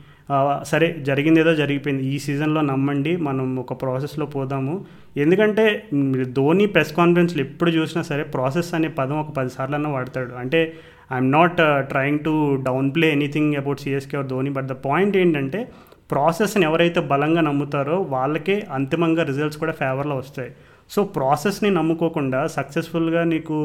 సరే 0.63 0.97
జరిగింది 1.01 1.41
ఏదో 1.41 1.55
జరిగిపోయింది. 1.55 2.07
ఈ 2.07 2.19
సీజన్లో 2.19 2.61
నమ్మండి 2.61 3.17
మనం 3.17 3.57
ఒక 3.57 3.73
ప్రాసెస్లో 3.83 4.27
పోదాము. 4.27 4.85
ఎందుకంటే 5.17 5.85
ధోని 6.25 6.67
ప్రెస్ 6.67 6.93
కాన్ఫరెన్స్లు 6.93 7.43
ఎప్పుడు 7.43 7.71
చూసినా 7.71 8.03
సరే 8.03 8.23
ప్రాసెస్ 8.23 8.75
అనే 8.75 8.89
పదం 8.89 9.21
ఒక 9.21 9.31
పది 9.37 9.75
అన్న 9.75 9.89
వాడతాడు. 9.89 10.33
అంటే 10.35 10.75
I'm 11.13 11.33
not 11.33 11.61
trying 11.91 12.19
to 12.19 12.63
downplay 12.95 13.11
anything 13.11 13.55
about 13.55 13.81
CSK 13.81 14.17
or 14.17 14.27
Dhoni 14.27 14.51
but 14.51 14.67
the 14.67 14.73
point 14.73 15.17
ఏంటంటే 15.17 15.69
ప్రాసెస్ని 16.11 16.65
ఎవరైతే 16.65 17.01
బలంగా 17.01 17.41
నమ్ముతారో 17.41 17.97
వాళ్ళకే 18.01 18.67
అంతిమంగా 18.73 19.23
రిజల్ట్స్ 19.23 19.59
కూడా 19.59 19.73
ఫేవర్లో 19.73 20.17
వస్తాయి. 20.17 20.51
సో 20.91 21.05
ప్రాసెస్ని 21.05 21.71
నమ్ముకోకుండా 21.71 22.47
సక్సెస్ఫుల్గా 22.47 23.25
నీకు 23.25 23.57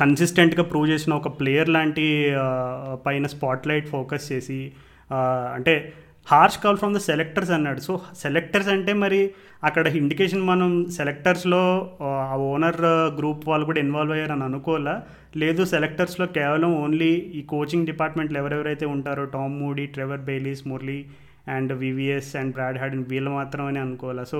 కన్సిస్టెంట్గా 0.00 0.64
ప్రూవ్ 0.70 0.86
చేసిన 0.90 1.12
ఒక 1.20 1.28
ప్లేయర్ 1.40 1.70
లాంటి 1.76 2.06
పైన 3.06 3.26
స్పాట్లైట్ 3.34 3.86
ఫోకస్ 3.94 4.26
చేసి 4.32 4.60
అంటే 5.56 5.74
harsh 6.30 6.58
call 6.62 6.78
from 6.80 6.94
the 6.96 7.00
selectors 7.06 7.50
అన్నాడు. 7.56 7.80
సో 7.86 7.94
సెలెక్టర్స్ 8.22 8.68
అంటే 8.74 8.92
మరి 9.02 9.18
అక్కడ 9.68 9.86
ఇండికేషన్ 10.00 10.44
మనం 10.50 10.70
సెలెక్టర్స్లో 10.96 11.60
ఆ 12.32 12.36
ఓనర్ 12.50 12.80
గ్రూప్ 13.18 13.42
వాళ్ళు 13.50 13.64
కూడా 13.70 13.80
ఇన్వాల్వ్ 13.84 14.14
అయ్యారని 14.16 14.44
అనుకోవాలా? 14.48 14.94
లేదు 15.42 15.62
సెలెక్టర్స్లో 15.74 16.26
కేవలం 16.38 16.70
ఓన్లీ 16.82 17.12
ఈ 17.38 17.42
కోచింగ్ 17.52 17.88
డిపార్ట్మెంట్లో 17.90 18.38
ఎవరెవరైతే 18.42 18.86
ఉంటారో 18.94 19.24
Tom 19.36 19.56
Moody 19.62 19.86
Trevor 19.96 20.22
Bayliss 20.28 20.62
Murali 20.72 21.00
and 21.56 21.72
VVS 21.84 22.30
and 22.40 22.52
Brad 22.58 22.78
Haddin 22.82 23.08
వీళ్ళు 23.12 23.32
మాత్రమే 23.38 23.80
అనుకోవాలా? 23.86 24.24
సో 24.32 24.38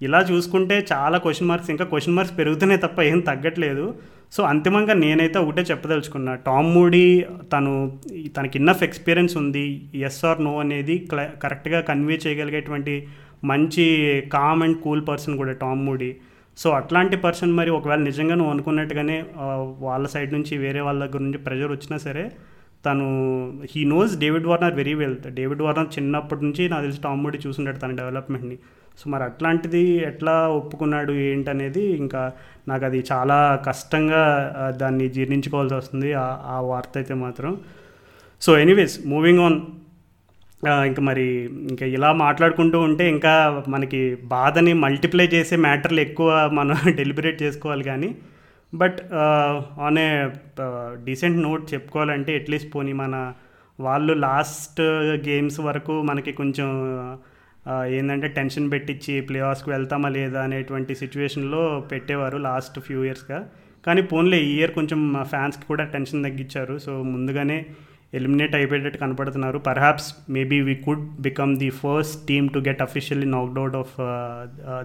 ఇలా 0.00 0.20
చూసుకుంటే 0.30 0.76
చాలా 0.92 1.16
క్వశ్చన్ 1.24 1.48
మార్క్స్ 1.48 1.70
ఇంకా 1.74 1.84
క్వశ్చన్ 1.92 2.16
మార్క్స్ 2.16 2.36
పెరుగుతున్నాయి 2.38 2.80
తప్ప 2.86 2.98
ఏం 3.10 3.20
తగ్గట్లేదు. 3.30 3.86
సో 4.32 4.40
అంతిమంగా 4.42 4.94
నేనైతే 4.94 5.38
ఒకటే 5.44 5.62
చెప్పదలుచుకున్నా. 5.70 6.32
టామ్ 6.46 6.70
మూడీ 6.74 7.04
తను 7.52 7.72
తనకి 8.36 8.56
ఇన్నఫ్ 8.60 8.82
ఎక్స్పీరియన్స్ 8.88 9.34
ఉంది. 9.42 9.64
ఎస్ 10.08 10.20
ఆర్ 10.30 10.42
నో 10.48 10.52
అనేది 10.64 10.96
కరెక్ట్గా 11.44 11.80
కన్వే 11.90 12.18
చేయగలిగేటువంటి 12.24 12.94
మంచి 13.50 13.86
కామ్ 14.36 14.62
అండ్ 14.66 14.78
కూల్ 14.84 15.02
పర్సన్ 15.08 15.38
కూడా 15.40 15.52
టామ్ 15.64 15.82
మూడీ. 15.88 16.10
సో 16.58 16.68
అట్లాంటి 16.78 17.16
పర్సన్ 17.24 17.52
మరి 17.58 17.70
ఒకవేళ 17.70 18.00
నిజంగా 18.10 18.34
నువ్వు 18.38 18.52
అనుకున్నట్టుగానే 18.54 19.16
వాళ్ళ 19.86 20.06
సైడ్ 20.14 20.30
నుంచి 20.36 20.54
వేరే 20.64 20.80
వాళ్ళ 20.86 20.98
దగ్గర 21.04 21.20
నుంచి 21.26 21.40
ప్రెజర్ 21.46 21.72
వచ్చినా 21.72 21.96
సరే 22.06 22.24
తను 22.86 23.06
he 23.72 23.80
knows 23.92 24.12
David 24.18 24.48
Warner 24.50 24.74
very 24.74 24.94
well 24.94 25.16
David 25.38 25.62
Warner 25.62 25.88
చిన్నప్పటి 25.96 26.42
నుంచి 26.44 26.62
నాకు 26.68 26.84
తెలిసి 26.86 27.00
టామ్ 27.02 27.22
మూడీ 27.24 27.38
చూసుంటాడు 27.46 27.78
తన 27.78 27.94
డెవలప్మెంట్ని 28.00 28.56
సో 28.98 29.04
మరి 29.12 29.24
అట్లాంటిది 29.24 29.82
ఎట్లా 30.10 30.34
ఒప్పుకున్నాడు 30.60 31.12
ఏంటనేది 31.28 31.82
ఇంకా 32.02 32.22
నాకు 32.68 32.84
అది 32.84 33.00
చాలా 33.12 33.38
కష్టంగా 33.68 34.22
దాన్ని 34.82 35.06
జీర్ణించుకోవాల్సి 35.16 35.74
వస్తుంది 35.74 36.08
ఆ 36.54 36.56
వార్త 36.70 36.94
అయితే 36.96 37.14
మాత్రం. 37.24 37.52
So 38.42 38.50
anyways 38.58 38.96
moving 39.06 39.42
on. 39.46 39.58
ఇంకా 40.88 41.02
మరి 41.02 41.26
ఇంకా 41.70 41.86
ఇలా 41.96 42.10
మాట్లాడుకుంటూ 42.24 42.78
ఉంటే 42.80 43.04
ఇంకా 43.08 43.32
మనకి 43.68 44.00
బాధని 44.34 44.72
మల్టిప్లై 44.84 45.26
చేసే 45.34 45.56
మ్యాటర్లు 45.66 46.00
ఎక్కువ 46.00 46.30
మనం 46.52 46.76
డెలిబరేట్ 47.00 47.38
చేసుకోవాలి 47.42 47.84
కానీ 47.84 48.08
but 48.72 48.98
on 49.86 49.98
a 49.98 50.08
decent 51.04 51.38
note 51.42 51.62
చెప్పుకోవాలంటే 51.74 52.32
అట్లీస్ట్ 52.40 52.70
పోనీ 52.74 52.92
మన 53.02 53.16
వాళ్ళు 53.78 54.12
లాస్ట్ 54.26 54.80
గేమ్స్ 55.28 55.58
వరకు 55.60 55.94
మనకి 56.02 56.32
కొంచెం 56.32 56.68
ఏంటంటే 57.86 58.28
టెన్షన్ 58.28 58.70
పెట్టించి 58.70 59.20
ప్లే 59.20 59.38
ఆఫ్స్కి 59.40 59.70
వెళ్తామా 59.70 60.08
లేదా 60.08 60.42
అనేటువంటి 60.42 60.94
సిచ్యువేషన్లో 60.94 61.62
పెట్టేవారు 61.92 62.36
లాస్ట్ 62.36 62.80
ఫ్యూ 62.80 63.04
ఇయర్స్గా. 63.04 63.40
కానీ 63.86 64.02
పోన్లే 64.02 64.38
ఈ 64.38 64.56
ఇయర్ 64.56 64.72
కొంచెం 64.72 65.00
ఫ్యాన్స్కి 65.22 65.66
కూడా 65.66 65.84
టెన్షన్ 65.84 66.24
తగ్గించారు. 66.24 66.78
సో 66.78 67.02
ముందుగానే 67.02 67.66
ఎలిమినేట్ 68.14 68.54
అయిపోయేటట్టు 68.54 68.98
కనపడుతున్నారు. 68.98 69.58
Perhaps 69.58 70.14
maybe 70.30 70.60
we 70.60 70.74
could 70.74 71.06
become 71.20 71.56
the 71.56 71.70
first 71.70 72.28
team 72.28 72.48
to 72.48 72.58
get 72.58 72.82
officially 72.82 73.26
knocked 73.26 73.58
out 73.58 73.76
of 73.76 73.94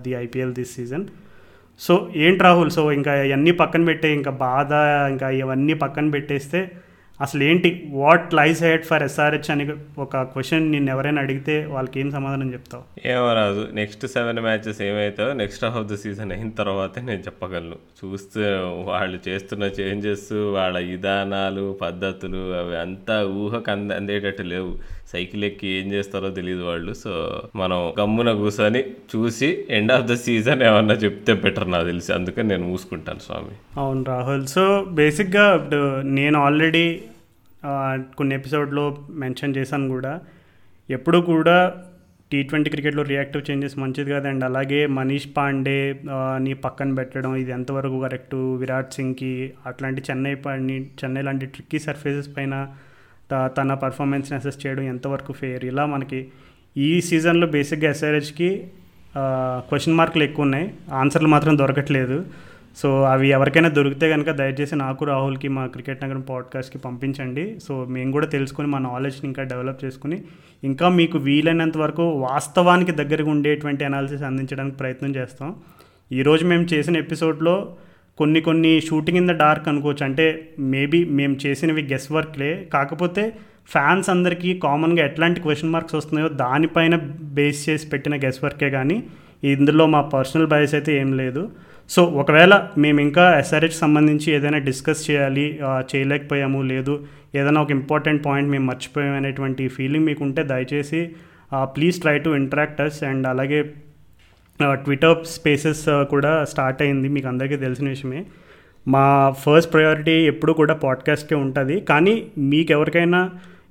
the 0.03 0.13
IPL 0.25 0.53
this 0.53 0.73
season 0.75 1.05
so 1.79 1.93
ఏంటి 2.15 2.43
రాహుల్? 2.43 2.69
సో 2.69 2.91
ఇంకా 2.91 3.13
ఇవన్నీ 3.23 3.51
పక్కన 3.51 3.85
పెట్టే 3.85 4.13
ఇంకా 4.13 4.31
బాధ 4.31 4.71
ఇంకా 5.13 5.29
ఇవన్నీ 5.29 5.73
పక్కన 5.73 6.09
పెట్టేస్తే 6.09 6.59
అసలు 7.23 7.43
ఏంటి 7.43 7.69
what 7.91 8.33
lies 8.33 8.63
head 8.63 8.83
for 8.83 9.03
SRH 9.03 9.51
అని 9.51 9.65
ఒక 9.97 10.21
క్వశ్చన్ 10.21 10.71
నేను 10.71 10.89
ఎవరైనా 10.91 11.21
అడిగితే 11.21 11.55
వాళ్ళకి 11.65 11.99
ఏం 11.99 12.12
సమాధానం 12.12 12.53
చెప్తావు? 12.53 12.83
ఏమో 13.12 13.33
రాదు 13.33 13.67
నెక్స్ట్ 13.73 14.07
సెవెన్ 14.07 14.39
మ్యాచెస్ 14.39 14.81
ఏమైతే 14.81 15.33
next 15.33 15.65
half 15.65 15.77
of 15.77 15.88
the 15.91 15.95
season 15.95 16.31
అయిన 16.31 16.49
తర్వాతే 16.49 17.01
నేను 17.01 17.19
చెప్పగలను. 17.19 17.77
చూస్తే 18.01 18.41
వాళ్ళు 18.89 19.19
చేస్తున్న 19.29 19.63
చేంజెస్ 19.63 20.33
వాళ్ళ 20.33 20.77
విధానాలు 20.79 21.77
పద్ధతులు 21.81 22.41
అవి 22.53 22.75
అంతా 22.77 23.17
ఊహకు 23.43 23.71
అంద 23.71 23.91
అందేటట్టు 23.91 24.41
లేవు. 24.41 24.73
సైకిల్ 25.13 25.43
ఎక్కి 25.43 25.67
ఏం 25.67 25.88
చేస్తారో 25.91 26.29
తెలియదు 26.29 26.63
వాళ్ళు. 26.63 26.93
సో 26.93 27.12
మనం 27.55 27.93
గమ్మున 27.99 28.31
కూర్చొని 28.31 28.83
చూసి 29.13 29.49
ఎండ్ 29.69 29.91
ఆఫ్ 29.91 30.05
ద 30.05 30.13
సీజన్ 30.13 30.63
ఏమన్నా 30.63 30.93
చెప్తే 30.93 31.33
బెటర్ 31.33 31.71
నాకు 31.71 31.86
తెలిసి. 31.86 32.13
అందుకని 32.13 32.47
నేను 32.47 32.67
మూసుకుంటాను 32.67 33.19
స్వామి. 33.19 33.55
అవును 33.77 34.03
రాహుల్. 34.03 34.45
సో 34.47 34.63
బేసిక్గా 34.91 35.69
నేను 36.03 36.39
ఆల్రెడీ 36.39 36.86
కొన్ని 38.17 38.36
ఎపిసోడ్లో 38.36 38.86
మెన్షన్ 39.10 39.56
చేశాను 39.58 39.88
కూడా. 39.88 40.13
ఎప్పుడు 40.89 41.17
కూడా 41.17 41.58
టీ 42.32 42.43
ట్వంటీ 42.43 42.69
క్రికెట్లో 42.69 43.04
రియాక్టివ్ 43.04 43.43
చేంజెస్ 43.49 43.78
మంచిది 43.78 44.12
కదండి 44.12 44.45
అలాగే 44.45 44.80
మనీష్ 44.97 45.28
పాండే 45.38 45.78
ని 46.38 46.54
పక్కన 46.54 46.93
పెట్టడం 46.93 47.36
ఇది 47.36 47.52
ఎంతవరకు 47.52 47.97
కరెక్టు? 48.02 48.39
విరాట్ 48.56 48.93
సింగ్కి 48.93 49.34
అట్లాంటి 49.65 50.02
చెన్నై 50.10 50.36
పని 50.36 50.78
చెన్నై 51.02 51.21
లాంటి 51.21 51.45
ట్రిక్కీ 51.45 51.80
సర్ఫేసెస్ 51.80 52.30
పైన 52.38 52.56
తన 53.58 53.73
పర్ఫార్మెన్స్ని 53.73 54.38
అసెస్ 54.38 54.60
చేయడం 54.65 54.84
ఎంతవరకు 54.84 55.34
ఫెయిర్? 55.34 55.65
ఇలా 55.65 55.86
మనకి 55.86 56.19
ఈ 56.78 56.89
సీజన్లో 57.02 57.47
బేసిక్గా 57.47 57.89
ఎస్ఆర్హెచ్కి 57.89 58.49
క్వశ్చన్ 59.69 59.95
మార్కులు 59.95 60.23
ఎక్కువ 60.23 60.43
ఉన్నాయి. 60.43 60.67
ఆన్సర్లు 60.91 61.28
మాత్రం 61.28 61.58
దొరకట్లేదు. 61.58 62.17
సో 62.77 63.03
అవి 63.03 63.27
ఎవరికైనా 63.29 63.69
దొరికితే 63.69 64.09
కనుక 64.09 64.31
దయచేసి 64.31 64.75
నాకు 64.75 65.05
రాహుల్కి 65.05 65.47
మా 65.47 65.65
క్రికెట్ 65.65 66.03
నగరం 66.03 66.21
పాడ్కాస్ట్కి 66.21 66.77
పంపించండి. 66.77 67.59
సో 67.63 67.86
మేము 67.86 68.12
కూడా 68.12 68.25
తెలుసుకుని 68.25 68.67
మా 68.67 68.79
నాలెడ్జ్ని 68.79 69.27
ఇంకా 69.27 69.43
డెవలప్ 69.43 69.86
చేసుకుని 69.86 70.21
ఇంకా 70.63 70.89
మీకు 70.89 71.17
వీలైనంత 71.17 71.77
వరకు 71.77 72.09
వాస్తవానికి 72.09 72.91
దగ్గరగా 72.91 73.29
ఉండేటువంటి 73.29 73.86
అనాలిసిస్ 73.86 74.23
అందించడానికి 74.23 74.75
ప్రయత్నం 74.75 75.15
చేస్తాం. 75.15 75.55
ఈరోజు 76.12 76.45
మేము 76.45 76.63
చేసిన 76.63 76.97
ఎపిసోడ్లో 76.97 77.75
కొన్ని 78.17 78.41
కొన్ని 78.41 78.81
షూటింగ్ 78.81 79.17
ఇన్ 79.17 79.27
ద 79.27 79.31
డార్క్ 79.31 79.67
అనుకోవచ్చు. 79.67 80.05
అంటే 80.05 80.49
మేబీ 80.59 81.05
మేము 81.05 81.38
చేసినవి 81.45 81.81
గెస్ 81.81 82.12
వర్క్లే 82.12 82.67
కాకపోతే 82.73 83.33
ఫ్యాన్స్ 83.67 84.09
అందరికీ 84.09 84.59
కామన్గా 84.59 85.05
ఎట్లాంటి 85.05 85.41
క్వశ్చన్ 85.41 85.71
మార్క్స్ 85.71 85.95
వస్తున్నాయో 85.95 86.27
దానిపైన 86.27 86.95
బేస్ 87.21 87.69
చేసి 87.69 87.88
పెట్టిన 87.88 88.15
గెస్ 88.15 88.43
వర్కే 88.43 88.69
కానీ 88.69 89.03
ఇందులో 89.43 89.86
మా 89.86 90.01
పర్సనల్ 90.01 90.47
బయస్ 90.47 90.73
అయితే 90.73 90.97
ఏం 90.97 91.17
లేదు. 91.17 91.51
సో 91.93 92.01
ఒకవేళ 92.21 92.53
మేము 92.77 92.99
ఇంకా 92.99 93.23
ఎస్ఆర్హెచ్ 93.39 93.77
సంబంధించి 93.82 94.27
ఏదైనా 94.34 94.60
డిస్కస్ 94.67 95.01
చేయాలి 95.08 95.45
చేయలేకపోయాము 95.89 96.60
లేదు 96.71 96.93
ఏదైనా 97.36 97.62
ఒక 97.62 97.71
ఇంపార్టెంట్ 97.71 98.21
పాయింట్ 98.25 98.49
మేము 98.49 98.65
మర్చిపోయాం 98.65 99.15
అనేటువంటి 99.15 99.63
ఫీలింగ్ 99.67 100.05
మీకు 100.05 100.22
ఉంటే 100.24 100.43
దయచేసి 100.43 101.01
please 101.76 101.97
try 102.01 102.15
to 102.20 102.30
interact 102.41 102.82
us 102.82 102.99
and 103.03 103.28
అలాగే 103.28 103.59
ట్విట్టర్ 104.84 105.17
స్పేసెస్ 105.26 105.84
కూడా 106.09 106.32
స్టార్ట్ 106.45 106.82
అయింది 106.82 107.07
మీకు 107.07 107.28
అందరికీ 107.28 107.57
తెలిసిన 107.57 107.88
విషయమే. 107.89 108.22
మా 108.86 109.05
ఫస్ట్ 109.43 109.72
ప్రయారిటీ 109.74 110.15
ఎప్పుడు 110.32 110.53
కూడా 110.53 110.74
పాడ్కాస్ట్కే 110.84 111.36
ఉంటుంది. 111.36 111.76
కానీ 111.89 112.13
మీకు 112.38 112.72
ఎవరికైనా 112.72 113.22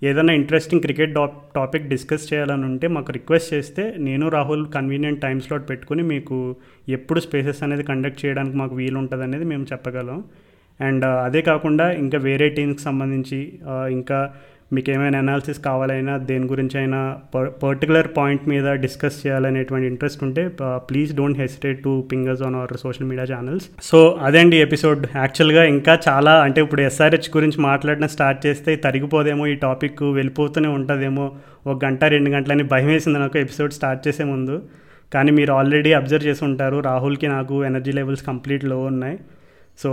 ఏదైనా 0.02 0.32
ఇంట్రెస్టింగ్ 0.32 0.82
క్రికెట్ 0.82 1.12
టాపిక్ 1.54 1.88
డిస్కస్ 1.88 2.24
చేయాలని 2.32 2.64
ఉంటే 2.64 2.86
మాకు 2.88 3.10
రిక్వెస్ట్ 3.12 3.54
చేస్తే 3.54 3.82
నేను 3.98 4.28
రాహుల్ 4.28 4.64
కన్వీనియంట్ 4.72 5.20
టైం 5.20 5.40
స్లాట్ 5.40 5.68
పెట్టుకుని 5.70 6.02
మీకు 6.02 6.38
ఎప్పుడు 6.88 7.20
స్పేసెస్ 7.20 7.62
అనేది 7.62 7.82
కండక్ట్ 7.82 8.26
చేయడానికి 8.26 8.56
మాకు 8.56 8.74
వీలు 8.74 8.98
ఉంటుంది 8.98 9.24
అనేది 9.24 9.44
మేము 9.44 9.66
చెప్పగలం. 9.72 10.18
అండ్ 10.80 11.04
uh, 11.04 11.18
అదే 11.24 11.40
కాకుండా 11.42 11.86
ఇంకా 11.92 12.18
వేరే 12.18 12.48
టీమ్కి 12.48 12.82
సంబంధించి 12.82 13.38
uh, 13.72 13.86
ఇంకా 13.92 14.18
మీకు 14.72 14.90
ఏమైనా 14.90 15.18
అనాలిసిస్ 15.18 15.58
కావాలైనా 15.58 16.16
దేని 16.16 16.46
గురించి 16.46 16.78
అయినా 16.78 17.16
పర్టికులర్ 17.62 18.08
పాయింట్ 18.16 18.48
మీద 18.48 18.72
డిస్కస్ 18.72 19.26
చేయాలనేటువంటి 19.26 19.86
ఇంట్రెస్ట్ 19.86 20.24
ఉంటే 20.24 20.48
please 20.76 21.16
don't 21.16 21.38
hesitate 21.38 21.82
to 21.82 22.08
ping us 22.12 22.42
on 22.42 22.54
our 22.54 22.76
social 22.76 23.06
media 23.06 23.36
channels 23.36 23.66
so 23.82 24.18
అదే 24.22 24.38
అండి 24.38 24.56
ఎపిసోడ్ 24.56 25.06
యాక్చువల్గా 25.16 25.64
ఇంకా 25.64 25.98
చాలా 26.08 26.40
అంటే 26.40 26.60
ఇప్పుడు 26.60 26.80
ఎస్ఆర్హెచ్ 26.80 27.36
గురించి 27.36 27.60
మాట్లాడడం 27.60 28.08
స్టార్ట్ 28.08 28.46
చేస్తే 28.46 28.76
తరిగిపోదేమో 28.76 29.46
ఈ 29.46 29.54
టాపిక్ 29.54 30.02
వెళ్ళిపోతూనే 30.02 30.68
ఉంటుందేమో. 30.68 31.32
ఒక 31.66 31.84
గంట 31.84 32.04
రెండు 32.04 32.30
గంటలని 32.30 32.62
భయం 32.62 32.86
వేసింది 32.86 33.18
నాకు 33.18 33.38
ఎపిసోడ్ 33.38 33.72
స్టార్ట్ 33.72 34.08
చేసే 34.08 34.24
ముందు. 34.24 34.62
కానీ 35.14 35.30
మీరు 35.30 35.52
ఆల్రెడీ 35.52 35.92
అబ్జర్వ్ 35.92 36.26
చేసి 36.26 36.44
ఉంటారు. 36.44 36.78
రాహుల్కి 36.80 37.28
నాకు 37.28 37.64
ఎనర్జీ 37.64 37.92
లెవెల్స్ 37.92 38.22
కంప్లీట్లో 38.22 38.78
ఉన్నాయి. 38.84 39.18
సో 39.82 39.90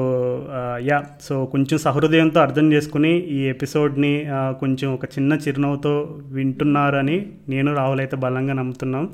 యా 0.88 0.98
సో 1.22 1.36
కొంచెం 1.46 1.78
సహృదయంతో 1.78 2.40
అర్థం 2.42 2.66
చేసుకుని 2.74 3.12
ఈ 3.38 3.40
ఎపిసోడ్ని 3.54 4.14
కొంచెం 4.62 4.88
ఒక 4.94 5.06
చిన్న 5.06 5.34
చిరునవ్వుతో 5.44 5.94
వింటున్నారని 6.38 7.18
నేను 7.50 7.70
రావులైతే 7.76 8.18
బలంగా 8.26 8.54
నమ్ముతున్నాం. 8.54 9.06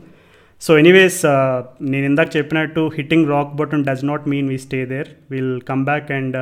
సో 0.61 0.71
ఎనీవేస్ 0.77 1.21
నేను 1.91 2.05
ఇందాక 2.05 2.29
చెప్పినట్టు 2.37 2.83
hitting 2.97 3.29
rock 3.29 3.51
bottom 3.55 3.85
does 3.87 4.05
not 4.05 4.25
mean 4.33 4.47
we 4.47 4.57
stay 4.65 4.79
there. 4.85 5.09
Will 5.31 5.55
come 5.69 5.83
back 5.89 6.09
and 6.19 6.37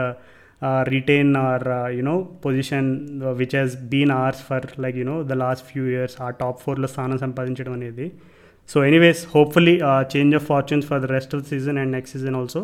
retain 0.94 1.32
our 1.38 1.66
you know 1.96 2.16
position 2.46 2.90
which 3.40 3.56
he's 3.56 3.76
been 3.92 4.14
ours 4.18 4.44
for 4.50 4.68
like 4.84 4.98
you know 4.98 5.16
the 5.32 5.38
last 5.44 5.66
few 5.72 5.84
years 5.94 6.16
ఆ 6.22 6.30
top 6.42 6.62
ఫోర్లో 6.66 6.88
స్థానం 6.94 7.18
సంపాదించడం 7.26 7.74
అనేది. 7.74 8.08
So 8.72 8.78
anyways 8.90 9.22
hopefully 9.36 9.76
change 10.14 10.36
of 10.40 10.46
fortunes 10.52 10.86
for 10.90 11.02
the 11.04 11.10
rest 11.16 11.34
of 11.38 11.46
season 11.52 11.80
and 11.82 11.94
next 11.98 12.16
season 12.18 12.38
also 12.42 12.62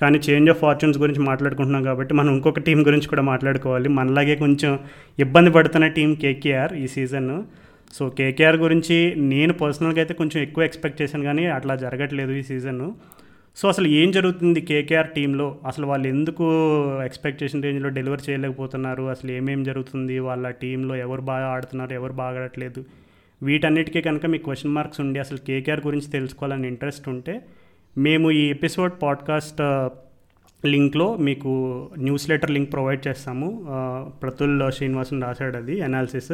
కానీ 0.00 0.18
change 0.26 0.48
of 0.52 0.60
fortunes 0.62 0.98
గురించి 1.02 1.20
మాట్లాడుకుంటున్నాం 1.30 1.82
కాబట్టి 1.88 2.12
మనం 2.20 2.30
ఇంకొక 2.36 2.60
టీం 2.68 2.78
గురించి 2.88 3.08
కూడా 3.12 3.24
మాట్లాడుకోవాలి. 3.32 3.88
మనలాగే 3.98 4.34
కొంచెం 4.44 4.72
ఇబ్బంది 5.24 5.50
పడుతున్న 5.56 5.86
టీం 5.98 6.10
కేకేఆర్ 6.22 6.72
ఈ 6.84 6.86
సీజన్ 6.94 7.28
సో 7.96 8.04
కేకేఆర్ 8.18 8.58
గురించి 8.64 8.96
నేను 9.32 9.52
పర్సనల్గా 9.60 10.00
అయితే 10.02 10.14
కొంచెం 10.20 10.38
ఎక్కువ 10.46 10.64
ఎక్స్పెక్ట్ 10.68 10.98
చేశాను 11.02 11.24
కానీ 11.28 11.44
అట్లా 11.56 11.74
జరగట్లేదు 11.84 12.32
ఈ 12.40 12.42
సీజన్ 12.50 12.80
సో 13.56 13.64
అసలు 13.72 13.88
ఏం 14.00 14.08
జరుగుతుంది 14.16 14.60
కేకేఆర్ 14.70 15.10
టీంలో 15.16 15.46
అసలు 15.70 15.86
వాళ్ళు 15.90 16.06
ఎందుకు 16.14 16.46
ఎక్స్పెక్టేషన్ 17.08 17.62
రేంజ్లో 17.66 17.90
డెలివర్ 17.98 18.22
చేయలేకపోతున్నారు? 18.26 19.04
అసలు 19.14 19.30
ఏమేమి 19.38 19.64
జరుగుతుంది? 19.70 20.16
వాళ్ళ 20.28 20.50
టీంలో 20.62 20.94
ఎవరు 21.04 21.22
బాగా 21.32 21.46
ఆడుతున్నారు? 21.56 21.92
ఎవరు 22.00 22.14
బాగా 22.22 22.40
ఆడట్లేదు? 22.42 22.82
వీటన్నిటికీ 23.40 24.00
కనుక 24.00 24.26
మీకు 24.26 24.44
క్వశ్చన్ 24.44 24.74
మార్క్స్ 24.74 25.00
ఉండి 25.00 25.18
అసలు 25.18 25.38
కేకేఆర్ 25.46 25.82
గురించి 25.86 26.08
తెలుసుకోవాలని 26.10 26.66
ఇంట్రెస్ట్ 26.68 27.06
ఉంటే 27.08 27.34
మేము 27.96 28.28
ఈ 28.30 28.44
ఎపిసోడ్ 28.50 28.94
పాడ్కాస్ట్ 29.02 29.60
uh, 29.62 29.88
లింక్లో 30.64 31.06
మీకు 31.16 31.50
న్యూస్ 31.98 32.24
లెటర్ 32.30 32.50
లింక్ 32.50 32.70
ప్రొవైడ్ 32.72 33.02
చేస్తాము. 33.08 33.48
Uh, 33.74 34.00
ప్రతుల్ 34.22 34.54
uh, 34.62 34.70
శ్రీనివాసన్ 34.70 35.22
రాశాడు 35.22 35.56
అది 35.56 35.76
అనాలిసిస్ 35.80 36.32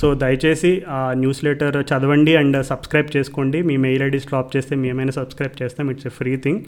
సో 0.00 0.14
దయచేసి 0.14 0.70
ఆ 0.88 1.00
న్యూస్ 1.12 1.44
లెటర్ 1.44 1.76
చదవండి 1.90 2.32
అండ్ 2.36 2.56
సబ్స్క్రైబ్ 2.62 3.10
చేసుకోండి. 3.16 3.62
మీ 3.62 3.76
మెయిల్ 3.76 4.02
ఐడీస్ 4.02 4.26
డ్రాప్ 4.26 4.50
చేస్తే 4.56 4.74
మేమైనా 4.76 5.12
సబ్స్క్రైబ్ 5.12 5.54
చేస్తాం 5.62 5.90
it's 5.90 6.06
a 6.06 6.10
free 6.10 6.36
thing 6.36 6.60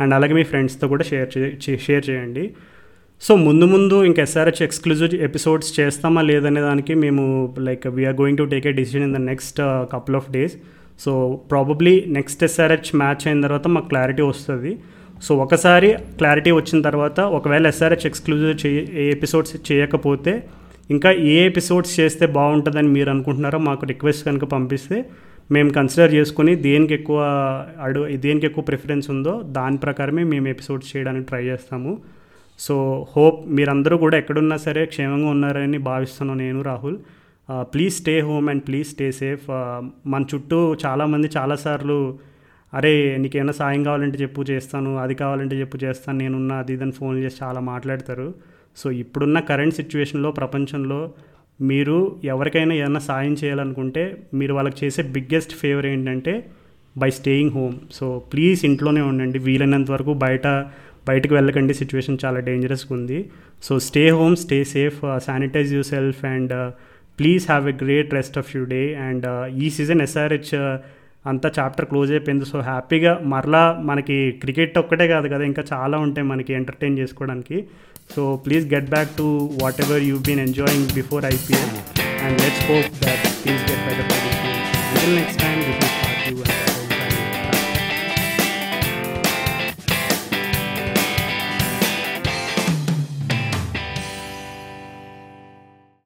and 0.00 0.14
అలాగే 0.14 0.34
మీ 0.34 0.44
ఫ్రెండ్స్తో 0.44 0.88
కూడా 0.88 1.04
షేర్ 1.04 1.30
చే 1.38 1.76
షేర్ 1.86 2.04
చేయండి. 2.10 2.44
సో 3.20 3.36
ముందు 3.36 3.64
ముందు 3.64 4.04
ఇంకా 4.04 4.22
ఎస్ఆర్హెచ్ 4.22 4.62
ఎక్స్క్లూజివ్ 4.62 5.14
ఎపిసోడ్స్ 5.14 5.80
చేస్తామా 5.80 6.22
లేదనే 6.22 6.60
దానికి 6.60 6.94
మేము 6.94 7.54
like 7.58 7.86
we're 7.86 8.14
going 8.14 8.38
to 8.38 8.44
take 8.44 8.66
a 8.66 8.72
decision 8.72 9.02
in 9.02 9.14
the 9.14 9.16
next 9.16 9.60
couple 9.92 10.16
of 10.16 10.30
days 10.30 10.54
so 10.98 11.12
probably 11.50 12.04
next 12.06 12.44
SRH 12.44 12.96
match 12.96 13.28
అయిన 13.28 13.40
తర్వాత 13.40 13.66
మాకు 13.68 13.88
క్లారిటీ 13.88 14.22
వస్తుంది. 14.22 14.78
సో 15.22 15.36
ఒకసారి 15.36 15.92
క్లారిటీ 16.18 16.50
వచ్చిన 16.50 16.82
తర్వాత 16.82 17.20
ఒకవేళ 17.20 17.66
ఎస్ఆర్హెచ్ 17.66 18.06
ఎక్స్క్లూజివ్ 18.06 18.66
చే 18.66 18.86
ఏ 18.94 19.10
ఎపిసోడ్స్ 19.10 19.72
చేయకపోతే 19.72 20.42
ఇంకా 20.90 21.12
ఏ 21.12 21.46
ఎపిసోడ్స్ 21.46 22.00
చేస్తే 22.00 22.26
బాగుంటుందని 22.26 22.88
మీరు 22.88 23.10
అనుకుంటున్నారో 23.10 23.58
మాకు 23.58 23.86
రిక్వెస్ట్ 23.86 24.24
కనుక 24.24 24.44
పంపిస్తే 24.44 25.04
మేము 25.50 25.70
కన్సిడర్ 25.70 26.14
చేసుకుని 26.14 26.56
దేనికి 26.56 26.94
ఎక్కువ 26.94 27.18
అడు 27.80 28.16
దేనికి 28.16 28.46
ఎక్కువ 28.46 28.64
ప్రిఫరెన్స్ 28.64 29.10
ఉందో 29.10 29.42
దాని 29.46 29.76
ప్రకారమే 29.76 30.24
మేము 30.24 30.48
ఎపిసోడ్స్ 30.48 30.96
చేయడానికి 30.96 31.26
ట్రై 31.26 31.44
చేస్తాము. 31.44 31.98
సో 32.58 33.06
హోప్ 33.16 33.38
మీరందరూ 33.48 33.96
కూడా 33.96 34.16
ఎక్కడున్నా 34.18 34.56
సరే 34.56 34.86
క్షేమంగా 34.86 35.28
ఉన్నారని 35.28 35.78
భావిస్తున్నాను 35.78 36.40
నేను 36.44 36.62
Rahul. 36.62 36.96
Please 37.62 37.94
stay 37.94 38.20
home 38.20 38.48
and 38.48 38.62
please 38.62 38.88
stay 38.88 39.12
safe. 39.12 39.44
మన 40.06 40.24
చుట్టూ 40.34 40.76
చాలామంది 40.84 41.30
చాలాసార్లు 41.36 41.98
అరే 42.74 43.16
నీకేమైనా 43.16 43.52
సాయం 43.52 43.82
కావాలంటే 43.84 44.18
చెప్పు 44.18 44.42
చేస్తాను. 44.50 44.98
అది 44.98 45.14
కావాలంటే 45.14 45.60
చెప్పు 45.60 45.76
చేస్తాను. 45.84 46.18
నేనున్నా 46.18 46.56
అది 46.58 46.72
ఇదని 46.72 46.92
ఫోన్ 46.92 47.18
చేసి 47.18 47.36
చాలా 47.42 47.60
మాట్లాడతారు. 47.60 48.34
సో 48.76 48.90
ఇప్పుడున్న 48.90 49.40
కరెంట్ 49.40 49.74
సిచ్యువేషన్లో 49.74 50.30
ప్రపంచంలో 50.30 51.00
మీరు 51.60 52.20
ఎవరికైనా 52.24 52.74
ఏదైనా 52.74 53.00
సాయం 53.00 53.34
చేయాలనుకుంటే 53.44 54.22
మీరు 54.34 54.54
వాళ్ళకి 54.54 54.84
చేసే 54.84 55.02
బిగ్గెస్ట్ 55.02 55.52
ఫేవర్ 55.52 55.86
ఏంటంటే 55.86 56.46
by 56.98 57.10
staying 57.10 57.50
home. 57.50 57.76
So 57.92 58.06
please 58.32 58.64
ఇంట్లోనే 58.64 59.00
ఉండండి. 59.00 59.38
వీలైనంత 59.38 59.90
వరకు 59.90 60.14
బయట 60.14 60.46
బయటకు 61.08 61.34
వెళ్ళకండి 61.38 61.74
సిచ్యువేషన్ 61.80 62.18
చాలా 62.24 62.40
డేంజరస్గా 62.48 62.92
ఉంది. 62.98 63.18
So 63.66 63.72
stay 63.86 64.04
home 64.18 64.36
stay 64.44 64.58
safe 64.74 65.00
sanitize 65.26 65.72
you 65.76 65.82
self 65.92 66.22
and 66.34 66.54
please 67.18 67.44
have 67.50 67.66
a 67.72 67.74
great 67.82 68.14
rest 68.18 68.38
of 68.42 68.50
you 68.56 68.62
day 68.74 68.82
and 69.08 69.26
ఈ 69.64 69.68
సీజన్ 69.76 70.02
ఎస్ఆర్హెచ్ 70.06 70.52
అంతా 71.30 71.48
చాప్టర్ 71.58 71.86
క్లోజ్ 71.92 72.10
అయిపోయింది. 72.14 72.46
సో 72.50 72.58
హ్యాపీగా 72.70 73.12
మరలా 73.32 73.62
మనకి 73.88 74.16
క్రికెట్ 74.42 74.76
ఒక్కటే 74.82 75.06
కాదు 75.14 75.28
కదా 75.32 75.44
ఇంకా 75.50 75.62
చాలా 75.72 75.98
ఉంటాయి 76.06 76.26
మనకి 76.32 76.52
ఎంటర్టైన్ 76.60 76.98
చేసుకోవడానికి. 77.02 77.58
So 78.14 78.22
please 78.44 78.66
get 78.74 78.90
back 78.94 79.12
to 79.20 79.26
whatever 79.86 80.04
you 80.10 80.18
been 80.28 80.42
enjoying 80.46 80.86
before 80.98 81.26
IPL 81.34 81.74
and 82.26 82.38
let's 82.44 82.64
hope 82.70 82.92
that 83.04 83.26
please 83.42 83.64
get 83.70 83.84
by 83.88 83.94
the 83.98 84.02
next 85.18 85.40
time 85.44 85.58